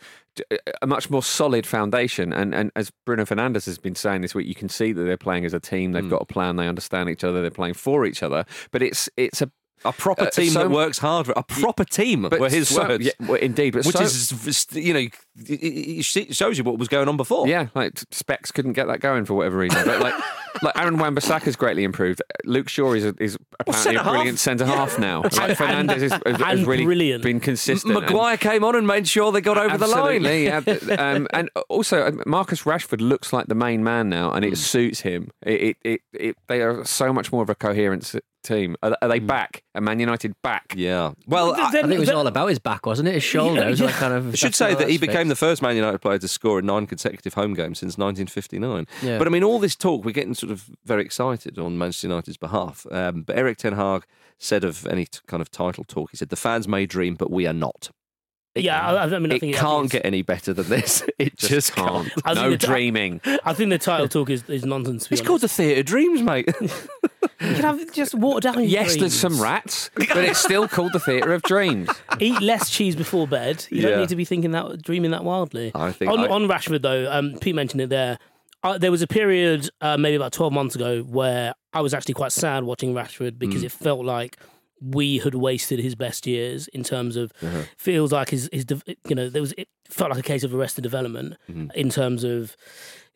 a 0.81 0.87
much 0.87 1.09
more 1.09 1.23
solid 1.23 1.65
foundation. 1.65 2.33
And 2.33 2.53
and 2.55 2.71
as 2.75 2.91
Bruno 3.05 3.25
Fernandes 3.25 3.65
has 3.65 3.77
been 3.77 3.95
saying 3.95 4.21
this 4.21 4.33
week, 4.35 4.47
you 4.47 4.55
can 4.55 4.69
see 4.69 4.91
that 4.93 5.03
they're 5.03 5.17
playing 5.17 5.45
as 5.45 5.53
a 5.53 5.59
team. 5.59 5.91
They've 5.91 6.09
got 6.09 6.21
a 6.21 6.25
plan. 6.25 6.55
They 6.55 6.67
understand 6.67 7.09
each 7.09 7.23
other. 7.23 7.41
They're 7.41 7.51
playing 7.51 7.75
for 7.75 8.05
each 8.05 8.23
other. 8.23 8.45
But 8.71 8.81
it's 8.81 9.09
it's 9.17 9.41
a 9.41 9.51
a 9.85 9.91
proper 9.91 10.23
uh, 10.23 10.29
team 10.29 10.51
so- 10.51 10.59
that 10.59 10.69
works 10.71 10.97
hard. 10.99 11.27
A 11.35 11.43
proper 11.43 11.83
team 11.83 12.21
but 12.29 12.39
were 12.39 12.49
his 12.49 12.69
so- 12.69 12.87
words. 12.87 13.05
yeah, 13.05 13.11
well, 13.27 13.35
indeed, 13.35 13.73
but 13.73 13.85
which 13.85 13.95
so- 13.97 14.03
is, 14.03 14.67
you 14.71 14.93
know, 14.93 15.07
it- 15.37 15.51
it 15.61 16.15
it 16.29 16.35
shows 16.35 16.57
you 16.57 16.63
what 16.63 16.77
was 16.77 16.87
going 16.87 17.07
on 17.09 17.17
before. 17.17 17.47
Yeah, 17.47 17.67
like 17.75 17.99
Specs 18.11 18.51
couldn't 18.51 18.73
get 18.73 18.87
that 18.87 18.99
going 18.99 19.25
for 19.25 19.33
whatever 19.33 19.57
reason. 19.57 19.83
But 19.85 19.99
like, 19.99 20.13
like 20.61 20.77
Aaron 20.77 20.97
Wan-Bissaka's 20.97 21.55
greatly 21.55 21.83
improved. 21.83 22.21
Luke 22.45 22.69
Shaw 22.69 22.93
is, 22.93 23.05
is 23.19 23.37
apparently 23.59 23.67
a 23.67 23.73
centre-half. 23.73 24.11
brilliant 24.13 24.39
centre 24.39 24.65
half 24.65 24.99
now. 24.99 25.21
Like 25.23 25.33
And- 25.39 25.57
Fernandes 25.57 26.01
has, 26.01 26.11
has, 26.25 26.41
has 26.41 26.63
really 26.65 26.85
brilliant. 26.85 27.23
been 27.23 27.39
consistent. 27.39 27.95
and- 27.95 28.05
Maguire 28.05 28.37
came 28.37 28.63
on 28.63 28.75
and 28.75 28.85
made 28.85 29.07
sure 29.07 29.31
they 29.31 29.41
got 29.41 29.57
over 29.57 29.77
the 29.77 29.87
line. 29.87 30.25
Absolutely, 30.25 30.89
yeah. 30.95 31.11
um, 31.11 31.27
and 31.33 31.49
also, 31.69 32.03
uh, 32.05 32.11
Marcus 32.25 32.63
Rashford 32.63 33.01
looks 33.01 33.33
like 33.33 33.47
the 33.47 33.55
main 33.55 33.83
man 33.83 34.09
now, 34.09 34.31
and 34.31 34.45
it 34.45 34.57
suits 34.57 35.01
him. 35.01 35.31
It, 35.45 35.61
it, 35.61 35.77
it, 35.83 36.01
it, 36.13 36.35
they 36.47 36.61
are 36.61 36.85
so 36.85 37.11
much 37.11 37.31
more 37.31 37.41
of 37.43 37.49
a 37.49 37.55
coherent 37.55 38.13
team. 38.43 38.75
Are, 38.83 38.95
are 39.01 39.07
they 39.07 39.19
back? 39.19 39.63
Are 39.73 39.81
Man 39.81 39.99
United 39.99 40.33
back? 40.43 40.73
Yeah. 40.75 41.13
Well, 41.27 41.55
I, 41.55 41.67
I 41.67 41.71
think 41.71 41.91
it 41.91 41.99
was 41.99 42.09
all 42.09 42.27
about 42.27 42.49
his 42.49 42.59
back, 42.59 42.85
wasn't 42.85 43.07
it? 43.07 43.15
His 43.15 43.23
shoulder. 43.23 43.63
It 43.63 43.69
was 43.69 43.81
like 43.81 43.95
kind 43.95 44.13
of. 44.13 44.33
I 44.33 44.35
should 44.35 44.53
say 44.55 44.75
that 44.75 44.89
he 44.89 44.97
that's 44.97 45.13
became 45.23 45.29
the 45.29 45.35
first 45.35 45.61
Man 45.61 45.75
United 45.77 45.99
player 45.99 46.19
to 46.19 46.27
score 46.27 46.59
in 46.59 46.65
nine 46.65 46.85
consecutive 46.85 47.33
home 47.35 47.53
games 47.53 47.79
since 47.79 47.97
1959. 47.97 48.85
Yeah. 49.01 49.17
But 49.17 49.27
I 49.27 49.29
mean, 49.29 49.43
all 49.43 49.57
this 49.57 49.75
talk, 49.75 50.03
we're 50.03 50.11
getting 50.11 50.33
sort 50.33 50.51
of 50.51 50.69
very 50.83 51.03
excited 51.03 51.57
on 51.57 51.77
Manchester 51.77 52.07
United's 52.07 52.35
behalf. 52.35 52.85
Um, 52.91 53.21
but 53.23 53.37
Erik 53.37 53.57
Ten 53.57 53.73
Hag 53.73 54.05
said 54.37 54.65
of 54.65 54.85
any 54.87 55.05
t- 55.05 55.19
kind 55.27 55.39
of 55.39 55.49
title 55.49 55.85
talk, 55.85 56.11
he 56.11 56.17
said, 56.17 56.27
"The 56.27 56.35
fans 56.35 56.67
may 56.67 56.85
dream, 56.85 57.15
but 57.15 57.31
we 57.31 57.47
are 57.47 57.53
not." 57.53 57.91
It, 58.55 58.63
Yeah, 58.63 58.79
I, 58.85 59.03
I 59.03 59.19
mean, 59.19 59.31
I 59.31 59.35
it 59.35 59.39
think 59.41 59.55
I 59.55 59.59
think 59.59 59.67
can't 59.67 59.89
get 59.91 60.05
any 60.05 60.21
better 60.21 60.53
than 60.53 60.69
this. 60.69 61.03
It 61.19 61.35
just, 61.37 61.73
can't. 61.75 62.09
I 62.25 62.33
think 62.33 62.45
No 62.45 62.49
the 62.51 62.57
dreaming. 62.57 63.21
I 63.43 63.53
think 63.53 63.69
the 63.71 63.77
title 63.77 64.07
talk 64.07 64.29
is, 64.29 64.43
is 64.49 64.65
nonsense. 64.65 65.05
To 65.05 65.09
be 65.09 65.13
It's 65.15 65.25
called 65.27 65.41
the 65.41 65.47
Theatre 65.47 65.79
of 65.79 65.85
Dreams, 65.85 66.21
mate. 66.21 66.49
You 67.41 67.55
can 67.55 67.63
have 67.63 67.91
just 67.93 68.15
water 68.15 68.39
down. 68.39 68.53
your 68.55 68.63
Yes, 68.63 68.95
there's 68.95 69.13
some 69.13 69.41
rats, 69.41 69.89
but 69.95 70.15
it's 70.17 70.39
still 70.39 70.65
called 70.65 70.93
the 70.93 70.99
Theatre 70.99 71.33
of 71.33 71.41
Dreams. 71.41 71.89
Eat 72.19 72.39
less 72.41 72.69
cheese 72.69 72.95
before 72.95 73.27
bed. 73.27 73.65
You 73.69 73.81
Yeah. 73.81 73.89
don't 73.89 73.99
need 73.99 74.09
to 74.09 74.15
be 74.15 74.23
thinking 74.23 74.51
that, 74.51 74.81
dreaming 74.81 75.11
that 75.11 75.25
wildly. 75.25 75.71
I 75.75 75.91
think 75.91 76.09
on, 76.09 76.19
I- 76.21 76.27
on 76.29 76.47
Rashford 76.47 76.81
though, 76.83 77.11
um, 77.11 77.35
Pete 77.41 77.53
mentioned 77.55 77.81
it 77.81 77.89
there. 77.89 78.17
Uh, 78.63 78.77
there 78.77 78.91
was 78.91 79.01
a 79.01 79.07
period, 79.07 79.69
uh, 79.81 79.97
maybe 79.97 80.15
about 80.15 80.31
twelve 80.31 80.53
months 80.53 80.73
ago, 80.75 81.01
where 81.01 81.53
I 81.73 81.81
was 81.81 81.93
actually 81.93 82.13
quite 82.13 82.31
sad 82.31 82.63
watching 82.63 82.93
Rashford 82.93 83.37
because 83.37 83.61
Mm. 83.61 83.65
it 83.65 83.71
felt 83.73 84.05
like 84.05 84.37
we 84.91 85.19
had 85.19 85.35
wasted 85.35 85.79
his 85.79 85.95
best 85.95 86.27
years 86.27 86.67
in 86.69 86.83
terms 86.83 87.15
of 87.15 87.31
Uh-huh. 87.41 87.63
feels 87.77 88.11
like 88.11 88.29
his 88.31 88.49
his 88.51 88.65
you 89.07 89.15
know 89.15 89.29
there 89.29 89.41
was 89.41 89.53
it 89.57 89.67
felt 89.89 90.09
like 90.11 90.19
a 90.19 90.23
case 90.23 90.43
of 90.43 90.53
arrested 90.53 90.81
development 90.81 91.35
Mm-hmm. 91.49 91.71
in 91.75 91.89
terms 91.89 92.23
of 92.23 92.55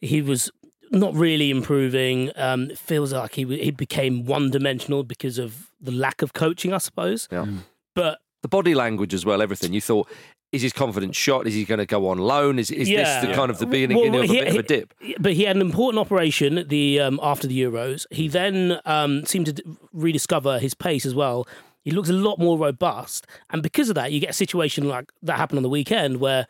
he 0.01 0.21
was 0.21 0.51
not 0.91 1.13
really 1.13 1.49
improving. 1.49 2.31
Um, 2.37 2.71
it 2.71 2.77
feels 2.77 3.11
like 3.11 3.33
he 3.35 3.43
he 3.57 3.71
became 3.71 4.23
one 4.25 4.49
dimensional 4.49 5.03
because 5.03 5.37
of 5.37 5.69
the 5.81 5.91
lack 5.91 6.21
of 6.21 6.31
coaching, 6.33 6.71
I 6.73 6.77
suppose. 6.77 7.27
Yeah. 7.31 7.45
But 7.93 8.19
the 8.41 8.47
body 8.47 8.73
language 8.75 9.13
as 9.13 9.25
well, 9.25 9.41
everything. 9.41 9.73
You 9.73 9.81
thought, 9.81 10.07
is 10.51 10.61
his 10.61 10.71
confidence 10.73 11.17
shot? 11.17 11.45
Is 11.47 11.53
he 11.53 11.65
going 11.65 11.79
to 11.79 11.85
go 11.85 12.07
on 12.07 12.17
loan? 12.19 12.57
Is, 12.59 12.71
is 12.71 12.89
Yeah. 12.89 13.21
this 13.21 13.29
the 13.29 13.35
kind 13.35 13.51
of 13.51 13.59
the 13.59 13.65
beginning 13.65 13.97
Well, 13.97 14.23
of 14.23 14.29
a 14.29 14.33
he- 14.33 14.39
bit 14.39 14.47
of 14.49 14.55
a 14.55 14.63
dip? 14.63 14.93
But 15.19 15.33
he 15.33 15.43
had 15.43 15.55
an 15.55 15.61
important 15.61 15.99
operation 15.99 16.65
the 16.67 16.99
um, 17.01 17.19
after 17.21 17.47
the 17.47 17.61
Euros. 17.61 18.05
He 18.11 18.27
then 18.27 18.79
um, 18.85 19.25
seemed 19.25 19.47
to 19.47 19.53
d- 19.53 19.63
rediscover 19.93 20.59
his 20.59 20.73
pace 20.73 21.05
as 21.05 21.13
well. 21.15 21.47
He 21.83 21.91
looks 21.91 22.09
a 22.09 22.13
lot 22.13 22.37
more 22.39 22.57
robust, 22.57 23.25
and 23.49 23.63
because 23.63 23.89
of 23.89 23.95
that, 23.95 24.11
you 24.11 24.19
get 24.19 24.29
a 24.31 24.33
situation 24.33 24.87
like 24.89 25.11
that 25.21 25.37
happened 25.37 25.57
on 25.57 25.63
the 25.63 25.69
weekend 25.69 26.17
where 26.19 26.47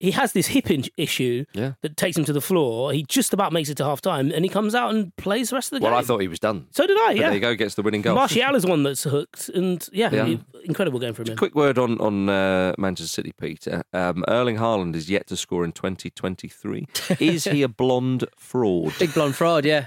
he 0.00 0.10
has 0.10 0.32
this 0.32 0.48
hip 0.48 0.68
issue 0.96 1.44
Yeah. 1.52 1.74
that 1.82 1.96
takes 1.96 2.16
him 2.16 2.24
to 2.24 2.32
the 2.32 2.40
floor. 2.40 2.92
He 2.92 3.04
just 3.04 3.32
about 3.32 3.52
makes 3.52 3.68
it 3.68 3.76
to 3.76 3.84
half 3.84 4.00
time, 4.00 4.32
and 4.32 4.44
he 4.44 4.48
comes 4.48 4.74
out 4.74 4.92
and 4.94 5.14
plays 5.16 5.50
the 5.50 5.56
rest 5.56 5.72
of 5.72 5.78
the 5.78 5.84
Well, 5.84 5.90
game. 5.90 5.94
Well, 5.94 6.02
I 6.02 6.06
thought 6.06 6.20
he 6.22 6.28
was 6.28 6.40
done. 6.40 6.66
so 6.70 6.86
did 6.86 6.96
I. 6.96 7.08
But 7.08 7.16
Yeah, 7.16 7.22
there 7.26 7.34
you 7.34 7.40
go, 7.40 7.54
gets 7.54 7.74
the 7.76 7.82
winning 7.82 8.02
goal. 8.02 8.14
Martial 8.16 8.54
is 8.56 8.66
one 8.66 8.82
that's 8.82 9.04
hooked, 9.04 9.48
and 9.50 9.86
yeah, 9.92 10.10
Yeah. 10.12 10.24
he- 10.26 10.40
incredible 10.64 10.98
game 10.98 11.14
from 11.14 11.26
him. 11.26 11.36
Quick 11.36 11.54
word 11.54 11.78
on 11.78 12.00
on 12.00 12.28
uh, 12.28 12.72
Manchester 12.78 13.08
City, 13.12 13.32
Peter. 13.38 13.82
Um, 13.92 14.24
Erling 14.28 14.56
Haaland 14.56 14.94
is 14.96 15.10
yet 15.10 15.26
to 15.28 15.36
score 15.36 15.64
in 15.64 15.72
2023. 15.72 16.86
Is 17.20 17.44
he 17.44 17.62
a 17.62 17.68
blonde 17.68 18.24
fraud? 18.36 18.92
Big 18.98 19.12
blonde 19.14 19.34
fraud, 19.36 19.64
yeah. 19.64 19.86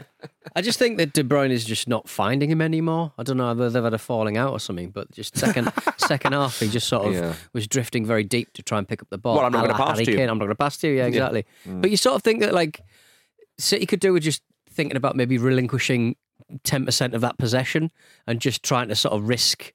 I 0.56 0.62
just 0.62 0.80
think 0.80 0.98
that 0.98 1.14
De 1.14 1.24
Bruyne 1.24 1.52
is 1.52 1.66
just 1.66 1.88
not 1.88 2.10
finding 2.10 2.50
him 2.50 2.62
anymore. 2.62 3.14
I 3.18 3.24
don't 3.24 3.38
know 3.38 3.48
whether 3.50 3.70
they've 3.70 3.84
had 3.84 3.94
a 3.94 3.98
falling 4.00 4.38
out 4.38 4.52
or 4.52 4.60
something, 4.60 4.90
but 4.90 5.12
just 5.12 5.38
second 5.38 5.72
second 5.98 6.34
half, 6.34 6.60
he 6.60 6.68
just 6.70 6.88
sort 6.88 7.08
of 7.08 7.14
Yeah. 7.14 7.34
was 7.54 7.68
drifting 7.68 8.06
very 8.06 8.24
deep 8.24 8.54
to 8.54 8.64
try 8.64 8.78
and 8.78 8.88
pick 8.88 9.02
up 9.02 9.10
the 9.10 9.18
ball. 9.18 9.36
Well, 9.36 9.46
I'm 9.46 9.52
not 9.52 9.62
gonna 9.62 9.74
pass 9.76 9.94
Harry 9.98 10.06
to 10.06 10.12
you. 10.12 10.18
Kane. 10.18 10.30
I'm 10.30 10.38
not 10.38 10.46
going 10.46 10.50
to 10.50 10.56
pass 10.56 10.78
to 10.78 10.88
you. 10.88 10.96
Yeah, 10.98 11.06
exactly. 11.06 11.46
Mm. 11.68 11.82
But 11.82 11.92
you 11.92 11.98
sort 11.98 12.16
of 12.16 12.24
think 12.24 12.42
that 12.42 12.54
like 12.54 12.82
City 13.58 13.86
could 13.86 14.00
do 14.00 14.14
with 14.14 14.24
just 14.24 14.42
thinking 14.70 14.98
about 14.98 15.16
maybe 15.16 15.38
relinquishing 15.38 16.16
ten 16.64 16.86
percent 16.86 17.14
of 17.14 17.22
that 17.22 17.38
possession 17.38 17.92
and 18.28 18.40
just 18.42 18.64
trying 18.64 18.88
to 18.90 18.96
sort 18.96 19.14
of 19.14 19.28
risk 19.28 19.74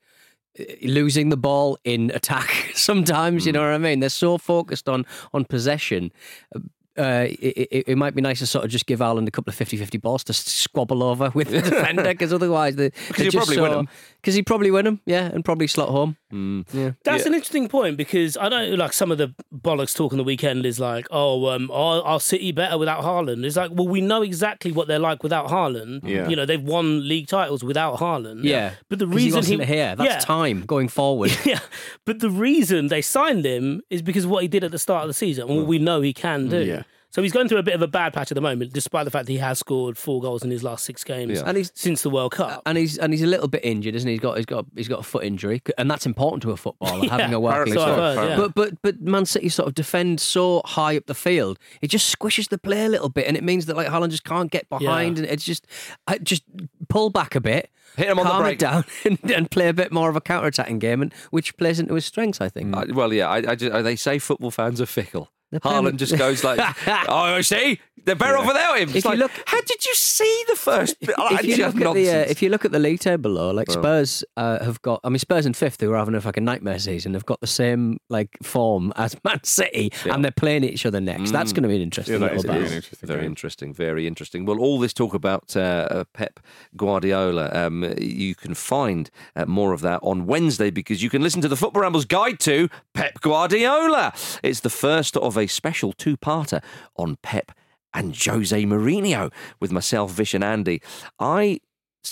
Uh, 0.59 0.65
losing 0.83 1.29
the 1.29 1.37
ball 1.37 1.79
in 1.85 2.11
attack 2.13 2.51
sometimes 2.75 3.47
you 3.47 3.53
hmm. 3.53 3.59
know 3.59 3.63
what 3.63 3.73
i 3.73 3.79
mean? 3.79 4.01
They're 4.01 4.09
so 4.09 4.37
focused 4.37 4.89
on 4.89 5.07
on 5.33 5.45
possession. 5.45 6.11
Uh, 6.55 6.61
uh 6.99 7.27
it, 7.29 7.69
it, 7.71 7.85
it 7.91 7.97
might 7.97 8.17
be 8.17 8.21
nice 8.21 8.41
to 8.41 8.47
sort 8.47 8.65
of 8.65 8.71
just 8.71 8.87
give 8.87 8.99
Haaland 8.99 9.29
a 9.29 9.31
couple 9.31 9.53
of 9.53 9.57
50-50 9.57 10.01
balls 10.03 10.25
to 10.25 10.33
squabble 10.33 11.05
over 11.05 11.31
with 11.35 11.51
the 11.51 11.63
defender 11.71 12.03
because 12.03 12.33
otherwise 12.33 12.75
they, 12.75 12.91
Because 13.09 13.33
probably 13.33 13.61
win 13.61 13.73
'em. 13.73 13.89
Because 14.21 14.35
he'd 14.35 14.47
probably 14.47 14.71
win 14.71 14.85
them 14.85 15.01
yeah 15.07 15.31
and 15.33 15.45
probably 15.45 15.67
slot 15.67 15.89
home 15.89 16.17
Mm. 16.33 16.65
yeah 16.73 16.93
That's 17.03 17.27
an 17.27 17.35
interesting 17.35 17.69
point 17.69 17.97
because 17.97 18.37
I 18.37 18.49
know, 18.49 18.75
like 18.77 18.93
some 18.93 19.11
of 19.11 19.19
the 19.19 19.35
bollocks 19.53 19.97
talk 19.97 20.13
on 20.13 20.19
the 20.19 20.23
weekend 20.23 20.65
is 20.65 20.79
like, 20.79 21.09
oh, 21.11 21.47
um, 21.49 21.69
our, 21.73 22.01
our 22.03 22.21
City 22.21 22.53
better 22.53 22.79
without 22.79 23.03
Haaland. 23.03 23.45
It's 23.45 23.57
like, 23.57 23.73
well, 23.75 23.89
we 23.89 24.01
know 24.01 24.23
exactly 24.23 24.71
what 24.71 24.87
they're 24.87 25.01
like 25.01 25.25
without 25.25 25.49
Haaland. 25.49 26.03
Yeah. 26.05 26.29
You 26.29 26.37
know, 26.37 26.47
they've 26.47 26.63
won 26.63 27.09
league 27.09 27.27
titles 27.27 27.65
without 27.65 27.99
Haaland. 27.99 28.45
yeah 28.45 28.75
but 28.89 29.01
the 29.01 29.07
'Cause 29.07 29.17
he 29.17 29.25
reason 29.25 29.39
wasn't 29.39 29.65
here 29.65 29.97
that's 29.97 30.09
yeah. 30.09 30.19
time 30.21 30.63
going 30.67 30.87
forward 30.87 31.37
Yeah, 31.45 31.59
but 32.07 32.21
the 32.21 32.31
reason 32.31 32.87
they 32.87 33.03
signed 33.03 33.45
him 33.45 33.83
is 33.91 34.01
because 34.01 34.23
of 34.25 34.31
what 34.31 34.43
he 34.43 34.49
did 34.49 34.63
at 34.63 34.71
the 34.71 34.79
start 34.79 35.03
of 35.03 35.09
the 35.09 35.15
season, 35.15 35.49
and 35.49 35.57
what 35.59 35.67
we 35.67 35.81
know 35.81 36.01
he 36.01 36.13
can 36.13 36.49
do. 36.49 36.63
Yeah. 36.65 36.83
So 37.13 37.23
he's 37.23 37.33
going 37.33 37.49
through 37.49 37.59
a 37.59 37.63
bit 37.65 37.75
of 37.75 37.83
a 37.83 37.89
bad 37.89 38.13
patch 38.13 38.31
at 38.31 38.37
the 38.37 38.41
moment, 38.41 38.73
despite 38.73 39.05
the 39.05 39.11
fact 39.11 39.27
that 39.27 39.33
he 39.33 39.39
has 39.39 39.59
scored 39.59 39.99
four 39.99 40.21
goals 40.21 40.45
in 40.45 40.51
his 40.51 40.63
last 40.63 40.85
six 40.85 41.03
games 41.03 41.39
Yeah. 41.41 41.43
And 41.45 41.57
he's- 41.57 41.73
since 41.75 42.03
the 42.03 42.11
World 42.11 42.33
Cup. 42.33 42.63
and 42.67 42.79
he's 42.79 42.99
and 42.99 43.13
he's 43.13 43.23
a 43.23 43.27
little 43.27 43.49
bit 43.49 43.65
injured, 43.65 43.97
isn't 43.97 44.07
he? 44.07 44.15
He's 44.15 44.21
got 44.21 44.37
he's 44.37 44.47
got 44.47 44.65
he's 44.77 44.87
got 44.89 45.01
a 45.01 45.03
foot 45.03 45.25
injury, 45.25 45.61
and 45.77 45.91
that's 45.91 46.07
important 46.07 46.43
to 46.45 46.53
a 46.53 46.57
footballer 46.57 47.05
Yeah, 47.05 47.11
having 47.11 47.35
a 47.35 47.41
working 47.41 47.75
so 47.75 47.85
foot. 47.95 48.29
yeah. 48.29 48.37
But 48.37 48.55
but 48.55 48.83
but 48.83 49.01
Man 49.01 49.27
City 49.27 49.49
sort 49.49 49.67
of 49.69 49.75
defend 49.75 50.21
so 50.21 50.63
high 50.65 50.97
up 50.97 51.07
the 51.07 51.15
field, 51.15 51.59
it 51.83 51.89
just 51.89 52.17
squishes 52.17 52.49
the 52.49 52.59
play 52.59 52.85
a 52.85 52.89
little 52.89 53.09
bit, 53.09 53.27
and 53.27 53.37
it 53.37 53.43
means 53.43 53.67
that 53.67 53.77
like 53.77 53.89
Haaland 53.89 54.11
just 54.11 54.25
can't 54.25 54.51
get 54.51 54.69
behind, 54.69 55.19
Yeah. 55.19 55.25
and 55.25 55.33
it's 55.33 55.45
just 55.45 55.67
I 56.07 56.19
just 56.19 56.45
pull 56.89 57.11
back 57.11 57.35
a 57.35 57.41
bit, 57.41 57.71
Hit 57.97 58.09
him 58.09 58.19
on 58.21 58.25
the 58.25 58.31
calm 58.31 58.43
break. 58.43 58.55
it 58.55 58.59
down, 58.61 58.85
and, 59.05 59.19
and 59.33 59.51
play 59.51 59.69
a 59.69 59.75
bit 59.75 59.91
more 59.91 60.11
of 60.11 60.15
a 60.15 60.21
counter 60.21 60.47
attacking 60.47 60.79
game, 60.79 61.03
and 61.03 61.13
which 61.31 61.57
plays 61.57 61.81
into 61.81 61.95
his 61.95 62.05
strengths, 62.07 62.41
I 62.41 62.49
think. 62.49 62.77
Uh, 62.77 62.85
well, 62.93 63.13
yeah, 63.13 63.29
I, 63.29 63.39
I 63.51 63.55
just, 63.57 63.83
they 63.83 63.97
say 63.97 64.21
football 64.21 64.53
fans 64.53 64.81
are 64.81 64.87
fickle. 64.87 65.29
They're 65.51 65.61
Haaland 65.61 65.97
just 65.97 66.17
goes 66.17 66.45
like, 66.45 66.61
"Oh, 67.09 67.41
see, 67.41 67.81
they're 68.05 68.15
better 68.15 68.37
off 68.37 68.47
without 68.47 68.79
him." 68.79 68.89
It's 68.91 68.99
If 68.99 69.05
you 69.05 69.15
look- 69.19 69.31
how 69.47 69.61
did 69.61 69.85
you 69.85 69.95
see 69.95 70.45
the 70.49 70.55
first? 70.57 70.97
if 71.01 71.09
you 71.45 71.57
look 71.57 71.75
at 71.75 71.75
the 71.75 71.85
uh, 71.85 71.85
nonsense. 72.15 72.31
if 72.31 72.43
you 72.43 72.49
look 72.51 72.65
at 72.65 72.71
the 72.73 72.79
league 72.79 73.01
table 73.01 73.35
though, 73.35 73.51
like 73.51 73.71
Spurs 73.71 74.25
uh, 74.37 74.65
have 74.65 74.81
got, 74.83 75.01
I 75.03 75.09
mean 75.09 75.19
Spurs 75.19 75.47
in 75.47 75.53
fifth 75.55 75.81
who 75.81 75.93
are 75.93 75.97
having 75.99 76.15
a 76.15 76.21
fucking 76.21 76.45
nightmare 76.45 76.79
season 76.79 77.15
have 77.15 77.27
got 77.27 77.41
the 77.41 77.47
same 77.49 77.99
like 78.09 78.37
form 78.43 78.93
as 78.97 79.17
Man 79.25 79.43
City, 79.45 79.93
and 80.05 80.25
they're 80.25 80.31
playing 80.31 80.63
each 80.65 80.87
other 80.87 81.01
next. 81.01 81.33
That's 81.33 81.53
going 81.53 81.65
to 81.65 81.69
be 81.69 81.77
an 81.77 81.83
interesting 81.83 82.15
Yeah, 82.15 82.29
that 82.29 82.37
little 82.37 82.39
is 82.39 82.45
gonna 82.45 82.59
be 82.59 82.63
battle. 82.65 82.77
interesting 82.77 83.07
Very 83.09 83.21
game. 83.21 83.27
interesting, 83.31 83.75
very 83.75 84.07
interesting. 84.07 84.45
Well, 84.47 84.59
all 84.61 84.79
this 84.79 84.93
talk 84.93 85.15
about 85.15 85.57
uh, 85.57 85.61
uh, 85.91 86.05
Pep 86.15 86.39
Guardiola, 86.77 87.51
um, 87.53 87.93
you 87.99 88.35
can 88.35 88.55
find 88.55 89.11
uh, 89.37 89.45
more 89.47 89.73
of 89.73 89.81
that 89.83 90.01
on 90.03 90.27
Wednesday 90.27 90.71
because 90.71 91.03
you 91.03 91.11
can 91.11 91.23
listen 91.23 91.41
to 91.43 91.49
the 91.49 91.57
Football 91.57 91.83
Rambles 91.83 92.05
Guide 92.05 92.39
to 92.41 92.69
Pep 92.95 93.21
Guardiola. 93.21 94.13
It's 94.43 94.61
the 94.61 94.71
first 94.71 95.17
of 95.17 95.37
a 95.41 95.47
special 95.49 95.93
two-parter 95.93 96.63
on 96.97 97.17
Pep 97.23 97.51
and 97.93 98.17
Jose 98.17 98.63
Mourinho 98.65 99.33
with 99.59 99.73
myself, 99.73 100.13
Vish, 100.13 100.35
and 100.35 100.45
Andy. 100.45 100.81
I 101.19 101.61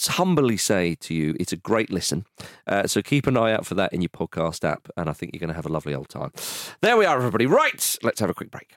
humbly 0.06 0.56
say 0.56 0.94
to 0.96 1.14
you, 1.14 1.34
it's 1.38 1.52
a 1.52 1.56
great 1.56 1.90
listen. 1.90 2.24
Uh, 2.66 2.86
so 2.86 3.00
keep 3.00 3.26
an 3.26 3.36
eye 3.36 3.52
out 3.52 3.64
for 3.64 3.74
that 3.74 3.92
in 3.92 4.02
your 4.02 4.08
podcast 4.08 4.64
app, 4.64 4.88
and 4.96 5.08
I 5.08 5.12
think 5.12 5.32
you're 5.32 5.40
going 5.40 5.48
to 5.48 5.54
have 5.54 5.66
a 5.66 5.72
lovely 5.72 5.94
old 5.94 6.08
time. 6.08 6.32
There 6.80 6.96
we 6.96 7.06
are, 7.06 7.16
everybody. 7.16 7.46
Right, 7.46 7.96
let's 8.02 8.20
have 8.20 8.30
a 8.30 8.34
quick 8.34 8.50
break. 8.50 8.76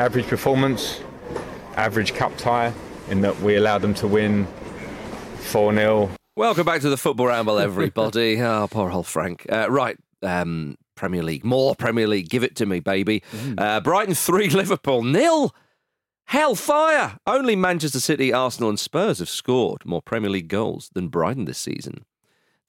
Average 0.00 0.26
performance, 0.28 1.02
average 1.76 2.14
cup 2.14 2.34
tie, 2.38 2.72
in 3.10 3.20
that 3.20 3.38
we 3.42 3.56
allowed 3.56 3.82
them 3.82 3.92
to 3.92 4.08
win 4.08 4.46
4 5.40 5.74
0. 5.74 6.10
Welcome 6.36 6.64
back 6.64 6.80
to 6.80 6.88
the 6.88 6.96
Football 6.96 7.26
Ramble, 7.26 7.58
everybody. 7.58 8.40
oh, 8.40 8.66
poor 8.70 8.90
old 8.90 9.06
Frank. 9.06 9.44
Uh, 9.52 9.70
right, 9.70 9.98
um, 10.22 10.78
Premier 10.96 11.22
League. 11.22 11.44
More 11.44 11.74
Premier 11.74 12.06
League. 12.06 12.30
Give 12.30 12.42
it 12.42 12.56
to 12.56 12.66
me, 12.66 12.80
baby. 12.80 13.22
Uh, 13.58 13.80
Brighton 13.80 14.14
3, 14.14 14.48
Liverpool 14.50 15.02
nil. 15.02 15.54
Hellfire! 16.24 17.18
Only 17.26 17.54
Manchester 17.54 18.00
City, 18.00 18.32
Arsenal, 18.32 18.70
and 18.70 18.80
Spurs 18.80 19.18
have 19.18 19.28
scored 19.28 19.84
more 19.84 20.00
Premier 20.00 20.30
League 20.30 20.48
goals 20.48 20.88
than 20.94 21.08
Brighton 21.08 21.44
this 21.44 21.58
season. 21.58 22.06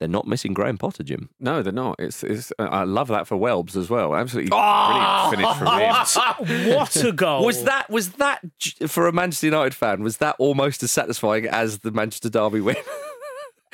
They're 0.02 0.08
not 0.08 0.26
missing 0.26 0.56
Graham 0.56 0.80
Potter, 0.80 1.04
Jim. 1.04 1.30
No, 1.40 1.62
they're 1.62 1.72
not. 1.72 1.98
It's, 2.00 2.24
it's 2.24 2.52
uh, 2.58 2.64
I 2.64 2.86
love 2.86 3.08
that 3.10 3.28
for 3.28 3.38
Welbs 3.38 3.76
as 3.76 3.88
well. 3.88 4.16
Absolutely 4.16 4.50
Oh! 4.52 5.28
brilliant 5.32 5.58
finish 5.58 5.58
from 5.60 6.48
him. 6.60 6.70
what 6.76 6.96
a 7.04 7.12
goal! 7.12 7.46
Was 7.46 7.64
that 7.66 7.88
was 7.88 8.14
that 8.14 8.42
for 8.88 9.06
a 9.08 9.12
Manchester 9.14 9.46
United 9.46 9.76
fan? 9.76 10.02
Was 10.02 10.18
that 10.18 10.36
almost 10.40 10.82
as 10.82 10.90
satisfying 10.90 11.46
as 11.46 11.80
the 11.82 11.92
Manchester 11.92 12.32
Derby 12.32 12.62
win? 12.62 12.78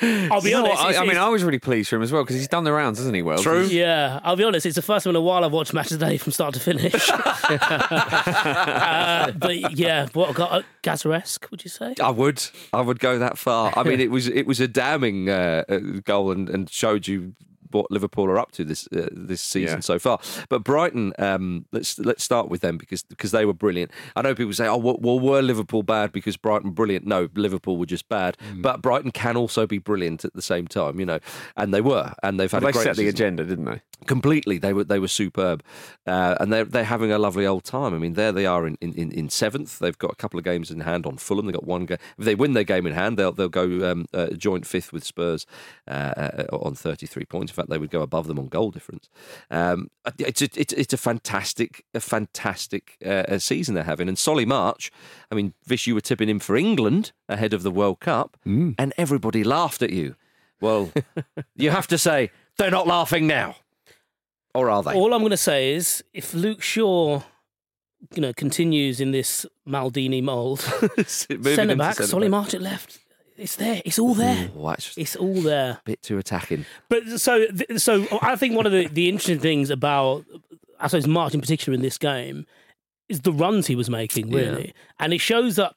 I'll 0.00 0.40
be 0.40 0.54
honest. 0.54 0.80
I, 0.80 1.02
I 1.02 1.06
mean, 1.06 1.16
I 1.16 1.28
was 1.28 1.42
really 1.42 1.58
pleased 1.58 1.90
for 1.90 1.96
him 1.96 2.02
as 2.02 2.12
well 2.12 2.22
because 2.22 2.36
he's 2.36 2.46
done 2.46 2.62
the 2.62 2.72
rounds, 2.72 2.98
hasn't 2.98 3.16
he? 3.16 3.22
Well, 3.22 3.42
True. 3.42 3.64
Yeah, 3.64 4.20
I'll 4.22 4.36
be 4.36 4.44
honest. 4.44 4.64
It's 4.64 4.76
the 4.76 4.82
first 4.82 5.04
time 5.04 5.10
in 5.10 5.16
a 5.16 5.20
while 5.20 5.44
I've 5.44 5.52
watched 5.52 5.74
Match 5.74 5.90
of 5.90 5.98
the 5.98 6.06
Day 6.06 6.18
from 6.18 6.30
start 6.30 6.54
to 6.54 6.60
finish. 6.60 6.94
uh, 7.10 9.32
but 9.32 9.76
yeah, 9.76 10.06
what 10.12 10.36
got 10.36 10.52
uh, 10.52 10.62
Gazaresque? 10.84 11.50
Would 11.50 11.64
you 11.64 11.70
say? 11.70 11.94
I 12.00 12.10
would, 12.10 12.44
I 12.72 12.80
would 12.80 13.00
go 13.00 13.18
that 13.18 13.38
far. 13.38 13.72
I 13.76 13.82
mean, 13.82 14.00
it 14.00 14.12
was 14.12 14.28
it 14.28 14.46
was 14.46 14.60
a 14.60 14.68
damning 14.68 15.28
uh, 15.28 15.64
uh, 15.68 15.78
goal 16.04 16.30
and, 16.30 16.48
and 16.48 16.70
showed 16.70 17.08
you 17.08 17.34
what 17.70 17.90
Liverpool 17.90 18.26
are 18.26 18.38
up 18.38 18.52
to 18.52 18.64
this 18.64 18.88
uh, 18.92 19.08
this 19.12 19.40
season 19.40 19.78
Yeah. 19.78 19.80
so 19.80 19.98
far. 19.98 20.18
But 20.48 20.64
Brighton, 20.64 21.12
um, 21.18 21.66
let's 21.72 21.98
let's 21.98 22.22
start 22.24 22.48
with 22.48 22.60
them 22.60 22.76
because 22.76 23.02
because 23.02 23.30
they 23.30 23.44
were 23.44 23.54
brilliant. 23.54 23.90
I 24.16 24.22
know 24.22 24.34
people 24.34 24.52
say, 24.52 24.66
oh, 24.66 24.76
well, 24.76 25.18
were 25.20 25.42
Liverpool 25.42 25.82
bad 25.82 26.12
because 26.12 26.36
Brighton 26.36 26.70
brilliant? 26.70 27.06
No, 27.06 27.28
Liverpool 27.34 27.76
were 27.76 27.86
just 27.86 28.08
bad. 28.08 28.36
Mm. 28.52 28.62
But 28.62 28.82
Brighton 28.82 29.10
can 29.10 29.36
also 29.36 29.66
be 29.66 29.78
brilliant 29.78 30.24
at 30.24 30.34
the 30.34 30.42
same 30.42 30.66
time, 30.66 30.98
you 31.00 31.06
know, 31.06 31.18
and 31.56 31.72
they 31.74 31.80
were, 31.80 32.14
and 32.22 32.38
they've 32.38 32.50
had 32.50 32.62
Well, 32.62 32.70
a 32.70 32.72
they 32.72 32.76
great 32.78 32.84
set 32.84 32.96
the 32.96 33.02
season. 33.02 33.14
agenda, 33.14 33.44
didn't 33.44 33.64
they? 33.64 33.80
Completely, 34.06 34.58
they 34.58 34.72
were 34.72 34.84
they 34.84 35.00
were 35.00 35.08
superb, 35.08 35.62
uh, 36.06 36.36
and 36.40 36.52
they're 36.52 36.64
they're 36.64 36.84
having 36.84 37.10
a 37.10 37.18
lovely 37.18 37.44
old 37.46 37.64
time. 37.64 37.92
I 37.94 37.98
mean, 37.98 38.12
there 38.14 38.30
they 38.32 38.46
are 38.46 38.64
in, 38.66 38.78
in, 38.80 38.92
in, 38.94 39.10
in 39.10 39.28
seventh. 39.28 39.78
They've 39.80 39.98
got 39.98 40.12
a 40.12 40.14
couple 40.14 40.38
of 40.38 40.44
games 40.44 40.70
in 40.70 40.80
hand 40.80 41.04
on 41.04 41.16
Fulham. 41.16 41.46
They've 41.46 41.54
got 41.54 41.66
one 41.66 41.84
game. 41.86 41.98
If 42.16 42.24
they 42.24 42.36
win 42.36 42.52
their 42.52 42.64
game 42.64 42.86
in 42.86 42.92
hand, 42.92 43.18
they'll 43.18 43.32
they'll 43.32 43.48
go 43.48 43.90
um, 43.90 44.06
uh, 44.14 44.28
joint 44.36 44.66
fifth 44.66 44.92
with 44.92 45.02
Spurs 45.04 45.46
uh, 45.88 45.90
uh, 46.16 46.44
on 46.52 46.74
thirty 46.74 47.06
three 47.06 47.24
points. 47.24 47.50
Fact, 47.58 47.70
they 47.70 47.78
would 47.78 47.90
go 47.90 48.02
above 48.02 48.26
them 48.26 48.38
on 48.38 48.48
goal 48.48 48.70
difference. 48.70 49.08
Um, 49.50 49.90
it's 50.18 50.42
a, 50.42 50.48
it's 50.54 50.72
it's 50.72 50.92
a 50.92 50.96
fantastic 50.96 51.84
a 51.94 52.00
fantastic 52.00 52.96
uh, 53.04 53.38
season 53.38 53.74
they're 53.74 53.84
having. 53.84 54.08
And 54.08 54.18
Solly 54.18 54.44
March, 54.46 54.90
I 55.30 55.34
mean, 55.34 55.54
Vish, 55.64 55.86
you 55.86 55.94
were 55.94 56.00
tipping 56.00 56.28
him 56.28 56.38
for 56.38 56.56
England 56.56 57.12
ahead 57.28 57.52
of 57.52 57.62
the 57.62 57.70
World 57.70 58.00
Cup, 58.00 58.36
and 58.44 58.92
everybody 58.96 59.44
laughed 59.44 59.82
at 59.82 59.90
you. 59.90 60.16
Well, 60.60 60.92
you 61.56 61.70
have 61.70 61.86
to 61.88 61.98
say 61.98 62.30
they're 62.56 62.70
not 62.70 62.86
laughing 62.86 63.26
now. 63.26 63.56
Or 64.54 64.70
are 64.70 64.82
they? 64.82 64.94
All 64.94 65.14
I'm 65.14 65.20
going 65.20 65.30
to 65.30 65.36
say 65.36 65.74
is, 65.74 66.02
if 66.12 66.34
Luke 66.34 66.62
Shaw, 66.62 67.22
you 68.14 68.22
know, 68.22 68.32
continues 68.32 69.00
in 69.00 69.12
this 69.12 69.46
Maldini 69.66 70.22
mould, 70.22 70.60
centre 71.06 71.76
back, 71.76 71.96
Solly. 71.96 72.28
March 72.28 72.54
at 72.54 72.62
left, 72.62 72.98
it's 73.38 73.56
there. 73.56 73.80
It's 73.84 73.98
all 73.98 74.14
there. 74.14 74.48
Mm, 74.48 74.56
Ooh, 74.56 74.66
that's 74.68 74.84
just 74.86 74.98
It's 74.98 75.16
all 75.16 75.40
there. 75.40 75.70
a 75.72 75.80
bit 75.84 76.02
too 76.02 76.18
attacking. 76.18 76.66
But 76.88 77.06
so, 77.20 77.46
so 77.76 78.06
I 78.22 78.36
think 78.36 78.56
one 78.56 78.66
of 78.66 78.72
the, 78.72 78.86
the 78.88 79.08
interesting 79.08 79.38
things 79.38 79.70
about, 79.70 80.24
I 80.80 80.88
suppose, 80.88 81.06
March 81.06 81.34
in 81.34 81.40
particular 81.40 81.74
in 81.74 81.82
this 81.82 81.98
game 81.98 82.46
is 83.08 83.20
the 83.20 83.32
runs 83.32 83.66
he 83.66 83.74
was 83.76 83.88
making, 83.88 84.30
really, 84.30 84.74
and 84.98 85.12
it 85.14 85.18
shows 85.20 85.56
that, 85.56 85.74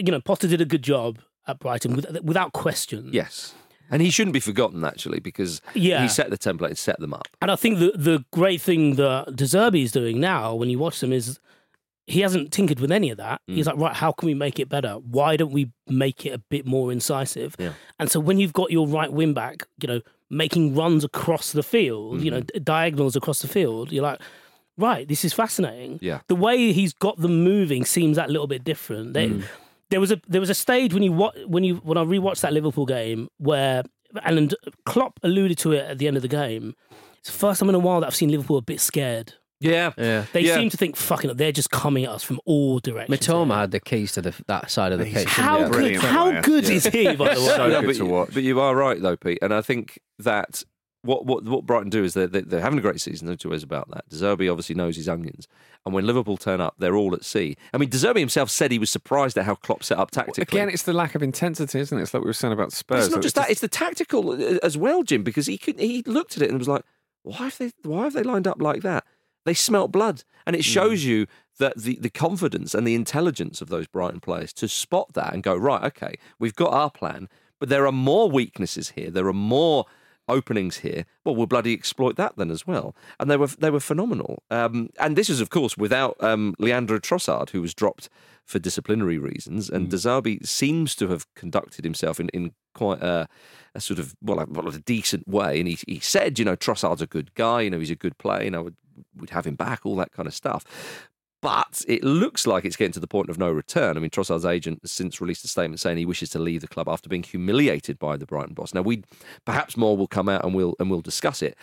you 0.00 0.10
know, 0.10 0.20
Potter 0.20 0.48
did 0.48 0.60
a 0.60 0.64
good 0.64 0.82
job 0.82 1.20
at 1.46 1.60
Brighton 1.60 1.94
with, 1.94 2.10
without 2.22 2.52
question. 2.52 3.10
Yes. 3.12 3.54
And 3.88 4.02
he 4.02 4.10
shouldn't 4.10 4.34
be 4.34 4.40
forgotten, 4.40 4.84
actually, 4.84 5.20
because 5.20 5.60
Yeah. 5.74 6.02
he 6.02 6.08
set 6.08 6.28
the 6.30 6.36
template 6.36 6.70
and 6.70 6.78
set 6.78 6.98
them 6.98 7.14
up. 7.14 7.28
And 7.40 7.52
I 7.52 7.56
think 7.56 7.78
the 7.78 7.92
the 7.94 8.24
great 8.32 8.60
thing 8.60 8.96
that 8.96 9.36
De 9.36 9.44
Zerbi 9.44 9.84
is 9.84 9.92
doing 9.92 10.18
now, 10.18 10.56
when 10.56 10.68
you 10.68 10.78
watch 10.80 10.98
them, 10.98 11.12
is 11.12 11.38
he 12.06 12.20
hasn't 12.20 12.52
tinkered 12.52 12.78
with 12.80 12.92
any 12.92 13.10
of 13.10 13.16
that. 13.18 13.40
Mm. 13.50 13.54
He's 13.56 13.66
like, 13.66 13.76
right, 13.76 13.94
how 13.94 14.12
can 14.12 14.26
we 14.26 14.34
make 14.34 14.58
it 14.60 14.68
better? 14.68 14.94
Why 14.94 15.36
don't 15.36 15.52
we 15.52 15.70
make 15.88 16.24
it 16.26 16.30
a 16.30 16.38
bit 16.38 16.64
more 16.66 16.92
incisive? 16.92 17.56
Yeah. 17.58 17.72
And 17.98 18.10
so 18.10 18.20
when 18.20 18.38
you've 18.38 18.52
got 18.52 18.70
your 18.70 18.86
right 18.86 19.12
wing 19.12 19.34
back, 19.34 19.66
you 19.82 19.88
know, 19.88 20.00
making 20.30 20.74
runs 20.74 21.04
across 21.04 21.52
the 21.52 21.62
field, 21.62 22.22
you 22.22 22.30
know, 22.30 22.40
Mm-hmm. 22.42 22.62
diagonals 22.62 23.16
across 23.16 23.40
the 23.40 23.48
field, 23.48 23.90
you're 23.92 24.02
like, 24.02 24.20
right, 24.78 25.06
this 25.08 25.24
is 25.24 25.32
fascinating. 25.32 25.98
Yeah. 26.02 26.20
The 26.28 26.36
way 26.36 26.72
he's 26.72 26.92
got 26.92 27.18
them 27.18 27.42
moving 27.42 27.84
seems 27.84 28.16
that 28.16 28.30
little 28.30 28.46
bit 28.46 28.62
different. 28.64 29.12
They, 29.14 29.28
Mm. 29.28 29.44
There 29.88 30.00
was 30.00 30.10
a 30.10 30.20
there 30.26 30.40
was 30.40 30.50
a 30.50 30.54
stage 30.54 30.92
when 30.92 31.04
you 31.04 31.12
when 31.46 31.62
you 31.62 31.76
when 31.76 31.96
I 31.96 32.02
rewatched 32.02 32.40
that 32.40 32.52
Liverpool 32.52 32.86
game 32.86 33.28
where 33.38 33.84
and 34.24 34.52
Klopp 34.84 35.20
alluded 35.22 35.58
to 35.58 35.72
it 35.74 35.84
at 35.88 35.98
the 35.98 36.08
end 36.08 36.16
of 36.16 36.22
the 36.22 36.28
game. 36.28 36.74
It's 37.20 37.30
the 37.30 37.38
first 37.38 37.60
time 37.60 37.68
in 37.68 37.76
a 37.76 37.78
while 37.78 38.00
that 38.00 38.08
I've 38.08 38.14
seen 38.16 38.30
Liverpool 38.32 38.56
a 38.58 38.62
bit 38.62 38.80
scared. 38.80 39.34
Yeah. 39.60 39.92
Yeah. 39.96 40.26
They 40.32 40.40
Yeah. 40.42 40.56
seem 40.56 40.68
to 40.70 40.76
think, 40.76 40.96
fucking, 40.96 41.34
they're 41.36 41.52
just 41.52 41.70
coming 41.70 42.04
at 42.04 42.10
us 42.10 42.22
from 42.22 42.40
all 42.44 42.78
directions. 42.78 43.18
Mitoma 43.20 43.54
had 43.56 43.70
the 43.70 43.80
keys 43.80 44.12
to 44.12 44.22
the, 44.22 44.34
that 44.48 44.70
side 44.70 44.92
of 44.92 44.98
the 44.98 45.06
pitch. 45.06 45.28
How 45.28 45.58
didn't 45.68 45.72
good? 45.72 45.96
How 45.96 46.24
player. 46.30 46.42
good 46.42 46.64
Yeah. 46.64 46.72
is 46.74 46.86
he? 46.86 47.04
By 47.16 47.34
the 47.34 47.40
way, 47.40 47.46
So 47.46 47.68
No, 47.68 47.80
good 47.80 47.86
but, 47.86 47.96
to 47.96 48.04
watch. 48.04 48.30
but 48.34 48.42
you 48.42 48.60
are 48.60 48.74
right, 48.76 49.00
though, 49.00 49.16
Pete. 49.16 49.38
And 49.40 49.54
I 49.54 49.62
think 49.62 49.98
that 50.18 50.62
what 51.02 51.24
what, 51.24 51.44
what 51.44 51.64
Brighton 51.64 51.88
do 51.88 52.02
is 52.02 52.14
they're, 52.14 52.26
they're 52.26 52.42
they're 52.42 52.60
having 52.60 52.80
a 52.80 52.82
great 52.82 53.00
season. 53.00 53.28
No 53.28 53.36
two 53.36 53.48
ways 53.50 53.62
about 53.62 53.88
that. 53.92 54.08
De 54.08 54.16
Zerbi 54.16 54.50
obviously 54.50 54.74
knows 54.74 54.96
his 54.96 55.08
onions. 55.08 55.46
And 55.84 55.94
when 55.94 56.04
Liverpool 56.04 56.36
turn 56.36 56.60
up, 56.60 56.74
they're 56.80 56.96
all 56.96 57.14
at 57.14 57.24
sea. 57.24 57.56
I 57.72 57.78
mean, 57.78 57.88
De 57.90 57.96
Zerbi 57.96 58.18
himself 58.18 58.50
said 58.50 58.72
he 58.72 58.78
was 58.80 58.90
surprised 58.90 59.38
at 59.38 59.44
how 59.44 59.54
Klopp 59.54 59.84
set 59.84 59.98
up 59.98 60.10
tactically. 60.10 60.42
Again, 60.42 60.68
it's 60.68 60.82
the 60.82 60.92
lack 60.92 61.14
of 61.14 61.22
intensity, 61.22 61.78
isn't 61.78 61.96
it? 61.96 62.02
It's 62.02 62.12
like 62.12 62.24
we 62.24 62.26
were 62.28 62.32
saying 62.32 62.52
about 62.52 62.66
But 62.70 62.72
Spurs. 62.74 63.06
it's 63.06 63.14
not 63.14 63.22
just 63.22 63.36
that; 63.36 63.50
it's 63.50 63.60
the 63.60 63.68
tactical 63.68 64.30
uh, 64.32 64.58
as 64.64 64.76
well, 64.76 65.04
Jim. 65.04 65.22
Because 65.22 65.46
he 65.46 65.56
could, 65.58 65.78
he 65.78 66.02
looked 66.06 66.36
at 66.36 66.42
it 66.42 66.50
and 66.50 66.58
was 66.58 66.66
like, 66.68 66.82
"Why 67.22 67.36
have 67.36 67.58
they? 67.58 67.70
Why 67.84 68.02
have 68.04 68.12
they 68.14 68.24
lined 68.24 68.48
up 68.48 68.60
like 68.60 68.82
that? 68.82 69.04
They 69.46 69.54
smelt 69.54 69.90
blood." 69.90 70.24
And 70.46 70.54
it 70.54 70.64
shows 70.64 71.04
you 71.06 71.26
that 71.58 71.78
the 71.78 71.98
the 71.98 72.10
confidence 72.10 72.74
and 72.74 72.86
the 72.86 72.94
intelligence 72.94 73.62
of 73.62 73.70
those 73.70 73.86
Brighton 73.86 74.20
players 74.20 74.52
to 74.54 74.68
spot 74.68 75.14
that 75.14 75.32
and 75.32 75.42
go, 75.42 75.56
"Right, 75.56 75.82
okay, 75.84 76.16
we've 76.38 76.54
got 76.54 76.74
our 76.74 76.90
plan, 76.90 77.28
but 77.58 77.70
there 77.70 77.86
are 77.86 77.92
more 77.92 78.30
weaknesses 78.30 78.90
here. 78.90 79.10
There 79.10 79.28
are 79.28 79.32
more." 79.32 79.86
Openings 80.28 80.78
here. 80.78 81.04
Well, 81.22 81.36
we'll 81.36 81.46
bloody 81.46 81.72
exploit 81.72 82.16
that 82.16 82.36
then 82.36 82.50
as 82.50 82.66
well. 82.66 82.96
And 83.20 83.30
they 83.30 83.36
were 83.36 83.46
they 83.46 83.70
were 83.70 83.78
phenomenal. 83.78 84.42
Um, 84.50 84.90
and 84.98 85.14
this 85.14 85.30
is, 85.30 85.40
of 85.40 85.50
course, 85.50 85.76
without 85.76 86.16
um, 86.20 86.56
Leandro 86.58 86.98
Trossard, 86.98 87.50
who 87.50 87.62
was 87.62 87.72
dropped 87.74 88.08
for 88.44 88.58
disciplinary 88.58 89.18
reasons. 89.18 89.68
De 89.68 89.96
Zerbi 89.96 90.44
seems 90.44 90.96
to 90.96 91.06
have 91.08 91.32
conducted 91.34 91.84
himself 91.84 92.18
in, 92.18 92.28
in 92.30 92.52
quite 92.74 93.02
a, 93.02 93.28
a 93.76 93.80
sort 93.80 94.00
of 94.00 94.16
well, 94.20 94.40
a, 94.40 94.46
well, 94.46 94.68
a 94.68 94.80
decent 94.80 95.28
way. 95.28 95.60
And 95.60 95.68
he, 95.68 95.78
he 95.86 96.00
said, 96.00 96.40
you 96.40 96.44
know, 96.44 96.56
Trossard's 96.56 97.02
a 97.02 97.06
good 97.06 97.32
guy. 97.34 97.60
You 97.60 97.70
know, 97.70 97.78
he's 97.78 97.90
a 97.90 97.94
good 97.94 98.18
player. 98.18 98.42
You 98.42 98.50
know, 98.50 98.70
would 99.16 99.30
have 99.30 99.46
him 99.46 99.54
back, 99.54 99.80
all 99.84 99.96
that 99.96 100.12
kind 100.12 100.26
of 100.26 100.34
stuff. 100.34 100.64
But 101.42 101.82
it 101.86 102.02
looks 102.02 102.46
like 102.46 102.64
it's 102.64 102.76
getting 102.76 102.92
to 102.92 103.00
the 103.00 103.06
point 103.06 103.28
of 103.28 103.38
no 103.38 103.50
return. 103.50 103.96
I 103.96 104.00
mean, 104.00 104.10
Trossard's 104.10 104.44
agent 104.44 104.80
has 104.82 104.90
since 104.90 105.20
released 105.20 105.44
a 105.44 105.48
statement 105.48 105.80
saying 105.80 105.98
he 105.98 106.06
wishes 106.06 106.30
to 106.30 106.38
leave 106.38 106.62
the 106.62 106.68
club 106.68 106.88
after 106.88 107.08
being 107.08 107.22
humiliated 107.22 107.98
by 107.98 108.16
the 108.16 108.26
Brighton 108.26 108.54
boss. 108.54 108.74
Now, 108.74 108.82
we 108.82 109.04
perhaps 109.44 109.76
more 109.76 109.96
will 109.96 110.08
come 110.08 110.28
out 110.28 110.44
and 110.44 110.54
we'll 110.54 110.74
and 110.80 110.90
we'll 110.90 111.02
discuss 111.02 111.42
it. 111.42 111.56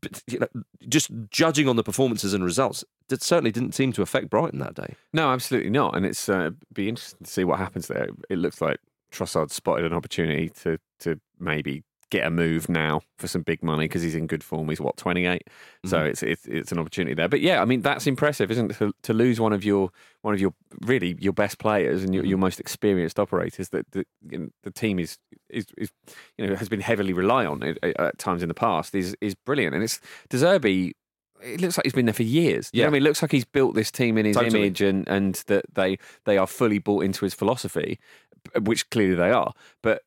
But 0.00 0.22
you 0.26 0.38
know, 0.38 0.48
just 0.88 1.10
judging 1.30 1.68
on 1.68 1.76
the 1.76 1.82
performances 1.82 2.34
and 2.34 2.44
results, 2.44 2.84
it 3.10 3.22
certainly 3.22 3.50
didn't 3.50 3.74
seem 3.74 3.92
to 3.92 4.02
affect 4.02 4.30
Brighton 4.30 4.60
that 4.60 4.74
day. 4.74 4.94
No, 5.12 5.32
absolutely 5.32 5.70
not. 5.70 5.96
And 5.96 6.06
it's 6.06 6.28
uh, 6.28 6.50
be 6.72 6.88
interesting 6.88 7.24
to 7.24 7.30
see 7.30 7.44
what 7.44 7.58
happens 7.58 7.88
there. 7.88 8.08
It 8.30 8.38
looks 8.38 8.60
like 8.60 8.78
Trossard 9.12 9.50
spotted 9.50 9.84
an 9.84 9.92
opportunity 9.92 10.50
to 10.62 10.78
to 11.00 11.20
maybe 11.38 11.82
get 12.10 12.26
a 12.26 12.30
move 12.30 12.68
now 12.68 13.00
for 13.18 13.26
some 13.26 13.42
big 13.42 13.62
money 13.62 13.86
because 13.86 14.02
he's 14.02 14.14
in 14.14 14.26
good 14.26 14.44
form. 14.44 14.68
He's 14.68 14.80
what 14.80 14.96
twenty 14.96 15.24
so 15.24 15.98
mm-hmm. 15.98 16.06
it's, 16.06 16.22
it's 16.22 16.46
it's 16.46 16.72
an 16.72 16.78
opportunity 16.78 17.14
there. 17.14 17.28
But 17.28 17.40
yeah, 17.40 17.60
I 17.60 17.64
mean 17.64 17.80
that's 17.82 18.06
impressive, 18.06 18.50
isn't 18.50 18.70
it? 18.70 18.78
To, 18.78 18.92
to 19.02 19.12
lose 19.12 19.40
one 19.40 19.52
of 19.52 19.64
your 19.64 19.90
one 20.22 20.34
of 20.34 20.40
your 20.40 20.54
really 20.82 21.16
your 21.18 21.32
best 21.32 21.58
players 21.58 22.04
and 22.04 22.14
your, 22.14 22.22
mm-hmm. 22.22 22.30
your 22.30 22.38
most 22.38 22.60
experienced 22.60 23.18
operators 23.18 23.70
that 23.70 23.90
the, 23.92 24.06
you 24.30 24.38
know, 24.38 24.48
the 24.62 24.70
team 24.70 24.98
is, 24.98 25.18
is 25.50 25.66
is 25.76 25.90
you 26.38 26.46
know 26.46 26.54
has 26.54 26.68
been 26.68 26.80
heavily 26.80 27.12
reliant 27.12 27.62
on 27.62 27.76
at, 27.82 27.96
at 27.98 28.18
times 28.18 28.42
in 28.42 28.48
the 28.48 28.54
past 28.54 28.94
is 28.94 29.16
is 29.20 29.34
brilliant. 29.34 29.74
And 29.74 29.82
it's 29.82 30.00
De 30.28 30.36
Zerbi 30.36 30.92
it 31.42 31.60
looks 31.60 31.76
like 31.76 31.84
he's 31.84 31.92
been 31.92 32.06
there 32.06 32.14
for 32.14 32.22
years. 32.22 32.70
You 32.72 32.80
know 32.80 32.84
Yeah. 32.84 32.88
I 32.88 32.90
mean, 32.92 33.02
it 33.02 33.04
looks 33.04 33.20
like 33.20 33.32
he's 33.32 33.44
built 33.44 33.74
this 33.74 33.90
team 33.90 34.16
in 34.16 34.24
his 34.24 34.36
Totally. 34.36 34.60
image 34.60 34.80
and, 34.80 35.06
and 35.08 35.34
that 35.46 35.66
they 35.74 35.98
they 36.24 36.38
are 36.38 36.46
fully 36.46 36.78
bought 36.78 37.04
into 37.04 37.24
his 37.24 37.34
philosophy, 37.34 37.98
which 38.62 38.88
clearly 38.90 39.14
they 39.14 39.30
are. 39.30 39.52
But 39.82 40.02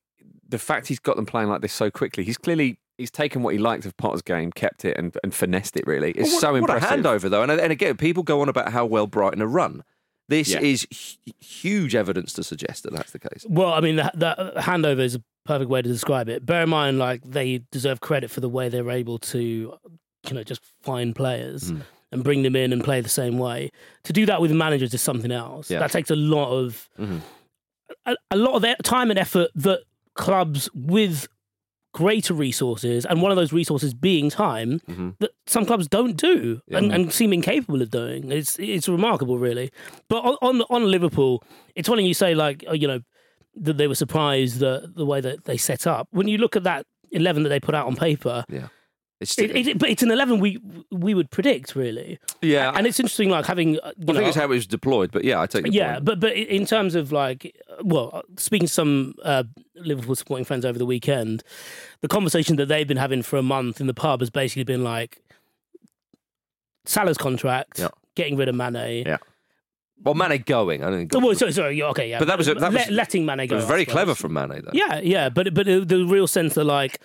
the 0.50 0.60
fact 0.60 0.88
he's 0.88 1.00
got 1.00 1.16
them 1.16 1.26
playing 1.26 1.48
like 1.50 1.62
this 1.62 1.74
so 1.74 1.90
quickly, 1.92 2.24
he's 2.24 2.38
clearly 2.38 2.78
he's 2.98 3.12
taken 3.12 3.44
what 3.44 3.54
he 3.54 3.60
liked 3.60 3.86
of 3.86 3.96
Potter's 3.98 4.22
game, 4.22 4.52
kept 4.52 4.84
it, 4.84 4.98
and, 4.98 5.16
and 5.24 5.34
finessed 5.34 5.78
it. 5.78 5.88
Really, 5.88 6.12
it's 6.12 6.24
Well, 6.28 6.32
what, 6.34 6.42
so 6.42 6.52
what 6.54 6.58
impressive. 6.58 6.90
a 6.92 7.04
handover, 7.10 7.30
though. 7.30 7.44
And, 7.44 7.52
and 7.52 7.72
again, 7.72 7.96
people 7.98 8.24
go 8.24 8.42
on 8.42 8.50
about 8.50 8.72
how 8.74 8.86
well 8.86 9.08
Brighton 9.08 9.42
are 9.42 9.48
run. 9.48 9.84
This 10.28 10.50
Yeah. 10.50 10.60
is 10.62 10.86
hu- 11.26 11.32
huge 11.40 11.96
evidence 11.96 12.34
to 12.34 12.44
suggest 12.44 12.84
that 12.84 12.94
that's 12.94 13.12
the 13.12 13.20
case. 13.20 13.46
Well, 13.50 13.74
I 13.74 13.80
mean, 13.80 13.96
that, 13.96 14.20
that 14.20 14.38
handover 14.58 15.00
is 15.00 15.16
a 15.16 15.24
perfect 15.46 15.70
way 15.72 15.82
to 15.82 15.88
describe 15.90 16.30
it. 16.30 16.46
Bear 16.46 16.64
in 16.64 16.70
mind, 16.70 17.00
like 17.00 17.24
they 17.24 17.64
deserve 17.72 18.00
credit 18.02 18.30
for 18.30 18.40
the 18.42 18.50
way 18.50 18.70
they're 18.70 18.92
able 18.92 19.18
to, 19.20 19.40
you 19.40 20.34
know, 20.34 20.44
just 20.44 20.62
find 20.84 21.16
players 21.16 21.70
Hmm. 21.70 21.80
and 22.12 22.24
bring 22.24 22.44
them 22.44 22.56
in 22.56 22.74
and 22.74 22.84
play 22.84 23.02
the 23.02 23.10
same 23.10 23.40
way. 23.40 23.72
To 24.04 24.14
do 24.14 24.26
that 24.28 24.42
with 24.42 24.52
managers 24.52 24.94
is 24.94 25.02
something 25.02 25.32
else. 25.32 25.72
Yeah. 25.72 25.80
That 25.80 25.92
takes 25.92 26.12
a 26.12 26.16
lot 26.16 26.52
of 26.52 26.90
Mhm. 27.00 27.22
a, 28.06 28.16
a 28.32 28.38
lot 28.38 28.54
of 28.56 28.66
e- 28.66 28.76
time 28.84 29.10
and 29.10 29.18
effort 29.18 29.50
that 29.56 29.80
clubs 30.26 30.70
with 30.74 31.28
greater 31.92 32.34
resources, 32.36 33.06
and 33.06 33.22
one 33.22 33.32
of 33.32 33.38
those 33.42 33.52
resources 33.52 33.94
being 33.96 34.30
time, 34.30 34.80
Mhm. 34.88 35.16
that 35.20 35.32
some 35.48 35.66
clubs 35.66 35.88
don't 35.88 36.16
do 36.16 36.62
Yeah. 36.68 36.78
and, 36.78 36.92
and 36.94 37.12
seem 37.12 37.34
incapable 37.34 37.82
of 37.82 37.90
doing. 37.90 38.32
It's 38.32 38.60
it's 38.60 38.88
remarkable, 38.88 39.38
really. 39.40 39.68
But 40.12 40.20
on 40.30 40.36
on, 40.48 40.62
on 40.70 40.92
Liverpool, 40.92 41.42
it's 41.76 41.90
funny 41.90 42.08
you 42.08 42.14
say 42.14 42.36
like 42.36 42.64
oh, 42.68 42.74
you 42.82 42.88
know 42.88 43.00
that 43.66 43.78
they 43.80 43.88
were 43.88 43.96
surprised 44.06 44.60
that 44.60 44.94
the 44.96 45.06
way 45.12 45.20
that 45.28 45.46
they 45.46 45.58
set 45.58 45.88
up. 45.88 46.08
When 46.12 46.28
you 46.28 46.38
look 46.38 46.56
at 46.56 46.64
that 46.64 46.86
eleven 47.12 47.44
that 47.44 47.50
they 47.50 47.60
put 47.60 47.74
out 47.76 47.88
on 47.88 47.96
paper, 47.96 48.46
Yeah. 48.50 48.68
It's, 49.22 49.38
it, 49.38 49.54
it, 49.54 49.78
but 49.78 49.90
it's 49.90 50.02
an 50.02 50.12
eleven 50.12 50.40
we 50.40 50.60
we 50.92 51.14
would 51.14 51.30
predict 51.30 51.76
really. 51.76 52.20
yeah. 52.42 52.72
And 52.74 52.88
it's 52.88 53.02
interesting, 53.02 53.30
like 53.30 53.46
having 53.46 53.78
uh, 53.80 53.88
I 53.88 53.92
know, 54.00 54.14
think 54.14 54.28
it's 54.28 54.38
how 54.38 54.46
it 54.46 54.50
was 54.50 54.66
deployed, 54.66 55.12
but 55.12 55.26
yeah, 55.26 55.42
I 55.42 55.46
take 55.46 55.66
yeah, 55.72 55.96
point. 55.96 56.06
but 56.06 56.20
but 56.22 56.34
in 56.38 56.66
terms 56.66 56.96
of 56.96 57.12
like, 57.12 57.54
well, 57.84 58.24
speaking 58.38 58.68
to 58.68 58.74
some 58.74 59.16
uh, 59.24 59.44
Liverpool 59.76 60.16
supporting 60.16 60.46
friends 60.46 60.64
over 60.64 60.80
the 60.80 60.86
weekend, 60.86 61.44
the 62.00 62.08
conversation 62.08 62.56
that 62.56 62.68
they've 62.68 62.88
been 62.88 62.96
having 62.96 63.22
for 63.22 63.36
a 63.38 63.44
month 63.44 63.82
in 63.82 63.88
the 63.88 63.94
pub 63.94 64.22
has 64.22 64.30
basically 64.30 64.64
been 64.64 64.86
like 64.86 65.22
Salah's 66.86 67.18
contract, 67.18 67.80
Yeah. 67.80 67.90
getting 68.16 68.36
rid 68.38 68.48
of 68.48 68.56
Mane. 68.56 69.04
Yeah. 69.06 69.18
Well, 70.02 70.16
Mane 70.16 70.42
going. 70.46 70.82
I 70.82 70.90
don't 70.90 70.94
Oh, 71.14 71.20
think. 71.20 71.24
well, 71.26 71.36
sorry, 71.36 71.52
sorry, 71.52 71.84
okay, 71.84 72.10
yeah, 72.10 72.20
But 72.20 72.30
that 72.30 72.38
was 72.38 72.48
a- 72.48 72.54
that 72.56 72.72
was- 72.72 72.74
Let- 72.88 72.92
letting 72.92 73.26
Mane 73.26 73.42
it 73.42 73.48
go. 73.48 73.58
was 73.58 73.66
very 73.66 73.86
clever 73.86 74.16
from 74.16 74.34
Mane, 74.34 74.62
though. 74.64 74.72
Yeah, 74.74 75.00
yeah, 75.04 75.28
but 75.30 75.54
but 75.54 75.66
the, 75.66 75.82
the 75.84 76.06
real 76.06 76.26
sense 76.26 76.54
that 76.54 76.64
like 76.64 77.02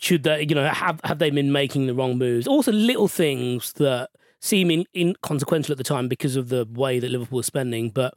should 0.00 0.22
they, 0.22 0.46
you 0.48 0.54
know, 0.54 0.66
have 0.68 1.00
have 1.04 1.18
they 1.18 1.30
been 1.30 1.52
making 1.52 1.86
the 1.86 1.94
wrong 1.94 2.18
moves? 2.18 2.46
Also, 2.46 2.72
little 2.72 3.08
things 3.08 3.72
that 3.74 4.10
seem 4.40 4.70
in, 4.70 4.84
inconsequential 4.94 5.72
at 5.72 5.78
the 5.78 5.84
time 5.84 6.08
because 6.08 6.36
of 6.36 6.48
the 6.48 6.66
way 6.72 6.98
that 7.00 7.10
Liverpool 7.10 7.38
was 7.38 7.46
spending. 7.46 7.90
But 7.90 8.14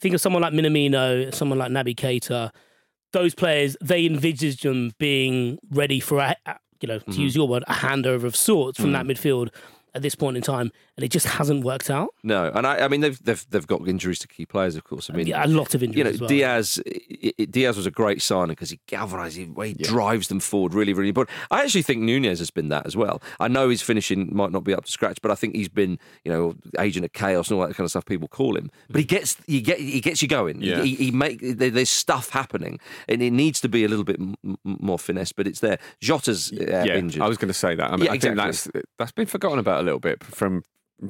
think 0.00 0.14
of 0.14 0.20
someone 0.20 0.42
like 0.42 0.52
Minamino, 0.52 1.34
someone 1.34 1.58
like 1.58 1.70
Naby 1.72 1.94
Keita. 1.96 2.50
Those 3.12 3.34
players, 3.34 3.76
they 3.80 4.06
envisaged 4.06 4.64
them 4.64 4.92
being 4.98 5.58
ready 5.70 6.00
for 6.00 6.18
a, 6.18 6.36
you 6.80 6.88
know, 6.88 6.98
to 6.98 7.04
Mm-hmm. 7.06 7.20
use 7.20 7.36
your 7.36 7.46
word, 7.48 7.64
a 7.68 7.72
handover 7.74 8.24
of 8.24 8.34
sorts 8.36 8.78
from 8.80 8.90
Mm. 8.90 8.92
that 8.94 9.06
midfield 9.06 9.48
at 9.94 10.02
this 10.02 10.14
point 10.14 10.36
in 10.36 10.42
time, 10.42 10.72
and 10.96 11.04
it 11.04 11.08
just 11.10 11.26
hasn't 11.26 11.64
worked 11.64 11.88
out. 11.90 12.08
No, 12.22 12.50
and 12.54 12.66
I, 12.66 12.84
I 12.84 12.88
mean 12.88 13.00
they've 13.00 13.22
they've 13.22 13.44
they've 13.50 13.66
got 13.66 13.86
injuries 13.86 14.18
to 14.20 14.28
key 14.28 14.46
players, 14.46 14.76
of 14.76 14.84
course. 14.84 15.08
I 15.10 15.14
mean, 15.14 15.26
Yeah, 15.26 15.44
a 15.44 15.48
lot 15.48 15.74
of 15.74 15.82
injuries 15.82 15.98
You 15.98 16.04
know, 16.04 16.10
as 16.10 16.20
well. 16.20 16.28
Diaz 16.28 16.80
i- 16.86 17.32
i- 17.38 17.44
Diaz 17.44 17.76
was 17.76 17.86
a 17.86 17.90
great 17.90 18.20
signing 18.22 18.48
because 18.50 18.70
he 18.70 18.80
galvanised, 18.86 19.36
he, 19.36 19.48
he 19.64 19.74
drives 19.74 20.28
them 20.28 20.40
forward 20.40 20.74
really, 20.74 20.92
really. 20.92 21.12
But 21.12 21.28
I 21.50 21.62
actually 21.62 21.82
think 21.82 22.02
Nunez 22.02 22.38
has 22.38 22.50
been 22.50 22.68
that 22.70 22.86
as 22.86 22.96
well. 22.96 23.22
I 23.40 23.48
know 23.48 23.68
his 23.68 23.82
finishing 23.82 24.34
might 24.34 24.50
not 24.52 24.64
be 24.64 24.74
up 24.74 24.84
to 24.84 24.90
scratch, 24.90 25.18
but 25.22 25.30
I 25.30 25.34
think 25.34 25.54
he's 25.54 25.68
been 25.68 25.98
you 26.24 26.32
know 26.32 26.54
agent 26.78 27.04
of 27.04 27.12
chaos 27.12 27.50
and 27.50 27.58
all 27.60 27.66
that 27.66 27.74
kind 27.76 27.84
of 27.84 27.90
stuff 27.90 28.04
people 28.04 28.28
call 28.28 28.56
him. 28.56 28.70
But 28.88 28.98
he 29.00 29.04
gets 29.04 29.36
you 29.46 29.60
get 29.60 29.78
he 29.78 30.00
gets 30.00 30.22
you 30.22 30.28
going. 30.28 30.60
Yeah. 30.60 30.82
He, 30.82 30.94
he 30.96 31.10
make 31.10 31.38
there's 31.42 31.90
stuff 31.90 32.30
happening, 32.30 32.78
and 33.08 33.22
it 33.22 33.30
needs 33.32 33.60
to 33.60 33.68
be 33.68 33.84
a 33.84 33.88
little 33.88 34.04
bit 34.04 34.18
m- 34.20 34.34
m- 34.44 34.58
more 34.64 34.98
finesse. 34.98 35.32
But 35.32 35.46
it's 35.46 35.60
there. 35.60 35.78
Jota's 36.00 36.52
uh, 36.52 36.56
yeah, 36.84 36.96
injured. 36.96 37.22
I 37.22 37.28
was 37.28 37.38
going 37.38 37.48
to 37.48 37.54
say 37.54 37.74
that. 37.74 37.90
I 37.92 37.96
mean, 37.96 38.06
Yeah, 38.06 38.12
I 38.12 38.18
think 38.18 38.32
exactly. 38.38 38.70
that's 38.74 38.86
that's 38.98 39.12
been 39.12 39.26
forgotten 39.26 39.58
about 39.58 39.80
a 39.80 39.83
little 39.84 40.00
bit 40.00 40.24
from 40.24 40.62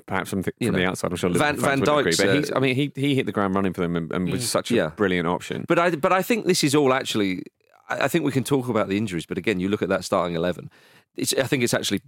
perhaps 0.07 0.31
from, 0.31 0.43
the, 0.43 0.53
You 0.59 0.71
know, 0.71 0.79
the 0.79 0.87
outside. 0.87 1.11
I'm 1.11 1.17
sure 1.17 1.31
Van- 1.31 1.57
Van 1.57 1.81
Dijk's, 1.81 2.17
but 2.17 2.35
he's, 2.35 2.53
I 2.53 2.59
mean, 2.59 2.75
he 2.75 2.93
he 2.95 3.15
hit 3.15 3.27
the 3.27 3.33
ground 3.33 3.55
running 3.55 3.73
for 3.73 3.83
them 3.83 3.97
and, 3.97 4.13
and 4.13 4.31
was 4.31 4.43
mm. 4.43 4.47
such 4.47 4.71
a 4.71 4.75
Yeah. 4.75 4.89
brilliant 4.97 5.29
option. 5.29 5.65
But 5.69 5.79
I, 5.79 5.91
but 5.91 6.13
I 6.13 6.23
think 6.23 6.47
this 6.47 6.65
is 6.65 6.75
all 6.75 6.93
actually. 6.93 7.45
I 7.89 8.05
I 8.05 8.09
think 8.09 8.25
we 8.25 8.33
can 8.33 8.45
talk 8.45 8.69
about 8.69 8.89
the 8.89 8.97
injuries, 8.97 9.27
but 9.27 9.39
again, 9.39 9.61
you 9.61 9.69
look 9.69 9.83
at 9.83 9.89
that 9.89 10.05
starting 10.05 10.35
eleven. 10.35 10.71
It's, 11.17 11.33
I 11.35 11.45
think 11.45 11.63
it's 11.63 11.75
actually 11.75 12.01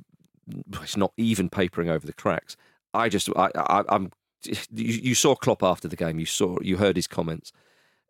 it's 0.83 0.97
not 0.97 1.12
even 1.17 1.49
papering 1.49 1.91
over 1.91 2.07
the 2.07 2.12
cracks. 2.12 2.57
I 2.95 3.09
just, 3.09 3.29
I, 3.37 3.51
I, 3.57 3.85
I'm. 3.89 4.11
You, 4.45 4.57
you 4.71 5.14
saw 5.14 5.35
Klopp 5.35 5.62
after 5.62 5.89
the 5.89 5.97
game. 5.97 6.19
You 6.19 6.27
saw, 6.27 6.59
you 6.62 6.77
heard 6.77 6.97
his 6.97 7.07
comments. 7.07 7.53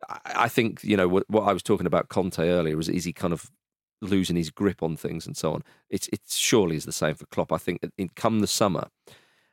I, 0.09 0.19
I 0.37 0.49
think 0.49 0.85
you 0.85 0.97
know 0.97 1.09
what, 1.09 1.29
what 1.29 1.43
I 1.43 1.53
was 1.53 1.63
talking 1.63 1.87
about 1.87 2.09
Conte 2.09 2.39
earlier 2.39 2.77
was 2.77 2.89
is 2.89 3.05
he 3.05 3.13
kind 3.13 3.33
of 3.33 3.51
losing 4.01 4.37
his 4.37 4.51
grip 4.51 4.83
on 4.83 4.97
things 4.97 5.27
and 5.27 5.37
so 5.37 5.55
on. 5.55 5.63
It's 5.91 6.09
it 6.09 6.21
surely 6.29 6.77
is 6.77 6.85
the 6.85 6.93
same 6.93 7.15
for 7.15 7.27
Klopp. 7.27 7.53
I 7.53 7.59
think 7.59 7.81
in 7.97 8.11
come 8.11 8.41
the 8.41 8.47
summer, 8.47 8.89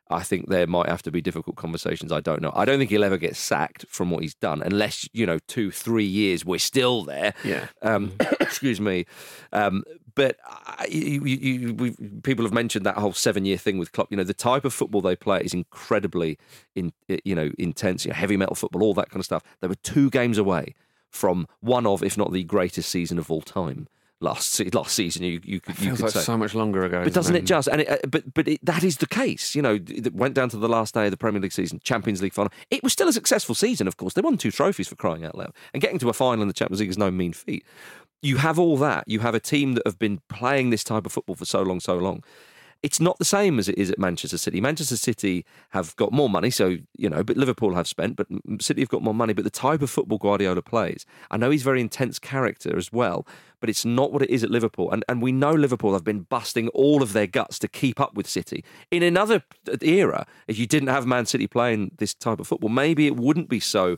I 0.09 0.21
think 0.21 0.49
there 0.49 0.67
might 0.67 0.89
have 0.89 1.01
to 1.03 1.11
be 1.11 1.21
difficult 1.21 1.55
conversations. 1.55 2.11
I 2.11 2.19
don't 2.19 2.41
know. 2.41 2.51
I 2.55 2.65
don't 2.65 2.77
think 2.77 2.89
he'll 2.89 3.03
ever 3.03 3.17
get 3.17 3.35
sacked 3.35 3.85
from 3.87 4.11
what 4.11 4.21
he's 4.21 4.35
done, 4.35 4.61
unless 4.61 5.07
you 5.13 5.25
know, 5.25 5.39
two, 5.47 5.71
three 5.71 6.05
years 6.05 6.45
we're 6.45 6.59
still 6.59 7.03
there. 7.03 7.33
Yeah. 7.43 7.67
Um, 7.81 8.13
excuse 8.39 8.81
me. 8.81 9.05
Um, 9.53 9.83
but 10.15 10.37
I, 10.45 10.87
you, 10.91 11.25
you, 11.25 12.21
people 12.21 12.45
have 12.45 12.53
mentioned 12.53 12.85
that 12.85 12.97
whole 12.97 13.13
seven-year 13.13 13.57
thing 13.57 13.77
with 13.79 13.91
Klopp. 13.93 14.11
You 14.11 14.17
know, 14.17 14.23
the 14.23 14.33
type 14.33 14.65
of 14.65 14.73
football 14.73 15.01
they 15.01 15.15
play 15.15 15.41
is 15.41 15.53
incredibly, 15.53 16.37
in 16.75 16.93
you 17.23 17.33
know, 17.33 17.51
intense. 17.57 18.05
You 18.05 18.11
know, 18.11 18.15
heavy 18.15 18.37
metal 18.37 18.55
football, 18.55 18.83
all 18.83 18.93
that 18.95 19.09
kind 19.09 19.19
of 19.19 19.25
stuff. 19.25 19.43
They 19.61 19.67
were 19.67 19.75
two 19.75 20.09
games 20.09 20.37
away 20.37 20.75
from 21.09 21.47
one 21.61 21.87
of, 21.87 22.03
if 22.03 22.17
not 22.17 22.31
the 22.31 22.43
greatest 22.43 22.89
season 22.89 23.17
of 23.17 23.31
all 23.31 23.41
time. 23.41 23.87
Last 24.24 24.74
last 24.74 24.95
season, 24.95 25.24
you 25.24 25.41
you 25.43 25.59
could 25.59 25.78
you 25.80 25.88
Feels 25.88 25.97
could 25.97 26.03
like 26.05 26.13
say 26.13 26.21
so 26.21 26.38
much 26.38 26.55
longer 26.55 26.86
ago. 26.86 27.03
but 27.03 27.11
doesn't 27.13 27.36
it 27.36 27.43
just? 27.43 27.67
And 27.67 27.82
it, 27.82 27.89
uh, 27.89 27.97
but 28.07 28.34
but 28.34 28.47
it, 28.47 28.65
that 28.65 28.82
is 28.82 28.97
the 28.97 29.05
case. 29.05 29.53
You 29.53 29.61
know, 29.61 29.76
it 29.86 30.13
went 30.13 30.34
down 30.34 30.47
to 30.49 30.57
the 30.57 30.69
last 30.69 30.93
day 30.93 31.05
of 31.05 31.11
the 31.11 31.17
Premier 31.17 31.41
League 31.41 31.51
season, 31.51 31.82
Champions 31.84 32.21
League 32.21 32.34
final. 32.34 32.51
It 32.71 32.82
was 32.84 32.93
still 32.93 33.09
a 33.09 33.13
successful 33.13 33.53
season, 33.53 33.86
of 33.86 33.97
course. 33.97 34.13
They 34.13 34.21
won 34.21 34.38
two 34.38 34.49
trophies 34.51 34.88
for 34.88 34.95
crying 34.95 35.26
out 35.26 35.38
loud, 35.38 35.53
and 35.74 35.82
getting 35.82 35.99
to 35.99 36.09
a 36.09 36.13
final 36.13 36.41
in 36.41 36.47
the 36.47 36.53
Champions 36.53 36.80
League 36.80 36.89
is 36.89 36.97
no 36.97 37.11
mean 37.11 37.34
feat. 37.34 37.65
You 38.21 38.38
have 38.38 38.57
all 38.57 38.78
that. 38.78 39.03
You 39.07 39.19
have 39.19 39.36
a 39.36 39.41
team 39.41 39.74
that 39.74 39.86
have 39.86 39.99
been 39.99 40.21
playing 40.30 40.69
this 40.69 40.86
type 40.86 41.05
of 41.05 41.11
football 41.11 41.36
for 41.36 41.43
so 41.45 41.61
long, 41.61 41.82
so 41.82 41.97
long. 41.97 42.24
It's 42.84 42.99
not 42.99 43.17
the 43.17 43.25
same 43.25 43.59
as 43.59 43.69
it 43.69 43.77
is 43.77 43.89
at 43.89 43.97
Manchester 43.97 44.38
City. 44.38 44.59
Manchester 44.59 44.97
City 44.97 45.45
have 45.69 45.95
got 45.95 46.11
more 46.11 46.29
money, 46.29 46.49
so 46.49 46.77
you 46.97 47.09
know, 47.09 47.23
but 47.23 47.38
Liverpool 47.38 47.73
have 47.75 47.88
spent, 47.88 48.17
but 48.17 48.27
City 48.59 48.81
have 48.81 48.89
got 48.89 49.01
more 49.01 49.13
money. 49.13 49.31
But 49.31 49.45
the 49.45 49.49
type 49.49 49.81
of 49.81 49.89
football 49.89 50.17
Guardiola 50.17 50.61
plays, 50.61 51.05
I 51.31 51.38
know 51.38 51.49
he's 51.49 51.63
very 51.63 51.79
intense 51.79 52.19
character 52.19 52.77
as 52.77 52.91
well, 52.91 53.25
but 53.61 53.69
it's 53.69 53.86
not 53.86 54.11
what 54.11 54.21
it 54.21 54.29
is 54.29 54.43
at 54.43 54.51
Liverpool. 54.51 54.91
And 54.91 55.05
and 55.07 55.21
we 55.21 55.31
know 55.31 55.53
Liverpool 55.53 55.93
have 55.93 56.03
been 56.03 56.23
busting 56.23 56.67
all 56.69 57.01
of 57.01 57.13
their 57.13 57.25
guts 57.25 57.57
to 57.59 57.69
keep 57.69 58.01
up 58.01 58.15
with 58.15 58.27
City. 58.27 58.65
In 58.91 59.01
another 59.01 59.43
era, 59.81 60.27
if 60.47 60.59
you 60.59 60.67
didn't 60.67 60.89
have 60.89 61.05
Man 61.07 61.25
City 61.25 61.47
playing 61.47 61.91
this 61.99 62.13
type 62.13 62.41
of 62.41 62.47
football, 62.47 62.69
maybe 62.69 63.07
it 63.07 63.15
wouldn't 63.15 63.47
be 63.47 63.61
so. 63.61 63.97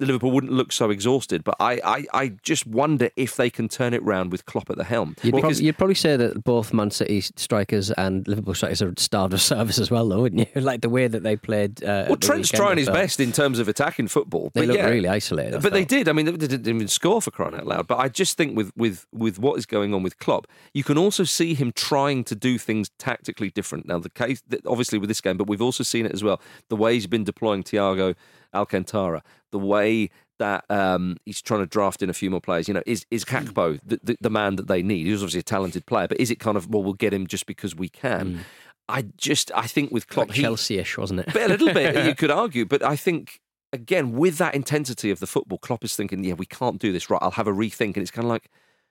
Liverpool 0.00 0.30
wouldn't 0.30 0.52
look 0.52 0.72
so 0.72 0.90
exhausted, 0.90 1.44
but 1.44 1.56
I, 1.60 1.80
I, 1.84 2.06
I 2.12 2.28
just 2.42 2.66
wonder 2.66 3.10
if 3.16 3.36
they 3.36 3.50
can 3.50 3.68
turn 3.68 3.94
it 3.94 4.02
round 4.02 4.32
with 4.32 4.46
Klopp 4.46 4.70
at 4.70 4.76
the 4.76 4.84
helm. 4.84 5.16
You'd, 5.22 5.34
Because- 5.34 5.58
prob- 5.58 5.64
you'd 5.64 5.78
probably 5.78 5.94
say 5.94 6.16
that 6.16 6.42
both 6.44 6.72
Man 6.72 6.90
City 6.90 7.20
strikers 7.20 7.90
and 7.92 8.26
Liverpool 8.26 8.54
strikers 8.54 8.82
are 8.82 8.92
starved 8.96 9.34
of 9.34 9.40
service 9.40 9.78
as 9.78 9.90
well, 9.90 10.08
though, 10.08 10.22
wouldn't 10.22 10.48
you? 10.54 10.60
like 10.62 10.80
the 10.80 10.88
way 10.88 11.06
that 11.06 11.22
they 11.22 11.36
played. 11.36 11.82
Uh, 11.84 12.06
Well, 12.08 12.16
Trent's 12.16 12.50
trying 12.50 12.78
his 12.78 12.88
best 12.88 13.20
in 13.20 13.32
terms 13.32 13.58
of 13.58 13.68
attacking 13.68 14.08
football. 14.08 14.50
They 14.54 14.62
but 14.62 14.68
look 14.68 14.76
yeah. 14.78 14.88
really 14.88 15.08
isolated. 15.08 15.54
I 15.54 15.58
But 15.58 15.72
they 15.72 15.84
did. 15.84 16.08
I 16.08 16.12
mean, 16.12 16.26
they 16.26 16.32
didn't 16.46 16.66
even 16.68 16.88
score 16.88 17.20
for 17.20 17.30
crying 17.30 17.54
out 17.54 17.66
loud. 17.66 17.86
But 17.86 17.98
I 17.98 18.08
just 18.08 18.36
think 18.36 18.56
with 18.56 18.72
with 18.76 19.06
with 19.12 19.38
what 19.38 19.58
is 19.58 19.66
going 19.66 19.94
on 19.94 20.02
with 20.02 20.18
Klopp, 20.18 20.46
you 20.74 20.84
can 20.84 20.96
also 20.98 21.24
see 21.24 21.54
him 21.54 21.72
trying 21.72 22.24
to 22.24 22.34
do 22.34 22.58
things 22.58 22.90
tactically 22.98 23.50
different. 23.50 23.86
Now, 23.86 23.98
the 23.98 24.10
case 24.10 24.42
obviously 24.66 24.98
with 24.98 25.08
this 25.08 25.20
game, 25.20 25.36
but 25.36 25.46
we've 25.48 25.62
also 25.62 25.82
seen 25.84 26.06
it 26.06 26.12
as 26.12 26.24
well. 26.24 26.40
The 26.68 26.76
way 26.76 26.94
he's 26.94 27.06
been 27.06 27.24
deploying 27.24 27.62
Thiago 27.62 28.14
Alcantara, 28.52 29.22
the 29.50 29.58
way 29.58 30.10
that 30.40 30.64
um, 30.70 31.16
he's 31.24 31.40
trying 31.40 31.60
to 31.60 31.66
draft 31.66 32.02
in 32.02 32.10
a 32.10 32.14
few 32.14 32.30
more 32.30 32.40
players. 32.40 32.66
You 32.66 32.74
know, 32.74 32.82
is 32.86 33.06
is 33.10 33.24
hmm. 33.24 33.36
Gakpo 33.36 33.78
the, 33.84 34.00
the, 34.02 34.16
the 34.20 34.30
man 34.30 34.56
that 34.56 34.66
they 34.66 34.82
need? 34.82 35.06
He's 35.06 35.22
obviously 35.22 35.40
a 35.40 35.44
talented 35.44 35.86
player, 35.86 36.08
but 36.08 36.18
is 36.18 36.30
it 36.30 36.40
kind 36.40 36.56
of 36.56 36.68
well, 36.68 36.82
we'll 36.82 36.94
get 36.94 37.12
him 37.14 37.26
just 37.26 37.46
because 37.46 37.76
we 37.76 37.88
can? 37.88 38.34
Hmm. 38.34 38.40
I 38.88 39.02
just 39.16 39.52
I 39.54 39.68
think 39.68 39.92
with 39.92 40.08
Klopp, 40.08 40.28
Like 40.28 40.38
Chelsea-ish, 40.38 40.98
wasn't 40.98 41.20
it? 41.20 41.26
but 41.32 41.42
a 41.42 41.48
little 41.48 41.72
bit, 41.72 42.06
you 42.06 42.14
could 42.16 42.30
argue. 42.30 42.66
But 42.66 42.82
I 42.82 42.96
think, 42.96 43.40
again, 43.72 44.12
with 44.12 44.38
that 44.38 44.54
intensity 44.54 45.12
of 45.12 45.20
the 45.20 45.28
football, 45.28 45.58
Klopp 45.58 45.84
is 45.84 45.94
thinking, 45.94 46.24
yeah, 46.24 46.34
we 46.34 46.46
can't 46.46 46.80
do 46.80 46.90
this 46.90 47.08
right. 47.08 47.20
I'll 47.22 47.30
have 47.32 47.46
a 47.46 47.52
rethink. 47.52 47.94
And 47.94 47.98
it's 47.98 48.10
kind 48.10 48.24
of 48.24 48.30
like, 48.30 48.50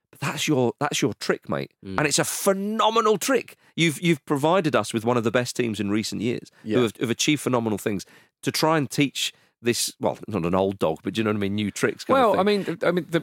but 0.10 0.22
that's 0.22 0.48
your 0.48 0.74
that's 0.80 1.02
your 1.02 1.14
trick, 1.16 1.50
mate. 1.50 1.74
Hmm. 1.84 2.00
And 2.00 2.08
it's 2.08 2.20
a 2.20 2.24
phenomenal 2.24 3.18
trick. 3.18 3.58
You've 3.76 4.02
you've 4.02 4.24
provided 4.26 4.76
us 4.76 4.94
with 4.94 5.04
one 5.04 5.18
of 5.18 5.24
the 5.24 5.32
best 5.32 5.56
teams 5.56 5.80
in 5.80 5.90
recent 5.90 6.22
years 6.22 6.50
who 6.64 6.82
have, 6.82 6.96
have 7.00 7.10
achieved 7.10 7.42
phenomenal 7.42 7.78
things. 7.78 8.06
To 8.44 8.54
try 8.54 8.78
and 8.78 8.90
teach 8.90 9.34
this, 9.62 9.94
well, 10.00 10.18
not 10.28 10.46
an 10.46 10.56
old 10.56 10.80
dog, 10.80 11.00
but 11.04 11.14
do 11.14 11.20
you 11.20 11.24
know 11.24 11.32
what 11.32 11.38
I 11.38 11.40
mean? 11.40 11.56
New 11.56 11.72
tricks. 11.72 12.08
Well, 12.08 12.40
I 12.40 12.44
mean, 12.44 12.78
I 12.84 12.92
mean, 12.92 13.06
the, 13.10 13.20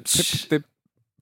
the 0.51 0.65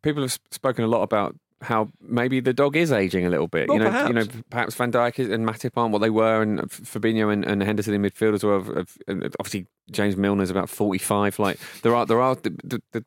people 0.02 0.22
have 0.22 0.38
spoken 0.50 0.84
a 0.84 0.88
lot 0.88 1.02
about 1.02 1.36
how 1.62 1.88
maybe 2.00 2.40
the 2.40 2.52
dog 2.52 2.76
is 2.76 2.92
aging 2.92 3.24
a 3.24 3.30
little 3.30 3.46
bit. 3.48 3.68
Well, 3.68 3.78
you 3.78 3.84
know, 3.84 4.06
you 4.08 4.12
know, 4.12 4.24
perhaps. 4.26 4.44
perhaps 4.50 4.74
Van 4.74 4.92
Dijk 4.92 5.32
and 5.32 5.46
Matip 5.48 5.70
aren't 5.76 5.92
what 5.92 6.00
they 6.02 6.10
were, 6.10 6.42
and 6.42 6.60
uh, 6.60 6.64
F- 6.64 6.80
Fabinho 6.82 7.32
and, 7.32 7.44
and 7.44 7.62
Henderson 7.62 7.94
in 7.94 8.02
midfield 8.02 8.34
as 8.34 8.44
well. 8.44 8.62
have- 8.62 8.98
uh, 9.08 9.28
obviously, 9.40 9.66
James 9.90 10.16
Milner's 10.16 10.50
about 10.50 10.68
forty-five. 10.68 11.38
Like 11.38 11.58
there 11.82 11.94
are, 11.94 12.04
there 12.04 12.20
are, 12.20 12.34
the, 12.34 12.50
the, 12.64 12.82
the, 12.92 13.04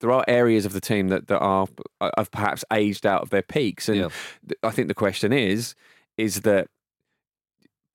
there 0.00 0.10
are 0.10 0.24
areas 0.28 0.66
of 0.66 0.74
the 0.74 0.80
team 0.80 1.08
that, 1.08 1.28
that 1.28 1.38
are 1.38 1.68
uh, 2.02 2.10
have 2.18 2.30
perhaps 2.32 2.64
aged 2.72 3.06
out 3.06 3.22
of 3.22 3.30
their 3.30 3.40
peaks, 3.42 3.88
and 3.88 3.96
Yeah. 3.98 4.08
I 4.62 4.70
think 4.72 4.88
the 4.88 4.94
question 4.94 5.32
is, 5.32 5.74
is 6.18 6.42
that 6.42 6.68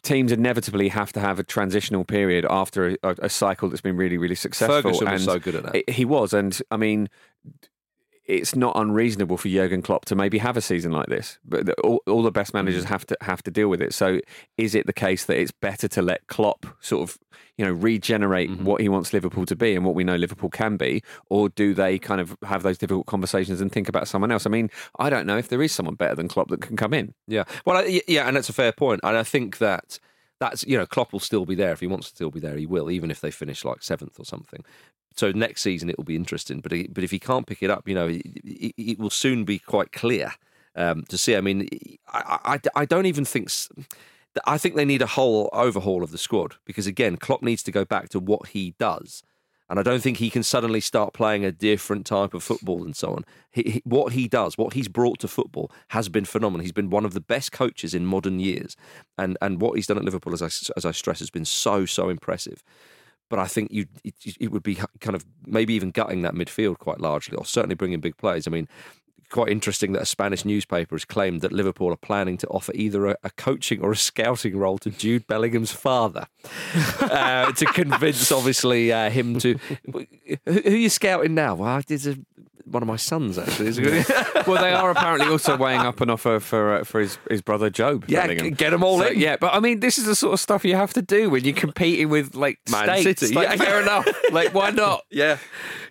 teams 0.04 0.32
inevitably 0.32 0.90
have 0.90 1.14
to 1.14 1.20
have 1.20 1.38
a 1.40 1.44
transitional 1.44 2.04
period 2.04 2.46
after 2.50 2.96
a, 3.04 3.16
a 3.20 3.30
cycle 3.30 3.70
that's 3.70 3.82
been 3.82 3.98
really, 3.98 4.18
really 4.18 4.36
successful. 4.36 4.82
Ferguson 4.82 5.10
was 5.12 5.24
so 5.24 5.40
good 5.40 5.56
at 5.56 5.64
that. 5.64 5.76
it- 5.76 5.90
he 5.90 6.06
was, 6.06 6.34
and 6.34 6.60
I 6.72 6.78
mean, 6.78 7.08
it's 8.32 8.56
not 8.56 8.74
unreasonable 8.76 9.38
for 9.38 9.48
Jurgen 9.50 9.82
Klopp 9.82 10.06
to 10.06 10.16
maybe 10.16 10.38
have 10.38 10.58
a 10.58 10.62
season 10.62 10.92
like 10.92 11.08
this. 11.08 11.38
But 11.46 11.66
the, 11.66 11.74
all, 11.82 12.02
all 12.08 12.24
the 12.24 12.32
best 12.32 12.52
Mm. 12.52 12.56
managers 12.56 12.84
have 12.86 13.06
to 13.08 13.18
have 13.22 13.44
to 13.44 13.52
deal 13.52 13.68
with 13.70 13.82
it. 13.82 13.94
So, 13.94 14.20
is 14.58 14.74
it 14.76 14.86
the 14.88 14.94
case 14.94 15.26
that 15.26 15.38
it's 15.38 15.52
better 15.52 15.88
to 15.90 16.02
let 16.02 16.26
Klopp 16.28 16.66
sort 16.80 17.04
of 17.10 17.18
you 17.58 17.66
know 17.66 17.72
regenerate 17.72 18.50
Mm-hmm. 18.50 18.66
what 18.66 18.82
he 18.82 18.90
wants 18.90 19.14
Liverpool 19.14 19.46
to 19.46 19.56
be 19.56 19.76
and 19.76 19.86
what 19.86 19.96
we 19.96 20.04
know 20.04 20.16
Liverpool 20.16 20.50
can 20.50 20.78
be, 20.78 21.04
or 21.30 21.50
do 21.50 21.74
they 21.74 22.00
kind 22.00 22.22
of 22.22 22.36
have 22.44 22.64
those 22.64 22.78
difficult 22.78 23.06
conversations 23.08 23.62
and 23.62 23.72
think 23.72 23.88
about 23.90 24.08
someone 24.08 24.32
else? 24.32 24.46
I 24.46 24.50
mean, 24.50 24.70
I 25.00 25.10
don't 25.10 25.26
know 25.28 25.38
if 25.38 25.50
there 25.50 25.62
is 25.62 25.72
someone 25.72 25.96
better 25.96 26.16
than 26.16 26.28
Klopp 26.28 26.50
that 26.50 26.62
can 26.62 26.76
come 26.78 26.94
in. 26.94 27.14
Yeah. 27.28 27.44
Well, 27.66 27.88
yeah, 28.08 28.28
and 28.28 28.36
that's 28.36 28.50
a 28.50 28.54
fair 28.54 28.72
point. 28.72 29.02
And 29.04 29.16
I 29.18 29.24
think 29.24 29.58
that 29.60 30.00
that's 30.40 30.64
you 30.66 30.76
know 30.78 30.88
Klopp 30.88 31.14
will 31.14 31.20
still 31.20 31.46
be 31.46 31.54
there 31.56 31.72
if 31.72 31.82
he 31.82 31.88
wants 31.88 32.10
to 32.10 32.16
still 32.16 32.32
be 32.32 32.40
there. 32.40 32.58
He 32.58 32.66
will, 32.66 32.90
even 32.90 33.12
if 33.12 33.22
they 33.22 33.30
finish 33.32 33.64
like 33.64 33.84
seventh 33.84 34.20
or 34.20 34.26
something. 34.26 34.64
So 35.16 35.32
next 35.32 35.62
season 35.62 35.90
it 35.90 35.98
will 35.98 36.06
be 36.06 36.16
interesting. 36.16 36.62
But 36.62 36.72
but 36.94 37.04
if 37.04 37.12
he 37.12 37.20
can't 37.20 37.48
pick 37.48 37.62
it 37.62 37.70
up, 37.70 37.88
you 37.88 37.96
know, 37.96 38.08
it, 38.08 38.22
it, 38.26 38.74
it 38.78 39.00
will 39.00 39.10
soon 39.10 39.44
be 39.44 39.60
quite 39.60 39.92
clear 39.92 40.34
um, 40.76 41.04
to 41.04 41.18
see. 41.18 41.36
I 41.36 41.42
mean, 41.42 41.68
I, 42.08 42.60
I, 42.76 42.82
I 42.82 42.86
don't 42.86 43.06
even 43.06 43.26
think. 43.26 43.50
I 44.46 44.58
think 44.58 44.76
they 44.76 44.86
need 44.86 45.02
a 45.02 45.08
whole 45.08 45.50
overhaul 45.52 46.04
of 46.04 46.12
the 46.12 46.18
squad 46.18 46.56
because 46.66 46.88
again, 46.88 47.18
Klopp 47.18 47.42
needs 47.44 47.64
to 47.64 47.72
go 47.72 47.84
back 47.84 48.10
to 48.10 48.20
what 48.20 48.50
he 48.50 48.76
does. 48.80 49.24
And 49.72 49.80
I 49.80 49.84
don't 49.84 50.02
think 50.02 50.18
he 50.18 50.30
can 50.30 50.44
suddenly 50.44 50.82
start 50.82 51.14
playing 51.14 51.46
a 51.46 51.52
different 51.52 52.06
type 52.06 52.34
of 52.34 52.44
football 52.44 52.84
and 52.84 52.94
so 52.94 53.14
on. 53.14 53.24
He, 53.52 53.62
he, 53.64 53.82
what 53.86 54.12
he 54.12 54.28
does, 54.28 54.58
what 54.58 54.74
he's 54.74 54.90
brought 54.90 55.20
to 55.20 55.30
football, 55.30 55.72
has 55.90 56.10
been 56.10 56.26
phenomenal. 56.26 56.64
He's 56.64 56.74
been 56.74 56.90
one 56.90 57.06
of 57.06 57.14
the 57.14 57.22
best 57.22 57.54
coaches 57.54 57.94
in 57.94 58.06
modern 58.06 58.42
years, 58.42 58.76
and 59.18 59.38
and 59.42 59.62
what 59.62 59.78
he's 59.78 59.88
done 59.88 59.98
at 59.98 60.04
Liverpool, 60.04 60.34
as 60.34 60.42
I 60.42 60.48
as 60.76 60.86
I 60.86 60.92
stress, 60.92 61.20
has 61.20 61.30
been 61.30 61.46
so 61.46 61.86
so 61.86 62.10
impressive. 62.10 62.66
But 63.32 63.40
I 63.40 63.48
think 63.48 63.72
you 63.72 63.86
it, 64.04 64.14
it 64.42 64.52
would 64.52 64.62
be 64.62 64.76
kind 65.00 65.16
of 65.16 65.26
maybe 65.48 65.74
even 65.74 65.92
gutting 65.92 66.22
that 66.24 66.34
midfield 66.34 66.80
quite 66.80 67.00
largely, 67.00 67.38
or 67.38 67.46
certainly 67.46 67.76
bringing 67.76 68.02
big 68.02 68.18
players. 68.18 68.46
I 68.46 68.52
mean, 68.52 68.68
quite 69.32 69.50
interesting 69.50 69.94
that 69.94 70.02
a 70.04 70.06
Spanish 70.06 70.46
newspaper 70.46 70.96
has 70.96 71.06
claimed 71.06 71.42
that 71.42 71.52
Liverpool 71.52 71.92
are 71.92 71.98
planning 71.98 72.38
to 72.38 72.48
offer 72.48 72.72
either 72.76 73.08
a, 73.08 73.16
a 73.24 73.30
coaching 73.32 73.82
or 73.82 73.92
a 73.92 73.96
scouting 73.96 74.58
role 74.58 74.78
to 74.80 74.90
Jude 74.92 75.26
Bellingham's 75.28 75.72
father 75.72 76.28
uh, 77.02 77.52
to 77.54 77.66
convince, 77.66 78.32
obviously, 78.32 78.92
uh, 78.92 79.10
him 79.10 79.40
to. 79.40 79.58
Who, 79.92 80.06
who 80.46 80.60
are 80.66 80.70
you 80.76 80.90
scouting 80.90 81.34
now? 81.34 81.56
Well, 81.56 81.82
it's 81.88 82.06
a, 82.06 82.18
one 82.66 82.84
of 82.84 82.88
my 82.88 82.96
sons, 82.96 83.38
actually. 83.38 83.72
well, 84.48 84.62
they 84.62 84.72
are 84.72 84.92
apparently 84.92 85.28
also 85.28 85.58
weighing 85.58 85.82
up 85.82 86.00
an 86.00 86.10
offer 86.10 86.40
for 86.40 86.76
uh, 86.78 86.84
for 86.84 87.02
his, 87.02 87.18
his 87.30 87.42
brother 87.42 87.70
Job. 87.70 88.06
Yeah, 88.08 88.22
Bellingham. 88.28 88.52
get 88.52 88.72
'em 88.74 88.84
all 88.84 89.00
So, 89.00 89.08
in. 89.08 89.20
Yeah, 89.20 89.36
but 89.38 89.54
I 89.54 89.60
mean, 89.60 89.80
this 89.82 89.98
is 89.98 90.06
the 90.06 90.16
sort 90.16 90.34
of 90.34 90.40
stuff 90.40 90.64
you 90.64 90.76
have 90.76 90.94
to 90.94 91.02
do 91.02 91.30
when 91.30 91.44
you're 91.44 91.54
competing 91.56 92.08
with 92.10 92.36
like 92.36 92.60
Man 92.72 92.86
states. 93.02 93.20
City. 93.22 93.34
Like, 93.34 93.50
Yeah. 93.50 93.56
fair 93.66 93.82
enough. 93.82 94.08
Like, 94.32 94.54
why 94.54 94.70
not? 94.72 95.04
yeah. 95.10 95.38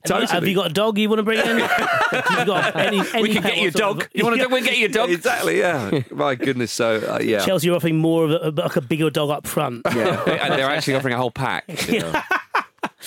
Have 0.08 0.22
you- 0.22 0.28
Have 0.28 0.48
you 0.48 0.54
got 0.54 0.70
a 0.70 0.72
dog 0.72 0.96
you 0.96 1.10
want 1.10 1.18
to 1.18 1.22
bring 1.24 1.38
in? 1.40 1.58
Have 1.58 2.38
you 2.38 2.46
got 2.46 2.74
any, 2.76 3.02
any 3.12 3.29
we 3.30 3.34
can 3.34 3.42
pet 3.42 3.54
get 3.54 3.62
your 3.62 3.70
dog. 3.72 4.08
You 4.12 4.24
want 4.24 4.36
to? 4.36 4.42
Yeah. 4.42 4.46
We 4.48 4.60
can 4.60 4.68
get 4.68 4.78
your 4.78 4.88
dog. 5.00 5.10
Exactly, 5.10 5.58
yeah. 5.58 6.02
My 6.10 6.34
goodness. 6.34 6.72
So, 6.72 6.96
uh, 7.08 7.20
yeah. 7.22 7.44
Chelsea 7.44 7.70
are 7.70 7.74
offering 7.74 7.98
more 7.98 8.24
of 8.24 8.30
a, 8.30 8.62
like 8.62 8.76
a 8.76 8.80
bigger 8.80 9.10
dog 9.10 9.30
up 9.30 9.46
front. 9.46 9.82
Yeah, 9.94 10.22
and 10.24 10.54
they're 10.54 10.70
actually 10.70 10.94
offering 10.94 11.14
a 11.14 11.18
whole 11.18 11.30
pack. 11.30 11.64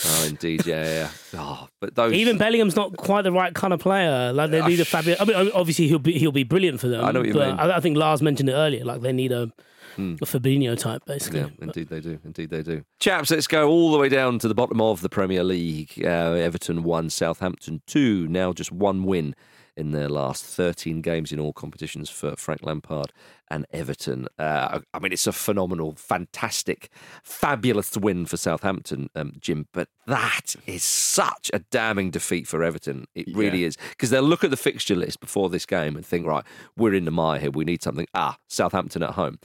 Oh, 0.05 0.25
indeed, 0.27 0.65
yeah, 0.65 0.83
yeah. 0.83 1.39
Oh, 1.39 1.67
but 1.79 1.93
those. 1.95 2.13
Even 2.13 2.37
Bellingham's 2.37 2.75
not 2.75 2.97
quite 2.97 3.21
the 3.23 3.31
right 3.31 3.53
kind 3.53 3.73
of 3.73 3.79
player. 3.79 4.33
Like 4.33 4.49
they 4.49 4.65
need 4.65 4.79
a 4.79 4.85
fabulous. 4.85 5.21
I 5.21 5.25
mean, 5.25 5.51
obviously 5.53 5.87
he'll 5.87 5.99
be 5.99 6.17
he'll 6.17 6.31
be 6.31 6.43
brilliant 6.43 6.79
for 6.79 6.87
them. 6.87 7.03
I 7.05 7.11
know 7.11 7.19
what 7.19 7.27
you 7.27 7.33
but 7.33 7.49
mean. 7.49 7.59
I, 7.59 7.77
I 7.77 7.79
think 7.79 7.97
Lars 7.97 8.21
mentioned 8.21 8.49
it 8.49 8.53
earlier. 8.53 8.83
Like 8.85 9.01
they 9.01 9.13
need 9.13 9.31
a, 9.31 9.51
a 9.97 10.25
Fabinho 10.25 10.77
type, 10.77 11.05
basically. 11.05 11.41
Yeah, 11.41 11.49
indeed 11.61 11.89
they 11.89 11.99
do. 12.01 12.19
Indeed 12.25 12.49
they 12.49 12.63
do. 12.63 12.83
Chaps, 12.99 13.29
let's 13.29 13.47
go 13.47 13.69
all 13.69 13.91
the 13.91 13.99
way 13.99 14.09
down 14.09 14.39
to 14.39 14.47
the 14.47 14.55
bottom 14.55 14.81
of 14.81 15.01
the 15.01 15.09
Premier 15.09 15.43
League. 15.43 15.93
Uh, 16.03 16.33
Everton 16.33 16.83
one, 16.83 17.09
Southampton 17.09 17.81
two. 17.85 18.27
Now 18.27 18.51
just 18.51 18.71
one 18.71 19.03
win 19.03 19.35
in 19.75 19.91
their 19.91 20.09
last 20.09 20.45
13 20.45 21.01
games 21.01 21.31
in 21.31 21.39
all 21.39 21.53
competitions 21.53 22.09
for 22.09 22.35
Frank 22.35 22.63
Lampard 22.63 23.11
and 23.49 23.65
Everton. 23.71 24.27
Uh, 24.39 24.79
I 24.93 24.99
mean, 24.99 25.11
it's 25.11 25.27
a 25.27 25.31
phenomenal, 25.31 25.93
fantastic, 25.93 26.89
fabulous 27.23 27.95
win 27.97 28.25
for 28.25 28.37
Southampton, 28.37 29.09
um, 29.15 29.33
Jim. 29.39 29.67
But 29.73 29.89
that 30.07 30.55
is 30.65 30.83
such 30.83 31.51
a 31.53 31.59
damning 31.59 32.11
defeat 32.11 32.47
for 32.47 32.63
Everton. 32.63 33.05
It 33.15 33.27
really 33.35 33.63
is 33.63 33.77
because 33.89 34.09
they'll 34.09 34.23
look 34.23 34.43
at 34.43 34.49
the 34.49 34.57
fixture 34.57 34.95
list 34.95 35.19
before 35.19 35.49
this 35.49 35.65
game 35.65 35.95
and 35.95 36.05
think, 36.05 36.25
right, 36.25 36.43
we're 36.77 36.93
in 36.93 37.05
the 37.05 37.11
mire 37.11 37.39
here. 37.39 37.51
We 37.51 37.65
need 37.65 37.83
something. 37.83 38.07
Ah, 38.13 38.37
Southampton 38.47 39.03
at 39.03 39.11
home, 39.11 39.39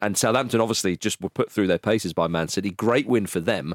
and 0.00 0.16
Southampton 0.16 0.60
obviously 0.60 0.96
just 0.96 1.20
were 1.20 1.30
put 1.30 1.50
through 1.50 1.66
their 1.66 1.78
paces 1.78 2.12
by 2.12 2.26
Man 2.26 2.48
City. 2.48 2.70
Great 2.70 3.06
win 3.06 3.26
for 3.26 3.40
them 3.40 3.74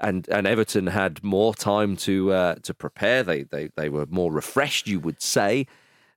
and 0.00 0.28
and 0.28 0.46
Everton 0.46 0.88
had 0.88 1.22
more 1.22 1.54
time 1.54 1.96
to 1.98 2.32
uh, 2.32 2.54
to 2.62 2.74
prepare. 2.74 3.22
They 3.22 3.44
they 3.44 3.70
they 3.76 3.88
were 3.88 4.06
more 4.06 4.32
refreshed, 4.32 4.86
you 4.86 5.00
would 5.00 5.22
say. 5.22 5.66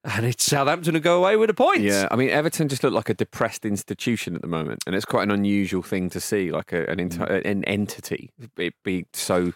And 0.02 0.26
it's 0.26 0.46
Southampton 0.46 0.94
to 0.94 1.02
go 1.02 1.18
away 1.18 1.36
with 1.36 1.50
a 1.50 1.54
point. 1.54 1.82
Yeah, 1.82 2.08
I 2.10 2.16
mean 2.16 2.30
Everton 2.30 2.70
just 2.70 2.84
look 2.84 2.94
like 2.94 3.10
a 3.10 3.14
depressed 3.14 3.66
institution 3.66 4.34
at 4.36 4.42
the 4.42 4.48
moment, 4.48 4.84
and 4.88 4.96
it's 4.96 5.06
quite 5.06 5.24
an 5.24 5.32
unusual 5.32 5.82
thing 5.82 6.10
to 6.12 6.22
see, 6.22 6.52
like 6.52 6.72
a, 6.72 6.90
an 6.90 6.98
enti- 7.00 7.46
an 7.46 7.64
entity 7.66 8.32
it 8.58 8.76
be 8.84 9.06
so 9.14 9.54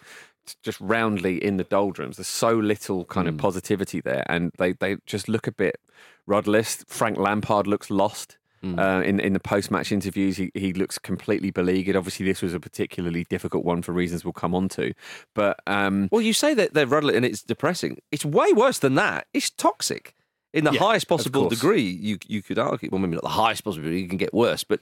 just 0.61 0.80
roundly 0.82 1.41
in 1.41 1.55
the 1.55 1.63
doldrums. 1.63 2.17
There's 2.17 2.28
so 2.28 2.51
little 2.53 3.05
kind 3.05 3.30
of 3.30 3.38
positivity 3.38 4.01
there, 4.01 4.26
and 4.28 4.51
they 4.57 4.74
they 4.74 4.97
just 5.05 5.30
look 5.30 5.47
a 5.47 5.51
bit 5.51 5.80
rudderless. 6.28 6.84
Frank 6.88 7.17
Lampard 7.17 7.65
looks 7.67 7.89
lost. 7.89 8.38
Uh, 8.64 9.01
in 9.05 9.20
in 9.20 9.34
the 9.34 9.39
post 9.39 9.72
match 9.72 9.91
interviews, 9.91 10.38
he, 10.38 10.51
he 10.53 10.74
looks 10.74 10.97
completely 10.97 11.51
beleaguered. 11.51 11.95
Obviously, 11.95 12.26
this 12.26 12.41
was 12.41 12.53
a 12.53 12.59
particularly 12.59 13.26
difficult 13.30 13.66
one 13.66 13.82
for 13.82 13.91
reasons 13.91 14.24
we'll 14.24 14.34
come 14.34 14.55
on 14.55 14.70
to. 14.70 14.93
But 15.36 15.59
um, 15.68 16.07
Well, 16.11 16.22
you 16.22 16.34
say 16.34 16.53
that 16.53 16.74
they're 16.74 16.88
rudderless 16.88 17.16
and 17.16 17.26
it's 17.26 17.43
depressing. 17.43 17.99
It's 18.11 18.24
way 18.26 18.53
worse 18.53 18.80
than 18.80 18.95
that. 18.95 19.28
It's 19.34 19.49
toxic. 19.49 20.16
In 20.53 20.66
the 20.66 20.72
Yeah, 20.72 20.80
highest 20.82 21.07
possible 21.07 21.49
degree, 21.49 21.82
you 21.82 22.20
you 22.28 22.43
could 22.43 22.59
argue. 22.59 22.88
Well, 22.91 22.99
maybe 23.01 23.16
not 23.16 23.24
the 23.24 23.30
highest 23.30 23.64
possible 23.64 23.86
degree. 23.86 24.01
You 24.01 24.07
can 24.07 24.20
get 24.20 24.36
worse, 24.36 24.64
but 24.64 24.82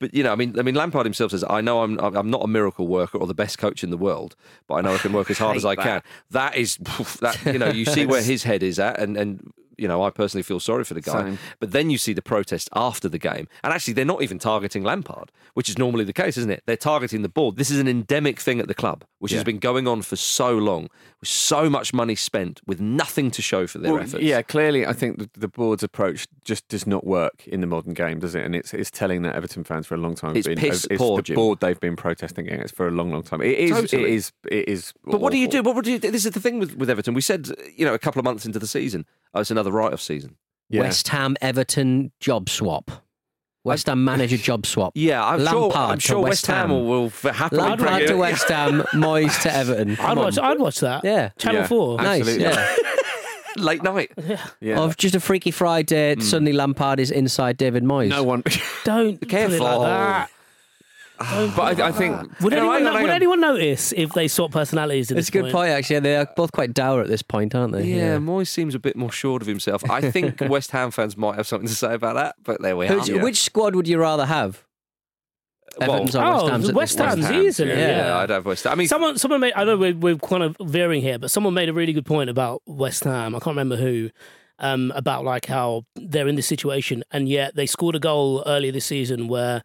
but 0.00 0.12
you 0.12 0.24
know, 0.24 0.32
I 0.32 0.34
mean, 0.34 0.58
I 0.58 0.62
mean, 0.62 0.74
Lampard 0.74 1.06
himself 1.06 1.30
says, 1.30 1.44
"I 1.48 1.60
know 1.60 1.82
I'm 1.84 1.96
I'm 2.00 2.28
not 2.28 2.42
a 2.42 2.48
miracle 2.48 2.88
worker 2.88 3.18
or 3.18 3.28
the 3.28 3.32
best 3.34 3.56
coach 3.56 3.84
in 3.84 3.90
the 3.90 3.96
world, 3.96 4.34
but 4.66 4.74
I 4.74 4.80
know 4.80 4.94
I 4.94 4.98
can 4.98 5.12
work 5.12 5.30
as 5.30 5.38
hard 5.44 5.56
as 5.56 5.64
I 5.64 5.70
hate 5.70 5.78
can." 5.78 6.02
that. 6.02 6.04
That 6.32 6.56
is 6.56 6.76
that 7.20 7.38
you 7.46 7.58
know, 7.60 7.68
you 7.68 7.84
see 7.84 8.04
where 8.12 8.22
his 8.22 8.42
head 8.42 8.64
is 8.64 8.80
at, 8.80 8.98
and 8.98 9.16
and 9.16 9.52
you 9.82 9.88
know, 9.88 10.02
I 10.02 10.10
personally 10.10 10.42
feel 10.44 10.60
sorry 10.60 10.84
for 10.84 10.94
the 10.94 11.00
guy. 11.00 11.24
Same. 11.24 11.38
But 11.60 11.72
then 11.72 11.90
you 11.90 11.98
see 11.98 12.12
the 12.12 12.22
protest 12.22 12.70
after 12.74 13.08
the 13.08 13.18
game, 13.18 13.48
and 13.62 13.72
actually, 13.72 13.94
they're 13.94 14.04
not 14.04 14.22
even 14.22 14.38
targeting 14.38 14.84
Lampard, 14.84 15.32
which 15.54 15.68
is 15.68 15.76
normally 15.76 16.04
the 16.04 16.12
case, 16.12 16.36
isn't 16.38 16.50
it? 16.50 16.62
They're 16.66 16.76
targeting 16.76 17.22
the 17.22 17.28
board. 17.28 17.56
This 17.56 17.70
is 17.70 17.78
an 17.78 17.88
endemic 17.88 18.38
thing 18.40 18.60
at 18.60 18.68
the 18.68 18.74
club, 18.74 19.04
which 19.18 19.32
has 19.32 19.44
been 19.44 19.58
going 19.58 19.88
on 19.88 20.02
for 20.02 20.16
so 20.16 20.52
long, 20.56 20.88
with 21.20 21.28
so 21.28 21.68
much 21.68 21.92
money 21.92 22.14
spent, 22.14 22.60
with 22.66 22.80
nothing 22.80 23.30
to 23.32 23.42
show 23.42 23.66
for 23.66 23.78
their 23.78 23.92
Well, 23.94 24.02
efforts. 24.02 24.22
Yeah, 24.22 24.42
clearly, 24.42 24.86
I 24.86 24.92
think 24.92 25.18
the, 25.18 25.28
the 25.34 25.48
board's 25.48 25.82
approach 25.82 26.26
just 26.44 26.68
does 26.68 26.86
not 26.86 27.04
work 27.04 27.46
in 27.48 27.60
the 27.60 27.66
modern 27.66 27.94
game, 27.94 28.20
does 28.20 28.34
it? 28.34 28.44
And 28.44 28.54
it's 28.54 28.72
it's 28.72 28.90
telling 28.90 29.22
that 29.22 29.34
Everton 29.34 29.64
fans 29.64 29.86
for 29.86 29.94
a 29.94 29.98
long 29.98 30.14
time. 30.14 30.30
have 30.30 30.36
It's 30.38 30.46
been, 30.48 30.58
piss 30.58 30.84
it's 30.90 30.98
poor, 30.98 31.16
the 31.16 31.22
Jim. 31.22 31.34
board 31.34 31.60
they've 31.60 31.80
been 31.80 31.96
protesting 31.96 32.48
against 32.48 32.74
for 32.76 32.86
a 32.86 32.90
long, 32.90 33.10
long 33.10 33.22
time. 33.22 33.42
It 33.42 33.58
is. 33.58 33.70
Totally. 33.70 34.04
It 34.04 34.10
is. 34.10 34.32
It 34.50 34.68
is. 34.68 34.92
But 35.04 35.20
what 35.20 35.32
do 35.32 35.38
you 35.38 35.48
do? 35.48 35.62
What 35.62 35.74
would 35.74 35.86
you 35.86 35.98
do? 35.98 36.10
This 36.10 36.24
is 36.24 36.30
the 36.32 36.40
thing 36.40 36.58
with, 36.58 36.76
with 36.76 36.88
Everton. 36.90 37.14
We 37.14 37.20
said, 37.20 37.48
you 37.76 37.84
know, 37.84 37.94
a 37.94 37.98
couple 37.98 38.20
of 38.20 38.24
months 38.24 38.46
into 38.46 38.58
the 38.58 38.66
season, 38.66 39.06
oh, 39.34 39.40
it's 39.40 39.50
another 39.50 39.70
write-off 39.72 40.00
season. 40.00 40.36
Yeah. 40.68 40.82
West 40.82 41.08
Ham 41.08 41.36
Everton 41.40 42.12
job 42.20 42.48
swap. 42.48 42.90
West 43.64 43.86
Ham 43.86 44.04
manager 44.04 44.36
job 44.36 44.66
swap. 44.66 44.92
Yeah, 44.96 45.24
I'm 45.24 45.38
sure. 45.44 45.60
Lampard 45.68 45.90
I'm 45.90 45.98
to 45.98 46.00
sure 46.00 46.18
West 46.20 46.28
West 46.30 46.46
Ham 46.46 46.56
Ham. 46.56 46.70
will, 46.70 46.86
will 46.86 47.06
f- 47.06 47.22
happily 47.22 47.60
bring 47.60 47.70
Lampard 47.78 48.02
it- 48.02 48.06
to 48.08 48.16
West 48.16 48.48
Ham, 48.48 48.80
Moyes 48.92 49.40
to 49.42 49.54
Everton. 49.54 49.92
I'd 50.00 50.10
on. 50.12 50.16
watch. 50.18 50.38
I'd 50.38 50.58
watch 50.58 50.80
that. 50.80 51.04
Yeah. 51.04 51.28
Channel 51.38 51.60
Yeah. 51.60 51.66
Four. 51.68 52.00
I- 52.00 52.04
Nice, 52.04 52.20
Absolutely. 52.22 52.44
yeah. 52.46 52.76
late 53.58 53.82
night. 53.82 54.10
Yeah. 54.60 54.80
Of 54.80 54.96
just 54.96 55.14
a 55.14 55.20
freaky 55.20 55.50
Friday, 55.50 56.14
hmm. 56.14 56.20
suddenly 56.22 56.52
Lampard 56.54 56.98
is 56.98 57.10
inside 57.10 57.56
David 57.58 57.84
Moyes. 57.84 58.08
no 58.08 58.22
one. 58.24 58.42
Don't 58.84 59.20
put 59.20 59.26
it 59.26 59.28
Careful. 59.28 59.58
like 59.60 59.80
that. 59.80 60.30
But 61.56 61.80
I, 61.80 61.88
I 61.88 61.92
think. 61.92 62.16
Would, 62.40 62.52
No, 62.52 62.58
anyone, 62.58 62.76
hang 62.78 62.86
on, 62.86 62.92
hang 62.94 63.02
would 63.02 63.10
on. 63.10 63.16
anyone 63.16 63.40
notice 63.40 63.92
if 63.96 64.12
they 64.12 64.28
swap 64.28 64.50
personalities? 64.52 65.10
At 65.10 65.18
It's 65.18 65.28
this 65.30 65.40
a 65.40 65.42
good 65.42 65.52
point, 65.52 65.70
actually. 65.70 66.00
They 66.00 66.16
are 66.16 66.28
both 66.36 66.52
quite 66.52 66.74
dour 66.74 67.00
at 67.02 67.08
this 67.08 67.22
point, 67.22 67.54
aren't 67.54 67.72
they? 67.72 67.84
Yeah, 67.84 68.18
Moyes 68.18 68.48
seems 68.48 68.74
a 68.74 68.78
bit 68.78 68.96
more 68.96 69.10
sure 69.12 69.36
of 69.40 69.46
himself. 69.46 69.88
I 69.90 70.10
think 70.10 70.40
West 70.48 70.70
Ham 70.72 70.90
fans 70.90 71.16
might 71.16 71.36
have 71.36 71.46
something 71.46 71.68
to 71.68 71.74
say 71.74 71.94
about 71.94 72.14
that, 72.16 72.36
but 72.44 72.60
there 72.62 72.76
we 72.76 72.86
are. 72.86 72.94
Who's- 72.98 73.22
Which 73.22 73.40
squad 73.42 73.74
would 73.74 73.88
you 73.88 73.98
rather 73.98 74.26
have? 74.26 74.64
Well, 75.78 75.90
Everton's 75.92 76.16
or 76.16 76.22
Oh, 76.24 76.32
West 76.34 76.50
Ham's? 76.50 76.68
at 76.68 76.74
West 76.74 76.96
this 76.98 77.06
point? 77.06 77.10
Ham's 77.18 77.26
Ham, 77.30 77.42
easily. 77.46 77.70
Yeah, 77.70 77.88
Yeah. 78.06 78.18
I'd 78.18 78.30
have 78.30 78.44
West 78.44 78.64
Ham. 78.64 78.72
I 78.72 78.76
mean, 78.76 78.88
Someone, 78.88 79.16
someone 79.18 79.40
made. 79.40 79.54
I 79.56 79.64
know 79.64 79.76
we're, 79.78 79.94
we're 79.96 80.16
kind 80.16 80.42
of 80.42 80.56
veering 80.60 81.00
here, 81.00 81.18
but 81.18 81.30
someone 81.30 81.54
made 81.54 81.68
a 81.70 81.72
really 81.72 81.92
good 81.94 82.04
point 82.04 82.28
about 82.28 82.60
West 82.66 83.04
Ham. 83.04 83.34
I 83.34 83.38
can't 83.38 83.56
remember 83.56 83.76
who. 83.76 84.10
Um, 84.58 84.92
about 84.94 85.24
like 85.24 85.46
how 85.46 85.86
they're 85.96 86.28
in 86.28 86.36
this 86.36 86.46
situation, 86.46 87.02
and 87.10 87.28
yet 87.28 87.56
they 87.56 87.66
scored 87.66 87.96
a 87.96 87.98
goal 87.98 88.44
earlier 88.46 88.70
this 88.70 88.84
season 88.84 89.26
where 89.26 89.64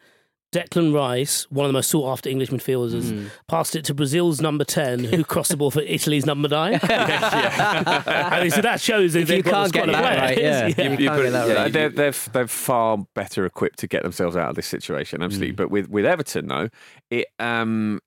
Declan 0.53 0.93
Rice, 0.93 1.43
one 1.49 1.65
of 1.65 1.69
the 1.69 1.73
most 1.73 1.89
sought 1.89 2.09
after 2.11 2.29
English 2.29 2.49
midfielders, 2.49 3.03
Mm-hmm. 3.03 3.27
passed 3.47 3.75
it 3.75 3.83
to 3.85 3.93
Brazil's 3.93 4.39
number 4.41 4.63
ten, 4.63 5.03
who 5.03 5.23
crossed 5.33 5.51
the 5.51 5.57
ball 5.57 5.71
for 5.71 5.81
Italy's 5.81 6.25
number 6.25 6.47
nine. 6.47 6.79
I 6.83 8.39
mean, 8.41 8.51
so 8.51 8.61
that 8.61 8.79
shows 8.81 9.13
that 9.13 9.21
If 9.21 9.27
they've 9.27 9.37
you 9.37 9.43
got 9.43 9.71
can't 9.71 9.73
the 9.73 9.79
get 9.79 9.83
squad 9.89 9.95
of 9.95 10.03
that 10.03 10.19
right, 10.21 10.37
players. 10.37 10.73
yeah. 10.77 10.83
You 10.83 10.91
you 10.91 10.97
can't 10.97 11.09
put 11.09 11.17
get 11.17 11.25
it- 11.25 11.31
that 11.31 11.47
yeah, 11.47 11.53
right. 11.53 11.73
They're, 11.73 11.89
they're 11.89 12.13
they're 12.31 12.47
far 12.47 12.97
better 13.13 13.45
equipped 13.45 13.79
to 13.79 13.87
get 13.87 14.03
themselves 14.03 14.35
out 14.35 14.49
of 14.49 14.55
this 14.55 14.67
situation, 14.67 15.21
absolutely. 15.21 15.51
But 15.51 15.69
with, 15.71 15.89
with 15.89 16.05
Everton, 16.05 16.47
though, 16.47 16.69
it 17.09 17.27
um, 17.39 17.99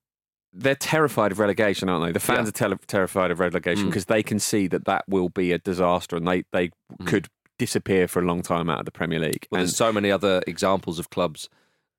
they're 0.53 0.75
terrified 0.75 1.31
of 1.31 1.39
relegation, 1.39 1.89
aren't 1.89 2.05
they? 2.05 2.11
The 2.11 2.19
fans 2.19 2.45
Yeah. 2.45 2.49
are 2.49 2.51
tele- 2.51 2.79
terrified 2.87 3.31
of 3.31 3.39
relegation 3.39 3.85
Mm. 3.85 3.89
because 3.89 4.05
they 4.05 4.23
can 4.23 4.39
see 4.39 4.67
that 4.67 4.85
that 4.85 5.05
will 5.07 5.29
be 5.29 5.51
a 5.51 5.57
disaster, 5.59 6.15
and 6.15 6.27
they 6.27 6.43
they 6.51 6.71
could 7.05 7.27
disappear 7.59 8.07
for 8.07 8.19
a 8.19 8.25
long 8.25 8.41
time 8.41 8.69
out 8.69 8.79
of 8.79 8.85
the 8.85 8.91
Premier 8.91 9.19
League. 9.19 9.47
well, 9.51 9.59
and 9.61 9.67
there's 9.67 9.75
so 9.77 9.93
many 9.93 10.09
other 10.11 10.41
examples 10.47 10.97
of 10.97 11.11
clubs 11.11 11.47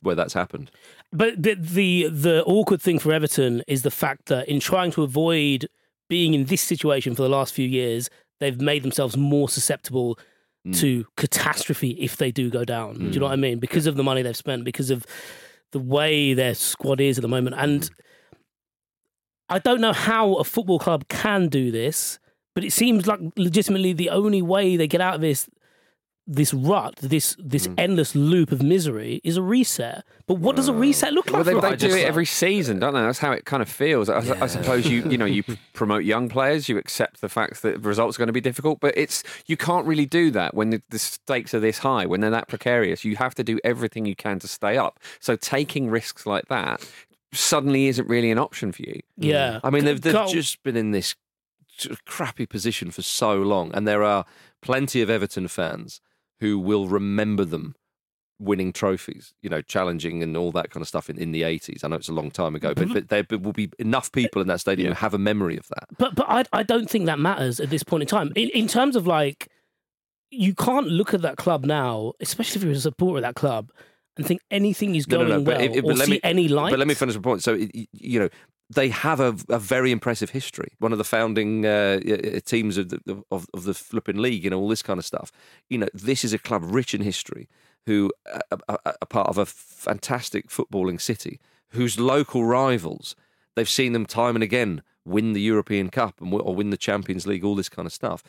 where 0.03 0.15
that's 0.15 0.35
happened. 0.35 0.71
But 1.13 1.43
the, 1.43 1.55
the 1.55 2.09
the 2.09 2.45
awkward 2.45 2.83
thing 2.83 2.99
for 2.99 3.13
Everton 3.13 3.63
is 3.67 3.83
the 3.83 3.91
fact 3.91 4.27
that 4.27 4.49
in 4.49 4.61
trying 4.61 4.91
to 4.93 5.03
avoid 5.03 5.69
being 6.09 6.35
in 6.35 6.45
this 6.45 6.61
situation 6.61 7.15
for 7.15 7.23
the 7.23 7.29
last 7.29 7.55
few 7.55 7.67
years, 7.67 8.11
they've 8.41 8.61
made 8.61 8.83
themselves 8.83 9.17
more 9.17 9.49
susceptible 9.49 10.19
mm. 10.67 10.79
to 10.79 11.07
catastrophe 11.17 11.93
if 11.93 12.17
they 12.17 12.31
do 12.31 12.51
go 12.51 12.65
down. 12.65 12.95
Do 12.99 13.05
you 13.05 13.21
know 13.21 13.27
mm. 13.27 13.31
what 13.31 13.33
I 13.33 13.37
mean? 13.37 13.59
Because 13.59 13.87
of 13.87 13.97
the 13.97 14.03
money 14.03 14.23
they've 14.23 14.37
spent, 14.37 14.65
because 14.65 14.91
of 14.91 15.07
the 15.71 15.79
way 15.79 16.35
their 16.35 16.55
squad 16.55 17.01
is 17.01 17.17
at 17.19 17.23
the 17.23 17.29
moment, 17.29 17.57
and 17.59 17.83
mm. 17.83 17.91
I 19.49 19.59
don't 19.59 19.81
know 19.81 19.93
how 19.93 20.35
a 20.35 20.45
football 20.45 20.79
club 20.79 21.09
can 21.09 21.49
do 21.49 21.71
this, 21.71 22.19
but 22.55 22.65
it 22.65 22.73
seems 22.73 23.07
like 23.07 23.21
legitimately 23.37 23.93
the 23.93 24.11
only 24.11 24.43
way 24.43 24.77
they 24.77 24.89
get 24.89 25.01
out 25.01 25.15
of 25.15 25.21
this 25.21 25.49
this 26.35 26.55
rut, 26.55 26.97
this 26.97 27.37
this 27.39 27.66
mm. 27.66 27.74
endless 27.76 28.14
loop 28.14 28.53
of 28.53 28.62
misery, 28.62 29.20
is 29.22 29.37
a 29.37 29.43
reset. 29.43 30.05
But 30.26 30.35
what 30.35 30.57
does 30.57 30.68
a 30.68 30.72
reset 30.72 31.12
look 31.12 31.26
Well, 31.26 31.37
like? 31.37 31.47
they, 31.47 31.53
for 31.53 31.61
they 31.61 31.72
a 31.72 31.76
do 31.76 31.95
it 31.95 32.07
every 32.07 32.24
season, 32.24 32.78
don't 32.78 32.95
they? 32.95 33.01
That's 33.01 33.18
how 33.18 33.33
it 33.33 33.45
kind 33.45 33.62
of 33.62 33.68
feels. 33.68 34.09
I, 34.09 34.18
I 34.41 34.47
suppose 34.47 34.87
you 34.87 35.09
you 35.09 35.18
know 35.18 35.26
you 35.26 35.45
promote 35.74 36.05
young 36.05 36.28
players, 36.28 36.68
you 36.68 36.78
accept 36.78 37.20
the 37.20 37.28
fact 37.28 37.62
that 37.62 37.80
results 37.80 38.16
are 38.16 38.20
going 38.20 38.28
to 38.28 38.33
be 38.33 38.41
difficult, 38.41 38.80
but 38.80 38.95
it's 38.97 39.22
you 39.47 39.57
can't 39.57 39.87
really 39.87 40.07
do 40.07 40.30
that 40.30 40.55
when 40.55 40.70
the, 40.70 40.83
the 40.89 40.99
stakes 40.99 41.53
are 41.55 41.61
this 41.61 41.78
high, 41.78 42.07
when 42.07 42.20
they're 42.20 42.30
that 42.30 42.49
precarious. 42.49 43.05
You 43.05 43.16
have 43.16 43.35
to 43.35 43.45
do 43.45 43.59
everything 43.62 44.07
you 44.07 44.16
can 44.16 44.39
to 44.41 44.49
stay 44.49 44.78
up. 44.78 44.99
So 45.20 45.37
taking 45.37 45.91
risks 45.91 46.24
like 46.24 46.49
that 46.49 46.89
suddenly 47.33 47.89
isn't 47.89 48.09
really 48.09 48.30
an 48.30 48.39
option 48.39 48.72
for 48.72 48.83
you. 48.83 49.01
Yeah, 49.16 49.61
I 49.62 49.70
mean, 49.70 49.85
they've, 49.85 50.01
they've 50.01 50.28
just 50.28 50.62
been 50.62 50.76
in 50.76 50.93
this 50.93 51.14
crappy 52.07 52.47
position 52.47 52.91
for 52.91 53.03
so 53.03 53.37
long, 53.37 53.70
and 53.74 53.87
there 53.87 54.03
are 54.03 54.24
plenty 54.62 55.03
of 55.03 55.11
Everton 55.11 55.49
fans 55.49 56.01
who 56.43 56.59
will 56.59 56.88
remember 56.88 57.45
them 57.45 57.76
winning 58.40 58.72
trophies, 58.72 59.32
you 59.43 59.49
know, 59.49 59.62
challenging 59.62 60.20
and 60.24 60.36
all 60.36 60.51
that 60.51 60.70
kind 60.70 60.82
of 60.82 60.88
stuff 60.88 61.09
in, 61.09 61.16
in 61.16 61.30
the 61.30 61.43
80s. 61.43 61.84
I 61.84 61.88
know 61.88 61.95
it's 61.95 62.09
a 62.09 62.12
long 62.12 62.32
time 62.32 62.57
ago, 62.57 62.74
but, 62.74 62.88
mm-hmm. 62.88 62.95
but 62.95 63.09
there 63.09 63.38
will 63.38 63.53
be 63.53 63.70
enough 63.78 64.11
people 64.11 64.43
in 64.43 64.49
that 64.49 64.59
stadium 64.59 64.88
who 64.88 64.95
have 64.95 65.14
a 65.14 65.18
memory 65.18 65.57
of 65.57 65.68
that. 65.68 65.84
But 65.99 66.16
but 66.16 66.26
I 66.28 66.43
I 66.53 66.64
don't 66.64 66.90
think 66.90 67.07
that 67.07 67.20
matters 67.20 67.61
at 67.61 67.70
this 67.70 67.84
point 67.84 68.03
in 68.03 68.09
time. 68.09 68.32
In 68.34 68.49
in 68.49 68.66
terms 68.66 68.97
of 68.97 69.07
like, 69.07 69.49
you 70.30 70.53
can't 70.55 70.88
look 70.88 71.14
at 71.14 71.22
that 71.22 71.36
club 71.36 71.64
now, 71.64 72.14
especially 72.20 72.59
if 72.59 72.64
you're 72.64 72.72
a 72.72 72.80
supporter 72.80 73.18
of 73.18 73.22
that 73.22 73.36
club, 73.36 73.70
and 74.16 74.26
think 74.26 74.40
anything 74.51 74.97
is 74.97 75.07
going 75.07 75.28
no, 75.28 75.38
no, 75.38 75.43
well 75.43 75.61
it- 75.61 75.76
it- 75.76 75.84
or 75.84 75.97
see 75.97 76.12
me, 76.12 76.20
any 76.24 76.49
light. 76.49 76.70
But 76.70 76.80
let 76.80 76.88
me 76.88 76.95
finish 76.95 77.14
the 77.14 77.20
point. 77.20 77.43
So, 77.45 77.55
it- 77.55 77.88
you 77.93 78.18
know, 78.18 78.28
they 78.75 78.89
have 78.89 79.20
a, 79.20 79.37
a 79.49 79.59
very 79.59 79.91
impressive 79.91 80.31
history. 80.31 80.73
One 80.79 80.93
of 80.93 80.99
the 80.99 81.05
founding 81.05 81.66
uh, 81.66 82.01
uh, 82.07 82.41
teams 82.45 82.79
of 82.79 82.89
the, 82.89 83.23
of, 83.31 83.47
of 83.53 83.64
the 83.64 83.75
flipping 83.75 84.18
league, 84.18 84.45
you 84.45 84.51
know, 84.51 84.59
all 84.59 84.68
this 84.68 84.83
kind 84.83 84.99
of 84.99 85.05
stuff. 85.05 85.31
You 85.68 85.79
know, 85.79 85.89
this 85.93 86.25
is 86.25 86.33
a 86.33 86.39
club 86.39 86.62
rich 86.64 86.95
in 86.95 87.03
history 87.03 87.49
who 87.87 88.12
are, 88.33 88.59
are, 88.68 88.79
are 88.85 89.07
part 89.09 89.29
of 89.29 89.39
a 89.39 89.47
fantastic 89.47 90.49
footballing 90.49 91.01
city 91.01 91.41
whose 91.70 91.99
local 91.99 92.45
rivals, 92.45 93.16
they've 93.57 93.68
seen 93.68 93.93
them 93.93 94.07
time 94.07 94.37
and 94.37 94.43
again 94.43 94.83
win 95.05 95.33
the 95.33 95.41
European 95.41 95.89
Cup 95.89 96.20
and 96.20 96.33
or 96.33 96.55
win 96.55 96.70
the 96.70 96.77
Champions 96.77 97.27
League, 97.27 97.45
all 97.45 97.57
this 97.57 97.68
kind 97.68 97.87
of 97.87 97.93
stuff. 97.93 98.23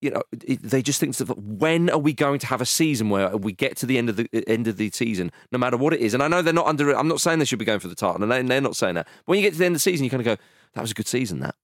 You 0.00 0.10
know, 0.10 0.22
they 0.32 0.80
just 0.80 0.98
think, 0.98 1.14
when 1.36 1.90
are 1.90 1.98
we 1.98 2.14
going 2.14 2.38
to 2.38 2.46
have 2.46 2.62
a 2.62 2.66
season 2.66 3.10
where 3.10 3.36
we 3.36 3.52
get 3.52 3.76
to 3.78 3.86
the 3.86 3.98
end 3.98 4.08
of 4.08 4.16
the 4.16 4.28
end 4.46 4.66
of 4.66 4.78
the 4.78 4.90
season, 4.90 5.30
no 5.52 5.58
matter 5.58 5.76
what 5.76 5.92
it 5.92 6.00
is? 6.00 6.14
And 6.14 6.22
I 6.22 6.28
know 6.28 6.40
they're 6.40 6.54
not 6.54 6.66
under. 6.66 6.96
I'm 6.96 7.08
not 7.08 7.20
saying 7.20 7.38
they 7.38 7.44
should 7.44 7.58
be 7.58 7.66
going 7.66 7.80
for 7.80 7.88
the 7.88 7.94
title, 7.94 8.22
and 8.22 8.32
they- 8.32 8.42
they're 8.42 8.60
not 8.62 8.76
saying 8.76 8.94
that. 8.94 9.06
But 9.06 9.28
When 9.32 9.38
you 9.38 9.44
get 9.44 9.52
to 9.52 9.58
the 9.58 9.66
end 9.66 9.74
of 9.74 9.76
the 9.76 9.80
season, 9.80 10.04
you 10.04 10.10
kind 10.10 10.22
of 10.22 10.24
go, 10.24 10.42
"That 10.74 10.80
was 10.80 10.90
a 10.90 10.94
good 10.94 11.06
season." 11.06 11.40
That 11.40 11.54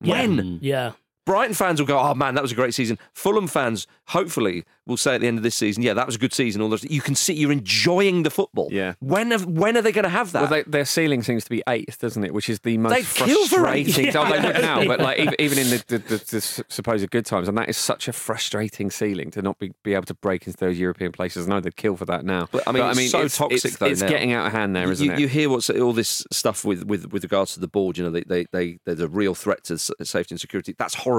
when 0.00 0.36
mm. 0.36 0.58
yeah. 0.62 0.92
Brighton 1.24 1.54
fans 1.54 1.80
will 1.80 1.86
go, 1.86 1.98
"Oh 1.98 2.14
man, 2.14 2.34
that 2.34 2.42
was 2.42 2.52
a 2.52 2.56
great 2.56 2.74
season." 2.74 2.98
Fulham 3.14 3.46
fans, 3.46 3.86
hopefully, 4.08 4.64
will 4.86 4.96
say 4.96 5.14
at 5.14 5.20
the 5.20 5.28
end 5.28 5.38
of 5.38 5.44
this 5.44 5.54
season, 5.54 5.82
"Yeah, 5.82 5.94
that 5.94 6.06
was 6.06 6.16
a 6.16 6.18
good 6.18 6.32
season." 6.34 6.60
All 6.62 6.68
those, 6.68 6.82
you 6.84 7.00
can 7.00 7.14
see 7.14 7.32
you're 7.32 7.52
enjoying 7.52 8.24
the 8.24 8.30
football. 8.30 8.68
Yeah. 8.72 8.94
When 9.00 9.30
have, 9.30 9.46
when 9.46 9.76
are 9.76 9.82
they 9.82 9.92
going 9.92 10.02
to 10.04 10.08
have 10.10 10.32
that? 10.32 10.42
Well, 10.42 10.50
they, 10.50 10.62
their 10.62 10.84
ceiling 10.84 11.22
seems 11.22 11.44
to 11.44 11.50
be 11.50 11.62
eighth, 11.68 12.00
doesn't 12.00 12.24
it? 12.24 12.34
Which 12.34 12.48
is 12.48 12.58
the 12.60 12.76
most 12.78 12.92
They 12.92 13.24
kill 13.26 13.46
for 13.46 13.68
eight. 13.68 13.84
frustrating. 13.84 14.16
Oh, 14.16 14.24
they 14.24 14.40
would 14.46 14.56
Yeah. 14.56 14.60
now, 14.62 14.84
but 14.84 14.98
like 15.00 15.18
even, 15.20 15.34
even 15.38 15.58
in 15.58 15.70
the, 15.70 15.84
the, 15.86 15.98
the, 15.98 16.24
the 16.30 16.40
supposed 16.68 17.08
good 17.10 17.24
times, 17.26 17.46
and 17.48 17.56
that 17.56 17.68
is 17.68 17.76
such 17.76 18.08
a 18.08 18.12
frustrating 18.12 18.90
ceiling 18.90 19.30
to 19.30 19.42
not 19.42 19.58
be, 19.60 19.72
be 19.84 19.94
able 19.94 20.06
to 20.06 20.14
break 20.14 20.46
into 20.48 20.58
those 20.58 20.76
European 20.78 21.12
places. 21.12 21.46
I 21.46 21.50
know 21.50 21.60
they'd 21.60 21.76
kill 21.76 21.96
for 21.96 22.06
that 22.06 22.24
now. 22.24 22.48
But, 22.50 22.64
I 22.66 22.72
mean, 22.72 22.82
it's 22.98 23.10
so 23.12 23.28
toxic, 23.28 23.64
it's, 23.64 23.76
though, 23.76 23.86
It's 23.86 24.02
now. 24.02 24.08
getting 24.08 24.32
out 24.32 24.46
of 24.46 24.52
hand 24.52 24.74
there, 24.74 24.90
isn't 24.90 25.06
you, 25.06 25.12
it? 25.12 25.18
you 25.20 25.28
hear 25.28 25.48
what's 25.50 25.70
all 25.70 25.92
this 25.92 26.24
stuff 26.32 26.64
with, 26.64 26.84
with, 26.84 27.12
with 27.12 27.22
regards 27.22 27.54
to 27.54 27.60
the 27.60 27.68
board. 27.68 27.96
You 27.96 28.04
know, 28.04 28.10
they, 28.10 28.24
they, 28.24 28.46
they, 28.50 28.78
they're 28.84 28.96
the 28.96 29.08
real 29.08 29.36
threat 29.36 29.62
to 29.64 29.78
safety 29.78 30.34
and 30.34 30.40
security. 30.40 30.74
That's 30.76 30.94
horrible. 30.94 31.11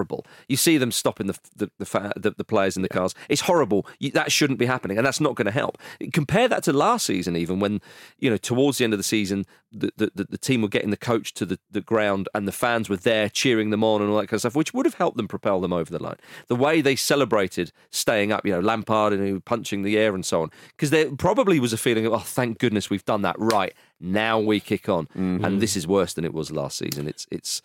You 0.48 0.58
see 0.58 0.78
them 0.78 0.92
stopping 0.92 1.28
the 1.28 1.38
the, 1.56 1.72
the, 1.80 1.86
fa- 1.86 2.14
the, 2.16 2.32
the 2.32 2.44
players 2.44 2.76
in 2.76 2.82
the 2.82 2.90
cars. 2.90 3.14
It's 3.30 3.42
horrible. 3.42 3.86
You, 4.00 4.12
that 4.12 4.32
shouldn't 4.32 4.60
be 4.60 4.66
happening, 4.66 4.98
and 4.98 5.06
that's 5.06 5.22
not 5.22 5.36
going 5.36 5.46
to 5.46 5.52
help. 5.52 5.78
Compare 6.12 6.48
that 6.48 6.64
to 6.64 6.74
last 6.74 7.06
season, 7.06 7.36
even 7.36 7.60
when 7.60 7.82
you 8.20 8.30
know 8.30 8.38
towards 8.38 8.78
the 8.78 8.84
end 8.84 8.94
of 8.94 9.00
the 9.00 9.04
season, 9.04 9.46
the, 9.72 9.92
the, 9.98 10.28
the, 10.30 10.38
team 10.38 10.62
were 10.62 10.68
getting 10.68 10.92
the 10.92 10.98
coach 10.98 11.34
to 11.34 11.46
the, 11.46 11.60
the 11.72 11.82
ground, 11.82 12.30
and 12.34 12.48
the 12.48 12.52
fans 12.52 12.90
were 12.90 12.98
there 12.98 13.30
cheering 13.30 13.72
them 13.72 13.84
on 13.84 14.02
and 14.02 14.12
all 14.12 14.18
that 14.18 14.28
kind 14.28 14.36
of 14.36 14.42
stuff, 14.42 14.56
which 14.56 14.74
would 14.74 14.86
have 14.86 14.96
helped 14.96 15.18
them 15.18 15.28
propel 15.28 15.60
them 15.62 15.74
over 15.74 15.92
the 15.92 16.02
line. 16.02 16.18
The 16.48 16.56
way 16.56 16.82
they 16.82 16.96
celebrated 16.96 17.72
staying 17.90 18.32
up, 18.32 18.46
you 18.46 18.52
know, 18.52 18.60
Lampard 18.60 19.14
and 19.14 19.44
punching 19.46 19.84
the 19.84 19.98
air 19.98 20.14
and 20.14 20.26
so 20.26 20.44
on, 20.44 20.52
because 20.70 20.90
there 20.90 21.14
probably 21.16 21.60
was 21.60 21.74
a 21.74 21.78
feeling 21.78 22.06
of, 22.06 22.14
oh, 22.14 22.20
thank 22.20 22.60
goodness 22.60 22.90
we've 22.90 23.06
done 23.06 23.24
that. 23.24 23.36
Right 23.40 23.74
now 24.00 24.40
we 24.40 24.60
kick 24.60 24.88
on, 24.90 25.08
and 25.16 25.42
mm-hmm. 25.42 25.60
this 25.60 25.76
is 25.76 25.88
worse 25.88 26.14
than 26.14 26.26
it 26.26 26.34
was 26.34 26.52
last 26.52 26.78
season. 26.78 27.08
It's 27.08 27.26
it's 27.32 27.62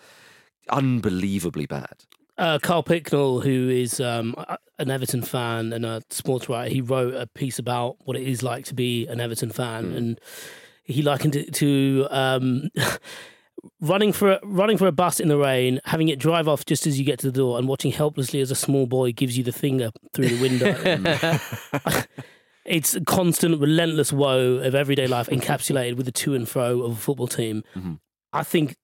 unbelievably 0.71 1.67
bad. 1.67 2.05
Uh, 2.39 2.59
Carl 2.61 2.83
Picknell, 2.83 3.41
who 3.41 3.69
is 3.69 4.01
um, 4.01 4.35
an 4.79 4.91
Everton 4.91 5.23
fan 5.23 5.73
and 5.73 5.85
a 5.85 6.03
sports 6.11 6.49
writer, 6.49 6.71
he 6.71 6.81
wrote 6.81 7.15
a 7.15 7.27
piece 7.27 7.59
about 7.59 7.97
what 8.05 8.17
it 8.17 8.27
is 8.27 8.43
like 8.43 8.65
to 8.67 8.75
be 8.75 9.07
an 9.09 9.21
Everton 9.21 9.51
fan, 9.51 9.93
and 9.93 10.21
he 10.85 11.03
likened 11.03 11.35
it 11.35 11.53
to 11.55 12.07
um, 12.11 12.71
running 13.81 14.13
for 14.13 14.33
a, 14.33 14.41
running 14.45 14.79
for 14.79 14.87
a 14.87 14.93
bus 14.93 15.19
in 15.19 15.29
the 15.29 15.37
rain, 15.37 15.81
having 15.85 16.09
it 16.09 16.19
drive 16.19 16.47
off 16.47 16.65
just 16.65 16.87
as 16.87 16.99
you 16.99 17.05
get 17.05 17.19
to 17.19 17.27
the 17.31 17.37
door, 17.37 17.59
and 17.59 17.67
watching 17.67 17.91
helplessly 17.91 18.41
as 18.41 18.51
a 18.51 18.57
small 18.57 18.87
boy 18.87 19.13
gives 19.13 19.37
you 19.37 19.43
the 19.43 19.53
finger 19.53 19.91
through 20.15 20.29
the 20.29 20.41
window. 20.41 21.39
it's 22.65 22.95
a 22.95 23.01
constant, 23.01 23.61
relentless 23.61 24.13
woe 24.13 24.57
of 24.57 24.75
everyday 24.75 25.09
life 25.09 25.29
encapsulated 25.29 25.97
with 25.97 26.07
the 26.07 26.13
to 26.13 26.35
and 26.35 26.49
fro 26.49 26.83
of 26.83 26.93
a 26.93 26.97
football 26.97 27.27
team. 27.29 27.65
I 28.33 28.45
think 28.45 28.77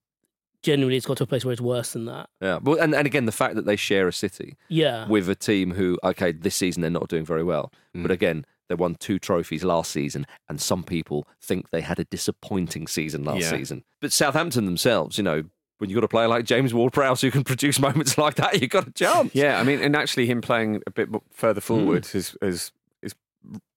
genuinely 0.65 0.97
it's 0.97 1.05
got 1.05 1.17
to 1.17 1.23
a 1.23 1.27
place 1.27 1.45
where 1.45 1.53
it's 1.53 1.61
worse 1.61 1.93
than 1.93 2.05
that. 2.05 2.29
Yeah, 2.41 2.59
well, 2.61 2.77
and, 2.79 2.93
and 2.93 3.05
again, 3.07 3.25
the 3.25 3.31
fact 3.31 3.55
that 3.55 3.65
they 3.65 3.75
share 3.75 4.07
a 4.07 4.13
city 4.13 4.55
Yeah. 4.67 5.07
with 5.07 5.29
a 5.29 5.35
team 5.35 5.71
who, 5.71 5.97
okay, 6.03 6.31
this 6.31 6.55
season 6.55 6.81
they're 6.81 6.91
not 6.91 7.07
doing 7.07 7.25
very 7.25 7.43
well, 7.43 7.71
Mm. 7.95 8.01
but 8.01 8.11
again, 8.11 8.45
they 8.67 8.75
won 8.75 8.95
two 8.95 9.19
trophies 9.19 9.63
last 9.63 9.91
season, 9.91 10.25
and 10.49 10.59
some 10.59 10.83
people 10.83 11.27
think 11.41 11.69
they 11.69 11.81
had 11.81 11.99
a 11.99 12.05
disappointing 12.05 12.87
season 12.87 13.23
last 13.23 13.41
Yeah. 13.43 13.51
season. 13.51 13.83
But 14.01 14.11
Southampton 14.11 14.65
themselves, 14.65 15.17
you 15.19 15.23
know, 15.23 15.43
when 15.77 15.89
you've 15.89 15.95
got 15.97 16.03
a 16.05 16.07
player 16.07 16.27
like 16.27 16.45
James 16.45 16.73
Ward-Prowse 16.73 17.21
who 17.21 17.29
can 17.31 17.43
produce 17.51 17.79
moments 17.79 18.17
like 18.17 18.35
that, 18.35 18.59
you've 18.61 18.71
got 18.71 18.87
a 18.87 18.91
chance. 18.91 19.35
Yeah, 19.35 19.59
I 19.59 19.63
mean, 19.63 19.81
and 19.81 19.95
actually, 19.95 20.25
him 20.25 20.41
playing 20.41 20.81
a 20.87 20.91
bit 20.91 21.09
mo- 21.11 21.21
further 21.31 21.61
Hmm. 21.61 21.65
forward 21.67 22.07
is 22.13 22.35
is 22.41 22.71
is 23.03 23.13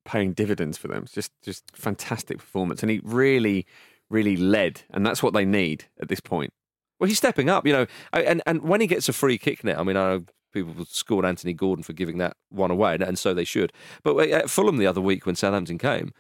paying 0.04 0.32
dividends 0.32 0.78
for 0.78 0.88
them. 0.88 1.02
It's 1.02 1.12
just 1.12 1.32
just 1.42 1.64
fantastic 1.74 2.38
performance, 2.38 2.82
and 2.82 2.90
he 2.90 3.00
really, 3.04 3.66
really 4.08 4.36
led, 4.36 4.82
and 4.90 5.04
that's 5.04 5.22
what 5.22 5.34
they 5.34 5.44
need 5.44 5.84
at 6.00 6.08
this 6.08 6.20
point. 6.20 6.52
Well, 6.98 7.08
he's 7.08 7.18
stepping 7.18 7.48
up, 7.48 7.66
you 7.66 7.72
know, 7.72 7.86
and 8.12 8.42
and 8.46 8.62
when 8.62 8.80
he 8.80 8.86
gets 8.86 9.08
a 9.08 9.12
free 9.12 9.38
kick 9.38 9.62
now, 9.62 9.80
I 9.80 9.82
mean, 9.84 9.96
I 9.96 10.10
know 10.10 10.24
people 10.52 10.84
scored 10.86 11.24
Anthony 11.24 11.52
Gordon 11.52 11.82
for 11.82 11.92
giving 11.92 12.18
that 12.18 12.36
one 12.50 12.70
away, 12.70 12.96
and, 13.00 13.18
so 13.18 13.34
they 13.34 13.44
should. 13.44 13.72
But 14.02 14.18
at 14.30 14.50
Fulham 14.50 14.78
the 14.78 14.86
other 14.86 15.00
week 15.00 15.26
when 15.26 15.36
Southampton 15.36 15.78
came, 15.78 16.12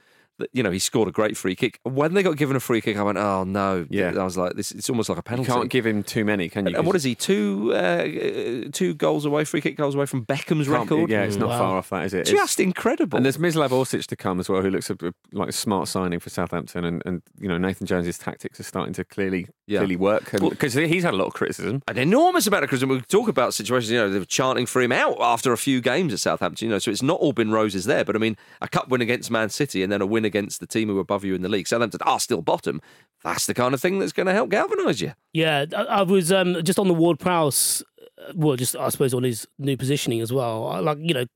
you 0.52 0.62
know, 0.62 0.70
he 0.70 0.78
scored 0.78 1.08
a 1.08 1.12
great 1.12 1.36
free 1.36 1.54
kick. 1.56 1.80
When 1.82 2.14
they 2.14 2.22
got 2.22 2.36
given 2.36 2.56
a 2.56 2.60
free 2.60 2.80
kick, 2.80 2.96
I 2.96 3.02
went, 3.02 3.18
oh 3.18 3.44
no, 3.44 3.86
Yeah. 3.90 4.12
I 4.18 4.24
was 4.24 4.36
like, 4.36 4.54
this 4.54 4.72
it's 4.72 4.88
almost 4.88 5.08
like 5.08 5.18
a 5.18 5.22
penalty. 5.22 5.50
You 5.50 5.54
can't 5.56 5.70
give 5.70 5.86
him 5.86 6.02
too 6.02 6.24
many, 6.24 6.48
can 6.48 6.66
you? 6.66 6.76
and 6.76 6.86
what 6.86 6.96
is 6.96 7.02
he? 7.04 7.14
Two 7.14 7.72
uh, 7.74 8.68
two 8.72 8.94
goals 8.94 9.24
away, 9.24 9.44
free 9.44 9.60
kick 9.60 9.76
goals 9.76 9.94
away 9.94 10.06
from 10.06 10.24
Beckham's 10.24 10.68
record. 10.68 11.10
Yeah, 11.10 11.22
it's 11.24 11.36
not 11.36 11.48
Wow. 11.50 11.58
far 11.58 11.76
off 11.78 11.90
that, 11.90 12.04
is 12.06 12.14
it? 12.14 12.20
It's- 12.20 12.34
just 12.36 12.60
incredible. 12.60 13.16
And 13.16 13.24
there's 13.24 13.38
Mislav 13.38 13.70
Orsic 13.70 14.06
to 14.06 14.16
come 14.16 14.38
as 14.40 14.48
well, 14.48 14.62
who 14.62 14.70
looks 14.70 14.90
a, 14.90 14.96
a- 15.02 15.12
like 15.32 15.48
a 15.48 15.52
smart 15.52 15.88
signing 15.88 16.20
for 16.20 16.30
Southampton. 16.30 16.84
And, 16.84 17.02
and 17.04 17.22
you 17.40 17.48
know 17.48 17.58
Nathan 17.58 17.86
Jones's 17.86 18.18
tactics 18.18 18.60
are 18.60 18.64
starting 18.64 18.94
to 18.94 19.04
clearly 19.04 19.46
Yeah. 19.66 19.78
clearly 19.80 19.96
work 19.96 20.30
Well- 20.40 20.50
because 20.50 20.74
he's 20.74 21.02
had 21.04 21.14
a 21.14 21.16
lot 21.16 21.26
of 21.26 21.34
criticism. 21.34 21.82
an 21.88 21.98
enormous 21.98 22.46
amount 22.46 22.64
of 22.64 22.68
criticism. 22.68 22.90
We 22.90 23.00
talk 23.02 23.28
about 23.28 23.54
situations, 23.54 23.90
you 23.90 23.98
know, 23.98 24.08
they 24.10 24.18
were 24.18 24.24
chanting 24.24 24.66
for 24.66 24.80
him 24.82 24.92
out 24.92 25.16
after 25.20 25.52
a 25.52 25.58
few 25.58 25.80
games 25.80 26.12
at 26.12 26.20
Southampton, 26.20 26.66
you 26.68 26.72
know, 26.72 26.78
so 26.78 26.90
it's 26.90 27.02
not 27.02 27.18
all 27.20 27.32
been 27.32 27.50
roses 27.50 27.84
there. 27.86 28.04
But 28.04 28.14
I 28.16 28.18
mean, 28.18 28.36
a 28.60 28.68
cup 28.68 28.88
win 28.88 29.00
against 29.00 29.30
Man 29.30 29.48
City 29.48 29.82
and 29.82 29.90
then 29.92 30.00
a 30.00 30.06
win 30.06 30.24
against 30.28 30.60
the 30.60 30.66
team 30.66 30.88
who 30.88 30.96
are 30.98 31.00
above 31.00 31.24
you 31.24 31.34
in 31.34 31.42
the 31.42 31.48
league. 31.48 31.66
Southampton 31.66 32.00
are 32.04 32.20
still 32.20 32.42
bottom. 32.42 32.80
That's 33.24 33.46
the 33.46 33.54
kind 33.54 33.74
of 33.74 33.80
thing 33.80 33.98
that's 33.98 34.12
going 34.12 34.26
to 34.28 34.32
help 34.32 34.50
galvanise 34.50 35.00
you. 35.00 35.12
Yeah, 35.32 35.64
I, 35.76 35.82
I 35.82 36.02
was 36.02 36.30
um, 36.30 36.62
just 36.62 36.78
on 36.78 36.86
the 36.86 36.94
Ward 36.94 37.18
Prowse. 37.18 37.82
uh, 38.28 38.32
Well, 38.36 38.54
just 38.56 38.76
I 38.76 38.88
suppose 38.90 39.12
on 39.12 39.24
his 39.24 39.48
new 39.58 39.76
positioning 39.76 40.20
as 40.20 40.32
well. 40.32 40.68
I, 40.68 40.78
like 40.78 40.98
you 41.00 41.14
know, 41.14 41.26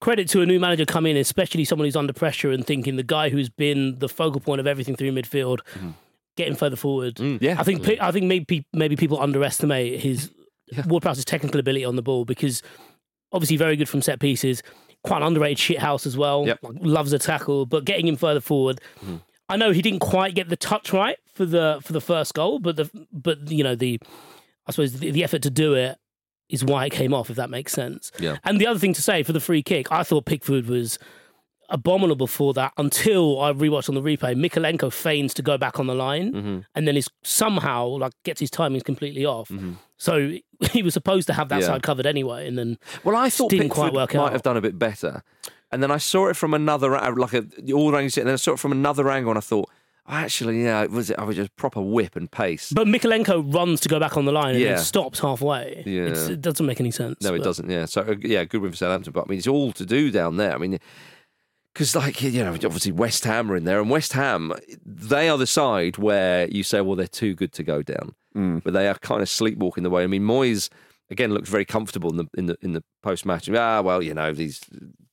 credit 0.00 0.28
to 0.30 0.42
a 0.42 0.46
new 0.46 0.60
manager 0.60 0.84
coming 0.84 1.12
in, 1.16 1.20
especially 1.20 1.64
someone 1.64 1.86
who's 1.86 1.96
under 1.96 2.12
pressure 2.12 2.50
and 2.50 2.66
thinking 2.66 2.96
the 2.96 3.02
guy 3.02 3.30
who's 3.30 3.48
been 3.48 3.98
the 3.98 4.08
focal 4.08 4.40
point 4.40 4.60
of 4.60 4.66
everything 4.66 4.96
through 4.96 5.12
midfield, 5.12 5.60
getting 6.36 6.54
further 6.54 6.76
forward. 6.76 7.18
Yeah. 7.18 7.56
I 7.58 7.62
think 7.62 7.88
I 8.00 8.12
think 8.12 8.26
maybe 8.26 8.66
maybe 8.74 8.94
people 8.96 9.18
underestimate 9.20 10.00
his 10.00 10.30
Ward 10.86 11.02
Prowse's 11.02 11.24
technical 11.24 11.58
ability 11.58 11.84
on 11.86 11.96
the 11.96 12.02
ball 12.02 12.26
because 12.26 12.62
obviously 13.32 13.56
very 13.56 13.76
good 13.76 13.88
from 13.88 14.02
set 14.02 14.20
pieces, 14.20 14.62
quite 15.04 15.18
an 15.18 15.22
underrated 15.24 15.58
shithouse 15.58 16.06
as 16.06 16.16
well. 16.16 16.46
Yep. 16.46 16.58
Like, 16.62 16.76
loves 16.80 17.12
a 17.12 17.18
tackle, 17.18 17.66
but 17.66 17.84
getting 17.84 18.06
him 18.06 18.16
further 18.16 18.40
forward. 18.40 18.80
Mm-hmm. 19.00 19.16
I 19.48 19.56
know 19.56 19.70
he 19.70 19.80
didn't 19.80 20.00
quite 20.00 20.34
get 20.34 20.48
the 20.48 20.56
touch 20.56 20.92
right 20.92 21.16
for 21.34 21.46
the 21.46 21.80
for 21.82 21.92
the 21.92 22.00
first 22.00 22.34
goal, 22.34 22.58
but 22.58 22.76
the 22.76 22.90
but 23.12 23.50
you 23.50 23.64
know 23.64 23.74
the 23.74 23.98
I 24.66 24.72
suppose 24.72 24.98
the, 24.98 25.10
the 25.10 25.24
effort 25.24 25.42
to 25.42 25.50
do 25.50 25.74
it 25.74 25.98
is 26.50 26.64
why 26.64 26.86
it 26.86 26.90
came 26.90 27.12
off, 27.12 27.30
if 27.30 27.36
that 27.36 27.50
makes 27.50 27.72
sense. 27.72 28.10
Yeah. 28.18 28.38
And 28.44 28.60
the 28.60 28.66
other 28.66 28.78
thing 28.78 28.94
to 28.94 29.02
say 29.02 29.22
for 29.22 29.32
the 29.32 29.40
free 29.40 29.62
kick, 29.62 29.92
I 29.92 30.02
thought 30.02 30.24
Pickford 30.24 30.66
was 30.66 30.98
abominable 31.68 32.26
for 32.26 32.54
that 32.54 32.72
until 32.78 33.40
I 33.40 33.52
rewatched 33.52 33.88
on 33.88 33.94
the 33.94 34.00
replay. 34.02 34.34
Mikolenko 34.34 34.92
feigns 34.92 35.34
to 35.34 35.42
go 35.42 35.58
back 35.58 35.78
on 35.78 35.86
the 35.86 35.94
line 35.94 36.32
Mm-hmm. 36.32 36.58
and 36.74 36.88
then 36.88 36.96
is 36.96 37.08
somehow 37.22 37.86
like 37.86 38.12
gets 38.24 38.40
his 38.40 38.50
timings 38.50 38.84
completely 38.84 39.24
off. 39.24 39.50
So 39.96 40.32
he 40.72 40.82
was 40.82 40.94
supposed 40.94 41.26
to 41.28 41.32
have 41.34 41.48
that 41.50 41.56
Mm-hmm. 41.56 41.62
Yeah. 41.62 41.66
side 41.74 41.82
covered 41.82 42.06
anyway, 42.06 42.46
and 42.48 42.56
then 42.58 42.78
Well, 43.04 43.16
I 43.16 43.30
thought 43.30 43.50
didn't 43.50 43.64
Pickford 43.68 43.76
quite 43.76 43.92
work 43.92 44.14
might 44.14 44.26
out. 44.26 44.32
have 44.32 44.42
done 44.42 44.56
a 44.56 44.60
bit 44.60 44.78
better. 44.78 45.22
And 45.70 45.82
then 45.82 45.90
I 45.90 45.98
saw 45.98 46.28
it 46.28 46.36
from 46.36 46.54
another, 46.54 46.90
like 47.14 47.34
a, 47.34 47.44
all 47.74 47.92
around, 47.94 48.04
and 48.16 48.26
then 48.26 48.28
I 48.28 48.36
saw 48.36 48.52
it 48.52 48.58
from 48.58 48.72
another 48.72 49.10
angle 49.10 49.30
and 49.32 49.36
I 49.38 49.42
thought, 49.42 49.68
actually, 50.08 50.62
yeah, 50.64 50.82
it 50.82 50.90
was, 50.90 51.10
I 51.12 51.24
was 51.24 51.36
just 51.36 51.54
proper 51.56 51.82
whip 51.82 52.16
and 52.16 52.30
pace. 52.30 52.72
But 52.72 52.86
Mikolenko 52.86 53.52
runs 53.54 53.80
to 53.80 53.88
go 53.90 54.00
back 54.00 54.16
on 54.16 54.24
the 54.24 54.32
line 54.32 54.54
and 54.54 54.64
Yeah. 54.64 54.74
then 54.76 54.78
stops 54.84 55.18
halfway. 55.20 55.82
Yeah. 55.84 56.04
It's, 56.04 56.28
it 56.28 56.40
doesn't 56.40 56.64
make 56.64 56.80
any 56.80 56.90
sense. 56.90 57.20
No, 57.22 57.34
it 57.34 57.42
doesn't. 57.42 57.68
Yeah. 57.68 57.84
So 57.84 58.00
uh, 58.00 58.14
yeah, 58.22 58.44
good 58.44 58.62
win 58.62 58.70
for 58.70 58.76
Southampton. 58.78 59.12
But 59.12 59.24
I 59.26 59.28
mean, 59.28 59.38
it's 59.38 59.46
all 59.46 59.72
to 59.72 59.84
do 59.84 60.10
down 60.10 60.38
there. 60.38 60.54
I 60.54 60.56
mean, 60.58 60.78
because 61.78 61.94
like 61.94 62.20
you 62.20 62.42
know, 62.42 62.52
obviously 62.52 62.90
West 62.90 63.22
Ham 63.24 63.52
are 63.52 63.56
in 63.56 63.62
there, 63.62 63.80
and 63.80 63.88
West 63.88 64.12
Ham 64.14 64.52
they 64.84 65.28
are 65.28 65.38
the 65.38 65.46
side 65.46 65.96
where 65.96 66.48
you 66.48 66.64
say, 66.64 66.80
well, 66.80 66.96
they're 66.96 67.06
too 67.06 67.34
good 67.36 67.52
to 67.52 67.62
go 67.62 67.82
down, 67.82 68.14
Mm. 68.36 68.62
but 68.64 68.72
they 68.72 68.88
are 68.88 68.94
kind 68.94 69.22
of 69.22 69.28
sleepwalking 69.28 69.84
the 69.84 69.90
way. 69.90 70.02
I 70.02 70.08
mean, 70.08 70.22
Moyes 70.22 70.68
again 71.08 71.32
looked 71.32 71.46
very 71.46 71.64
comfortable 71.64 72.10
in 72.10 72.16
the 72.16 72.26
in 72.36 72.46
the 72.46 72.56
in 72.62 72.72
the 72.72 72.82
post 73.02 73.24
match. 73.24 73.48
Ah, 73.48 73.80
well, 73.80 74.02
you 74.02 74.12
know 74.12 74.32
these 74.32 74.60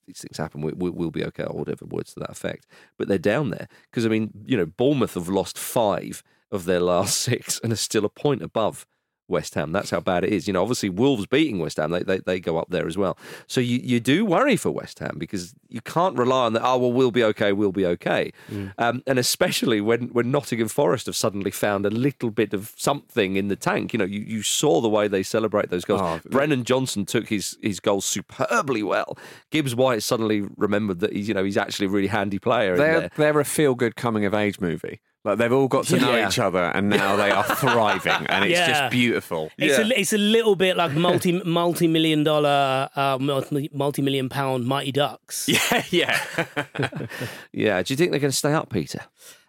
these 0.08 0.20
things 0.22 0.38
happen. 0.38 0.62
We, 0.62 0.72
we, 0.74 0.90
we'll 0.90 1.12
be 1.12 1.24
okay, 1.26 1.44
or 1.44 1.60
whatever 1.60 1.86
words 1.86 2.14
to 2.16 2.20
that 2.22 2.32
effect. 2.32 2.66
But 2.98 3.08
they're 3.08 3.18
down 3.20 3.52
there 3.52 3.68
because 3.92 4.06
I 4.06 4.10
mean, 4.10 4.32
you 4.46 4.58
know, 4.58 4.66
Bournemouth 4.66 5.14
have 5.14 5.30
lost 5.30 5.58
five 5.60 6.24
of 6.52 6.66
their 6.66 6.80
last 6.80 7.18
six 7.30 7.60
and 7.64 7.72
are 7.72 7.78
still 7.78 8.06
a 8.06 8.10
point 8.10 8.42
above 8.42 8.88
West 9.28 9.56
Ham. 9.56 9.72
That's 9.72 9.90
how 9.90 10.00
bad 10.00 10.24
it 10.24 10.32
is. 10.32 10.48
You 10.48 10.54
know, 10.54 10.62
obviously 10.62 10.90
Wolves 10.90 11.26
beating 11.26 11.60
West 11.60 11.78
Ham, 11.78 11.92
they, 11.92 12.04
they, 12.04 12.20
they 12.20 12.40
go 12.40 12.58
up 12.58 12.70
there 12.70 12.88
as 12.88 12.98
well. 12.98 13.18
So 13.48 13.62
you, 13.62 13.80
you 13.84 14.00
do 14.00 14.26
worry 14.26 14.56
for 14.56 14.72
West 14.72 15.00
Ham 15.00 15.16
because 15.18 15.56
you 15.70 15.82
can't 15.82 16.18
rely 16.18 16.46
on 16.46 16.54
that, 16.54 16.64
oh, 16.64 16.78
well, 16.78 16.92
we'll 16.94 17.12
be 17.12 17.24
okay, 17.24 17.52
we'll 17.52 17.72
be 17.72 17.86
okay. 17.86 18.32
Um, 18.78 19.04
and 19.08 19.20
especially 19.20 19.82
when, 19.82 20.10
when 20.10 20.32
Nottingham 20.32 20.68
Forest 20.68 21.08
have 21.08 21.16
suddenly 21.16 21.52
found 21.52 21.86
a 21.86 21.90
little 21.90 22.32
bit 22.32 22.54
of 22.54 22.74
something 22.78 23.36
in 23.36 23.48
the 23.48 23.56
tank. 23.56 23.94
You 23.94 24.00
know, 24.00 24.06
you, 24.06 24.22
you 24.22 24.44
saw 24.44 24.82
the 24.82 24.90
way 24.90 25.08
they 25.08 25.24
celebrate 25.24 25.70
those 25.70 25.86
goals. 25.86 26.02
Oh, 26.02 26.20
Brennan 26.30 26.64
Johnson 26.64 27.06
took 27.06 27.28
his, 27.30 27.58
his 27.62 27.80
goals 27.80 28.06
superbly 28.06 28.84
well. 28.84 29.18
Gibbs 29.52 29.76
White 29.76 30.04
suddenly 30.04 30.44
remembered 30.56 31.00
that 31.00 31.14
he's, 31.14 31.28
you 31.28 31.34
know, 31.34 31.44
he's 31.44 31.58
actually 31.58 31.88
a 31.88 31.90
really 31.90 32.08
handy 32.08 32.40
player. 32.40 32.78
They're 32.78 33.00
there. 33.02 33.12
they're 33.16 33.40
a 33.40 33.46
feel 33.46 33.76
good 33.76 33.96
coming 33.96 34.26
of 34.26 34.34
age 34.34 34.60
movie. 34.60 35.02
Like 35.26 35.38
they've 35.40 35.52
all 35.52 35.68
got 35.68 35.86
to 35.88 35.98
know 35.98 36.16
Yeah. 36.16 36.28
each 36.28 36.38
other, 36.40 36.64
and 36.76 36.90
now 36.90 37.16
they 37.16 37.32
are 37.32 37.44
thriving, 37.64 38.28
and 38.30 38.46
it's 38.46 38.54
Yeah. 38.60 38.68
just 38.68 38.92
beautiful. 38.92 39.50
It's 39.58 39.78
Yeah. 39.78 39.86
a 39.86 40.00
it's 40.00 40.14
a 40.14 40.18
little 40.18 40.56
bit 40.56 40.78
like 40.78 40.94
multi 40.94 41.42
multi 41.44 41.88
million 41.88 42.24
dollar 42.24 42.90
uh, 42.96 43.18
multi 43.20 44.02
million 44.04 44.30
pound 44.30 44.66
Mighty 44.66 44.92
Ducks. 44.92 45.50
Yeah, 45.56 45.84
yeah. 45.90 46.20
Yeah. 47.52 47.82
Do 47.82 47.92
you 47.94 47.98
think 47.98 48.12
they're 48.12 48.20
going 48.20 48.32
to 48.32 48.38
stay 48.38 48.54
up, 48.54 48.70
Peter? 48.72 49.02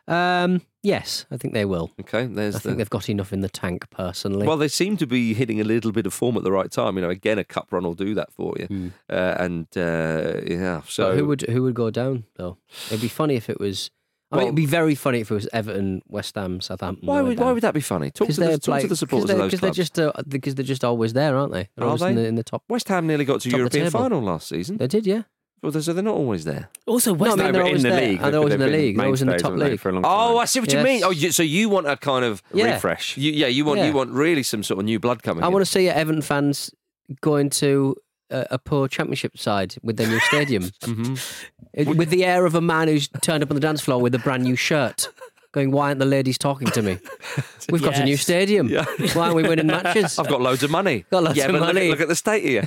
Um, 0.09 0.63
yes, 0.85 1.27
I 1.33 1.37
think 1.37 1.53
they 1.53 1.65
will. 1.65 1.91
Okay. 2.01 2.27
There's 2.27 2.55
I 2.55 2.59
the. 2.59 2.63
think 2.63 2.79
they've 2.79 2.89
got 2.91 3.09
enough 3.11 3.33
in 3.33 3.41
the 3.41 3.49
tank, 3.49 3.91
personally. 3.91 4.47
Well, 4.47 4.57
they 4.57 4.69
seem 4.69 4.97
to 4.99 5.07
be 5.07 5.35
hitting 5.35 5.61
a 5.61 5.65
little 5.65 5.91
bit 5.91 6.07
of 6.07 6.15
form 6.15 6.37
at 6.37 6.45
the 6.45 6.53
right 6.53 6.71
time. 6.71 6.95
You 6.97 7.03
know, 7.03 7.11
again, 7.11 7.39
a 7.39 7.45
cup 7.45 7.73
run 7.73 7.83
will 7.83 7.95
do 7.95 8.15
that 8.15 8.33
for 8.33 8.55
you. 8.59 8.93
Uh, 9.11 9.35
and 9.39 9.67
uh, 9.77 10.41
yeah, 10.47 10.83
so 10.87 11.11
But 11.11 11.19
who 11.19 11.27
would 11.27 11.41
who 11.43 11.63
would 11.65 11.75
go 11.75 11.91
down 11.91 12.25
though? 12.37 12.57
It'd 12.87 13.01
be 13.03 13.09
funny 13.09 13.35
if 13.35 13.51
it 13.51 13.59
was. 13.59 13.91
I 14.33 14.37
mean, 14.37 14.45
it'd 14.47 14.57
be 14.57 14.67
very 14.67 14.95
funny 14.97 15.21
if 15.21 15.31
it 15.31 15.35
was 15.35 15.49
Everton, 15.53 16.03
West 16.09 16.35
Ham, 16.35 16.61
Southampton. 16.61 17.07
Why 17.07 17.23
would 17.23 17.39
why 17.39 17.53
would 17.53 17.63
that 17.63 17.75
be 17.75 17.81
funny? 17.81 18.11
Talk, 18.11 18.29
to 18.29 18.35
the, 18.35 18.59
talk 18.59 18.81
to 18.81 18.89
the 18.89 18.97
supporters 18.97 19.31
of 19.31 19.39
those 19.39 19.47
because 19.53 19.61
clubs. 19.61 19.77
they're 19.77 19.85
just 19.85 19.99
uh, 20.01 20.23
because 20.27 20.55
they're 20.57 20.65
just 20.65 20.85
always 20.85 21.13
there, 21.13 21.37
aren't 21.37 21.53
they? 21.53 21.69
They're 21.77 21.85
Are 21.85 21.89
always 21.89 22.01
they? 22.03 22.11
In, 22.11 22.17
the, 22.17 22.27
in 22.27 22.35
the 22.35 22.43
top. 22.43 22.65
West 22.69 22.89
Ham 22.89 23.07
nearly 23.07 23.25
got 23.25 23.41
to 23.43 23.49
Top 23.49 23.53
the 23.53 23.59
European 23.59 23.91
final 23.91 24.21
last 24.21 24.49
season. 24.49 24.79
They 24.79 24.89
did, 24.89 25.07
yeah. 25.07 25.23
Well, 25.63 25.73
so 25.73 25.93
they're 25.93 26.03
not 26.03 26.15
always 26.17 26.45
there. 26.45 26.69
Also, 26.87 27.13
No, 27.15 27.19
West 27.19 27.33
I 27.33 27.37
mean, 27.37 27.45
Ham. 27.45 27.53
they're 27.53 27.63
but 27.63 27.67
always 27.69 27.85
in 27.85 27.91
the 27.91 27.97
there, 27.97 28.09
league, 28.09 28.21
and 28.23 28.33
they're 28.35 28.39
always 28.41 28.55
in 28.55 28.61
the 28.61 28.67
league. 28.67 28.97
They're 28.97 29.05
always 29.07 29.23
in 29.23 29.29
the 29.29 29.39
top 29.39 29.53
league. 29.55 29.81
for 29.81 29.89
a 29.89 29.93
long 29.93 30.03
Oh. 30.05 30.39
I 30.39 30.45
see 30.45 30.61
what 30.61 30.73
you 30.73 30.83
mean. 30.83 31.03
Oh, 31.05 31.11
you, 31.11 31.31
so 31.33 31.43
you 31.43 31.69
want 31.69 31.87
a 31.87 31.97
kind 31.97 32.25
of 32.25 32.43
Yeah. 32.53 32.75
refresh. 32.75 33.17
you, 33.17 33.33
yeah, 33.33 33.47
you 33.47 33.65
want 33.65 33.79
Yeah. 33.79 33.87
you 33.87 33.93
want 33.93 34.11
really 34.11 34.43
some 34.43 34.63
sort 34.63 34.81
of 34.81 34.85
new 34.85 34.99
blood 35.01 35.23
coming. 35.23 35.43
I 35.43 35.47
in. 35.47 35.53
want 35.53 35.65
to 35.65 35.71
see 35.71 35.89
Everton 35.89 36.21
fans 36.23 36.73
going 37.21 37.49
to 37.51 37.97
a, 38.31 38.47
a 38.53 38.59
poor 38.59 38.89
championship 38.89 39.37
side 39.39 39.75
with 39.83 39.97
their 39.97 40.09
new 40.09 40.21
stadium, 40.21 40.65
Mm-hmm. 40.83 41.93
With 41.99 42.09
the 42.11 42.25
air 42.25 42.47
of 42.47 42.55
a 42.55 42.61
man 42.61 42.89
who's 42.89 43.09
turned 43.21 43.43
up 43.43 43.51
on 43.51 43.55
the 43.55 43.61
dance 43.61 43.83
floor 43.83 44.01
with 44.01 44.15
a 44.15 44.19
brand 44.19 44.45
new 44.45 44.57
shirt. 44.57 45.09
Going, 45.53 45.71
why 45.71 45.89
aren't 45.89 46.01
the 46.01 46.07
ladies 46.07 46.37
talking 46.39 46.69
to 46.69 46.83
me? 46.83 46.99
We've 47.71 47.83
got 47.83 47.97
a 47.99 48.05
new 48.05 48.11
Yes. 48.13 48.21
stadium. 48.23 48.71
Why 48.71 48.85
aren't 49.25 49.37
we 49.37 49.43
winning 49.43 49.67
matches? 49.69 50.19
I've 50.19 50.29
got 50.29 50.41
loads 50.43 50.63
of 50.63 50.71
money. 50.71 51.05
Got 51.11 51.23
loads 51.25 51.37
yeah, 51.39 51.47
of 51.47 51.53
but 51.53 51.61
money. 51.61 51.89
Look, 51.91 52.01
at 52.03 52.09
the 52.09 52.15
state 52.17 52.45
here. 52.45 52.65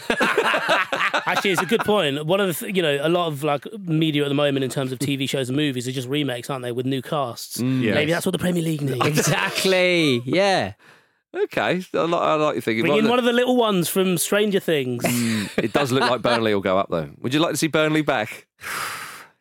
Actually, 1.25 1.51
it's 1.51 1.61
a 1.61 1.65
good 1.67 1.81
point. 1.81 2.25
One 2.25 2.39
of 2.39 2.47
the, 2.47 2.53
th- 2.53 2.75
you 2.75 2.81
know, 2.81 2.97
a 3.01 3.09
lot 3.09 3.27
of 3.27 3.43
like 3.43 3.65
media 3.79 4.23
at 4.23 4.29
the 4.29 4.33
moment 4.35 4.63
in 4.63 4.69
terms 4.71 4.91
of 4.91 4.99
TV 4.99 5.29
shows 5.29 5.49
and 5.49 5.55
movies 5.55 5.87
are 5.87 5.91
just 5.91 6.07
remakes, 6.07 6.49
aren't 6.49 6.63
they, 6.63 6.71
with 6.71 6.85
new 6.85 7.01
casts? 7.01 7.59
Yes. 7.59 7.93
Maybe 7.95 8.11
that's 8.11 8.25
what 8.25 8.31
the 8.31 8.39
Premier 8.39 8.63
League 8.63 8.81
needs. 8.81 9.05
exactly. 9.05 10.21
Yeah. 10.25 10.73
Okay, 11.35 11.81
I 11.93 11.97
like, 12.01 12.21
I 12.21 12.33
like 12.35 12.55
your 12.55 12.61
thinking. 12.61 12.83
Bring 12.83 12.91
Well, 12.91 12.99
in 12.99 13.05
look, 13.05 13.09
one 13.11 13.19
of 13.19 13.25
the 13.25 13.33
little 13.33 13.55
ones 13.55 13.89
from 13.89 14.17
Stranger 14.17 14.59
Things. 14.59 15.03
Hmm, 15.07 15.45
it 15.57 15.73
does 15.73 15.91
look 15.91 16.09
like 16.09 16.21
Burnley 16.23 16.53
will 16.53 16.61
go 16.61 16.77
up 16.77 16.87
though. 16.89 17.09
Would 17.19 17.33
you 17.33 17.39
like 17.39 17.51
to 17.51 17.57
see 17.57 17.67
Burnley 17.67 18.01
back? 18.01 18.47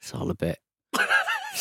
It's 0.00 0.14
all 0.14 0.30
a 0.30 0.34
bit, 0.34 0.58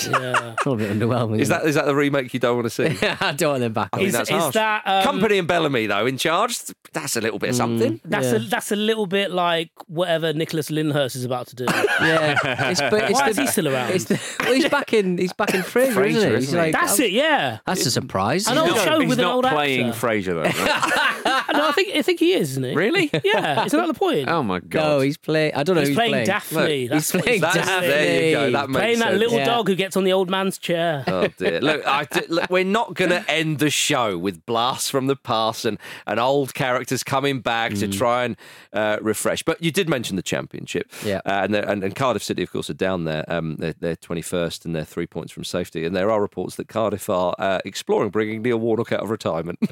yeah. 0.05 0.53
it's 0.53 0.67
all 0.67 0.73
a 0.73 0.77
bit 0.77 0.91
underwhelming. 0.91 1.39
Is 1.39 1.49
that 1.49 1.65
is 1.65 1.75
that 1.75 1.85
the 1.85 1.95
remake 1.95 2.33
you 2.33 2.39
don't 2.39 2.55
want 2.55 2.65
to 2.65 2.69
see? 2.69 2.85
I 3.21 3.31
don't 3.33 3.51
want 3.51 3.61
them 3.61 3.73
back. 3.73 3.89
I 3.93 3.97
mean, 3.97 4.07
Is, 4.07 4.13
that's 4.13 4.29
is 4.29 4.35
harsh. 4.35 4.53
that 4.55 4.83
um, 4.85 5.03
Kompany 5.03 5.39
and 5.39 5.47
Bellamy 5.47 5.87
though 5.87 6.05
in 6.05 6.17
charge. 6.17 6.59
That's 6.93 7.15
a 7.15 7.21
little 7.21 7.39
bit 7.39 7.51
of 7.51 7.55
something. 7.55 7.99
That's 8.05 8.31
a 8.31 8.39
that's 8.39 8.71
a 8.71 8.75
little 8.75 9.05
bit 9.07 9.31
like 9.31 9.69
whatever 9.87 10.33
Nicholas 10.33 10.69
Lyndhurst 10.69 11.15
is 11.15 11.25
about 11.25 11.47
to 11.47 11.55
do. 11.55 11.65
Yeah. 11.99 12.37
It's, 12.69 12.79
but 12.79 13.09
it's 13.09 13.13
Why 13.13 13.25
the, 13.25 13.29
is 13.31 13.37
he 13.37 13.47
still 13.47 13.67
around? 13.69 13.91
It's 13.91 14.05
the, 14.05 14.19
well, 14.39 14.53
he's 14.53 14.69
back 14.69 14.93
in. 14.93 15.17
He's 15.17 15.33
back 15.33 15.53
in 15.53 15.61
Frasier, 15.61 15.93
Frasier, 15.93 16.05
isn't 16.07 16.29
he? 16.29 16.35
He's 16.35 16.43
isn't 16.43 16.59
he? 16.59 16.65
like, 16.65 16.73
That's 16.73 16.99
it, 16.99 17.11
yeah. 17.11 17.57
That's 17.65 17.85
a 17.85 17.91
surprise. 17.91 18.47
An 18.47 18.57
old 18.57 18.69
He's 18.71 18.83
show 18.83 18.89
not, 18.91 18.97
with 18.99 19.07
he's 19.07 19.17
an 19.17 19.23
not 19.23 19.33
old 19.35 19.45
playing 19.45 19.87
actor. 19.89 20.07
Frasier 20.07 20.25
though. 20.25 20.43
right? 20.43 21.21
No, 21.57 21.67
I 21.67 21.71
think 21.73 21.95
I 21.95 22.01
think 22.01 22.19
he 22.19 22.33
is, 22.33 22.51
isn't 22.51 22.63
he? 22.63 22.73
really? 22.75 23.09
Yeah, 23.23 23.65
isn't 23.65 23.77
that 23.79 23.87
the 23.87 23.93
point? 23.93 24.27
Oh 24.37 24.43
my 24.43 24.59
god! 24.59 24.81
No, 24.81 24.99
he's 24.99 25.17
playing. 25.17 25.53
I 25.55 25.63
don't 25.63 25.75
know. 25.75 25.81
he's, 25.81 25.89
who's 25.89 25.97
playing, 25.97 26.11
playing 26.11 26.25
Daphne. 26.27 26.81
Look, 26.83 26.89
That's 26.91 27.11
he's 27.11 27.21
playing 27.21 27.41
doing. 27.41 27.53
Daphne. 27.53 27.87
There 27.87 28.25
you 28.29 28.31
go. 28.35 28.51
That 28.51 28.69
makes 28.69 28.79
Playing 28.81 28.99
that 28.99 29.15
little 29.15 29.37
Yeah. 29.37 29.45
dog 29.45 29.67
who 29.67 29.75
gets 29.75 29.97
on 29.97 30.03
the 30.03 30.13
old 30.13 30.29
man's 30.29 30.57
chair. 30.57 31.03
Oh 31.07 31.27
dear! 31.37 31.59
Look, 31.61 31.85
I 31.87 32.03
d- 32.05 32.21
look, 32.29 32.49
we're 32.49 32.63
not 32.63 32.93
going 32.93 33.11
to 33.11 33.23
end 33.29 33.59
the 33.59 33.69
show 33.69 34.17
with 34.17 34.45
blasts 34.45 34.89
from 34.89 35.07
the 35.07 35.15
past 35.15 35.65
and, 35.65 35.77
and 36.05 36.19
old 36.19 36.53
characters 36.53 37.03
coming 37.03 37.39
back 37.41 37.73
to 37.75 37.87
try 37.87 38.25
and 38.25 38.35
uh, 38.73 38.97
refresh. 39.01 39.43
But 39.43 39.61
you 39.63 39.71
did 39.71 39.89
mention 39.89 40.15
the 40.15 40.21
championship, 40.21 40.91
Yeah. 41.03 41.17
uh, 41.25 41.41
and, 41.43 41.53
they're- 41.53 41.65
and 41.67 41.83
and 41.83 41.95
Cardiff 41.95 42.23
City, 42.23 42.43
of 42.43 42.51
course, 42.51 42.69
are 42.69 42.73
down 42.75 43.05
there. 43.05 43.23
Um, 43.27 43.55
they're, 43.57 43.75
they're 43.79 43.95
21st 43.95 44.65
and 44.65 44.75
they're 44.75 44.83
three 44.85 45.07
points 45.07 45.31
from 45.31 45.43
safety. 45.43 45.85
And 45.85 45.95
there 45.95 46.11
are 46.11 46.21
reports 46.21 46.55
that 46.55 46.67
Cardiff 46.67 47.09
are 47.09 47.33
uh, 47.39 47.59
exploring 47.65 48.09
bringing 48.09 48.41
Neil 48.41 48.57
Warnock 48.57 48.91
out 48.91 49.01
of 49.01 49.09
retirement. 49.09 49.59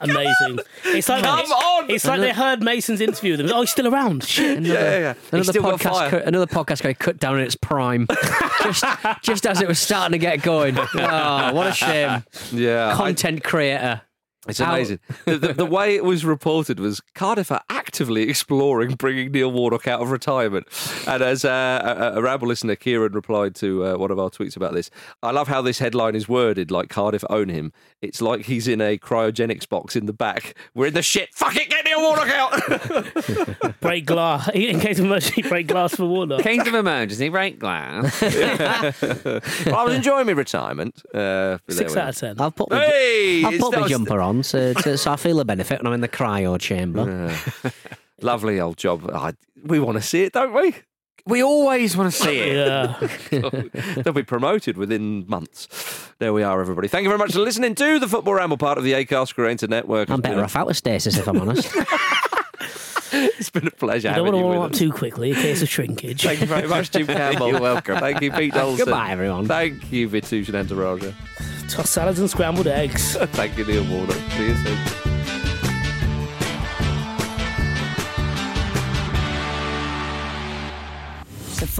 Amazing. 0.00 0.58
It's 0.92 1.08
like 1.08 1.22
Come 1.22 1.38
it's, 1.40 1.50
on! 1.52 1.90
It's 1.90 2.04
like 2.04 2.20
they 2.20 2.32
heard 2.32 2.62
Mason's 2.62 3.00
interview 3.00 3.36
with 3.36 3.46
them. 3.46 3.50
Oh, 3.56 3.60
he's 3.60 3.70
still 3.70 3.86
around. 3.86 4.24
Shit. 4.24 4.62
yeah, 4.62 4.72
yeah, 4.72 4.98
yeah. 4.98 5.14
He's 5.14 5.32
Another 5.32 5.52
still 5.52 5.62
got 5.62 5.78
podcast, 5.80 5.90
fire. 5.92 6.10
cut, 6.10 6.24
another 6.26 6.46
podcast 6.46 6.82
got 6.82 6.98
cut 6.98 7.18
down 7.18 7.38
in 7.38 7.44
its 7.44 7.54
prime, 7.54 8.06
just, 8.62 8.84
just 9.22 9.46
as 9.46 9.60
it 9.60 9.68
was 9.68 9.78
starting 9.78 10.12
to 10.12 10.18
get 10.18 10.42
going. 10.42 10.76
Oh, 10.78 11.52
what 11.52 11.66
a 11.68 11.72
shame! 11.72 12.24
Yeah, 12.52 12.92
I- 12.92 12.96
Content 12.96 13.44
creator. 13.44 14.02
It's 14.48 14.58
How- 14.58 14.72
amazing. 14.74 15.00
the, 15.26 15.36
the, 15.36 15.52
the 15.52 15.66
way 15.66 15.94
it 15.94 16.02
was 16.02 16.24
reported 16.24 16.80
was 16.80 17.02
Cardiff 17.14 17.52
are 17.52 17.62
actively 17.68 18.22
exploring 18.22 18.94
bringing 18.94 19.30
Neil 19.32 19.52
Warnock 19.52 19.86
out 19.86 20.00
of 20.00 20.10
retirement. 20.10 20.66
And 21.06 21.22
as 21.22 21.44
uh, 21.44 22.10
a, 22.14 22.18
a 22.18 22.22
Ramble 22.22 22.48
listener, 22.48 22.74
Kieran 22.74 23.12
replied 23.12 23.54
to 23.56 23.84
uh, 23.84 23.96
one 23.98 24.10
of 24.10 24.18
our 24.18 24.30
tweets 24.30 24.56
about 24.56 24.72
this, 24.72 24.90
I 25.22 25.30
love 25.32 25.48
how 25.48 25.60
this 25.60 25.78
headline 25.78 26.14
is 26.16 26.26
worded 26.26 26.70
like 26.70 26.88
Cardiff 26.88 27.22
own 27.28 27.50
him. 27.50 27.72
It's 28.02 28.22
like 28.22 28.46
he's 28.46 28.66
in 28.66 28.80
a 28.80 28.96
cryogenics 28.96 29.68
box 29.68 29.94
in 29.94 30.06
the 30.06 30.14
back. 30.14 30.56
We're 30.74 30.86
in 30.86 30.94
the 30.94 31.02
shit. 31.02 31.34
Fuck 31.34 31.56
it, 31.56 31.68
get 31.68 31.84
Neil 31.84 32.00
Warnock 32.00 32.28
out. 32.30 33.80
Break 33.80 34.06
glass. 34.06 34.48
In 34.54 34.80
case 34.80 34.98
of 34.98 35.04
emergency, 35.04 35.42
break 35.42 35.66
glass 35.66 35.94
for 35.96 36.06
Warnock. 36.06 36.40
Case 36.42 36.66
of 36.66 36.74
emergency, 36.74 37.28
break 37.28 37.58
glass. 37.58 38.20
well, 38.22 39.40
I 39.76 39.84
was 39.84 39.94
enjoying 39.94 40.26
my 40.26 40.32
retirement. 40.32 41.02
Uh, 41.14 41.58
Six 41.68 41.94
out 41.96 42.08
of 42.10 42.16
ten. 42.16 42.40
I've 42.40 42.54
put 42.56 42.70
my, 42.70 42.78
Hey, 42.78 43.42
I'll 43.44 43.52
it's- 43.52 43.62
put 43.62 43.74
my 43.76 43.82
was- 43.82 43.90
jumper 43.90 44.20
on 44.20 44.42
so, 44.44 44.72
so, 44.74 44.96
so 44.96 45.12
I 45.12 45.16
feel 45.16 45.38
a 45.40 45.44
benefit 45.44 45.80
when 45.80 45.86
I'm 45.88 45.92
in 45.92 46.00
the 46.00 46.08
cryo 46.08 46.58
chamber. 46.58 47.30
are. 47.64 47.72
Lovely 48.22 48.60
old 48.60 48.76
job. 48.78 49.10
I, 49.12 49.34
we 49.64 49.78
want 49.78 49.96
to 49.96 50.02
see 50.02 50.22
it, 50.22 50.32
don't 50.32 50.52
we? 50.54 50.74
We 51.26 51.42
always 51.42 51.96
want 51.96 52.12
to 52.12 52.18
see 52.22 52.38
it. 52.38 52.56
Yeah. 52.56 53.92
They'll 54.02 54.12
be 54.12 54.22
promoted 54.22 54.76
within 54.76 55.24
months. 55.28 56.12
There 56.18 56.32
we 56.32 56.42
are, 56.42 56.60
everybody. 56.60 56.88
Thank 56.88 57.04
you 57.04 57.08
very 57.08 57.18
much 57.18 57.32
for 57.32 57.40
listening 57.40 57.74
to 57.76 57.98
the 57.98 58.08
Football 58.08 58.34
Ramble, 58.34 58.56
part 58.58 58.78
of 58.78 58.84
the 58.84 58.92
Acast 58.92 59.34
Creator 59.34 59.68
Network. 59.68 60.10
I'm 60.10 60.20
better 60.20 60.42
off 60.42 60.56
out 60.56 60.70
of 60.70 60.76
stasis 60.76 61.16
if 61.16 61.26
I'm 61.28 61.40
honest. 61.40 61.74
It's 63.12 63.50
been 63.50 63.66
a 63.66 63.72
pleasure 63.72 64.08
You 64.08 64.14
don't 64.14 64.24
want 64.26 64.36
to 64.36 64.42
warm 64.42 64.58
up 64.58 64.70
us. 64.70 64.78
too 64.78 64.92
quickly 64.92 65.30
in 65.30 65.34
case 65.36 65.62
of 65.62 65.68
shrinkage. 65.68 66.22
Thank 66.22 66.40
you 66.42 66.46
very 66.46 66.68
much, 66.68 66.92
Jim 66.92 67.08
Campbell. 67.08 67.48
You're 67.48 67.60
welcome. 67.60 67.98
Thank 67.98 68.20
you, 68.22 68.30
Pete 68.30 68.54
Olsen. 68.54 68.84
Goodbye, 68.84 69.10
everyone. 69.10 69.48
Thank 69.48 69.90
you, 69.90 70.08
Vithushan 70.08 70.54
Ehantharajah. 70.54 71.12
Tossed 71.68 71.92
salads 71.92 72.20
and 72.20 72.30
scrambled 72.30 72.68
eggs. 72.68 73.16
Thank 73.16 73.58
you, 73.58 73.64
Neil 73.64 73.84
Warnock. 73.90 74.16
See 74.36 74.48
you 74.48 74.54
soon. 74.54 75.09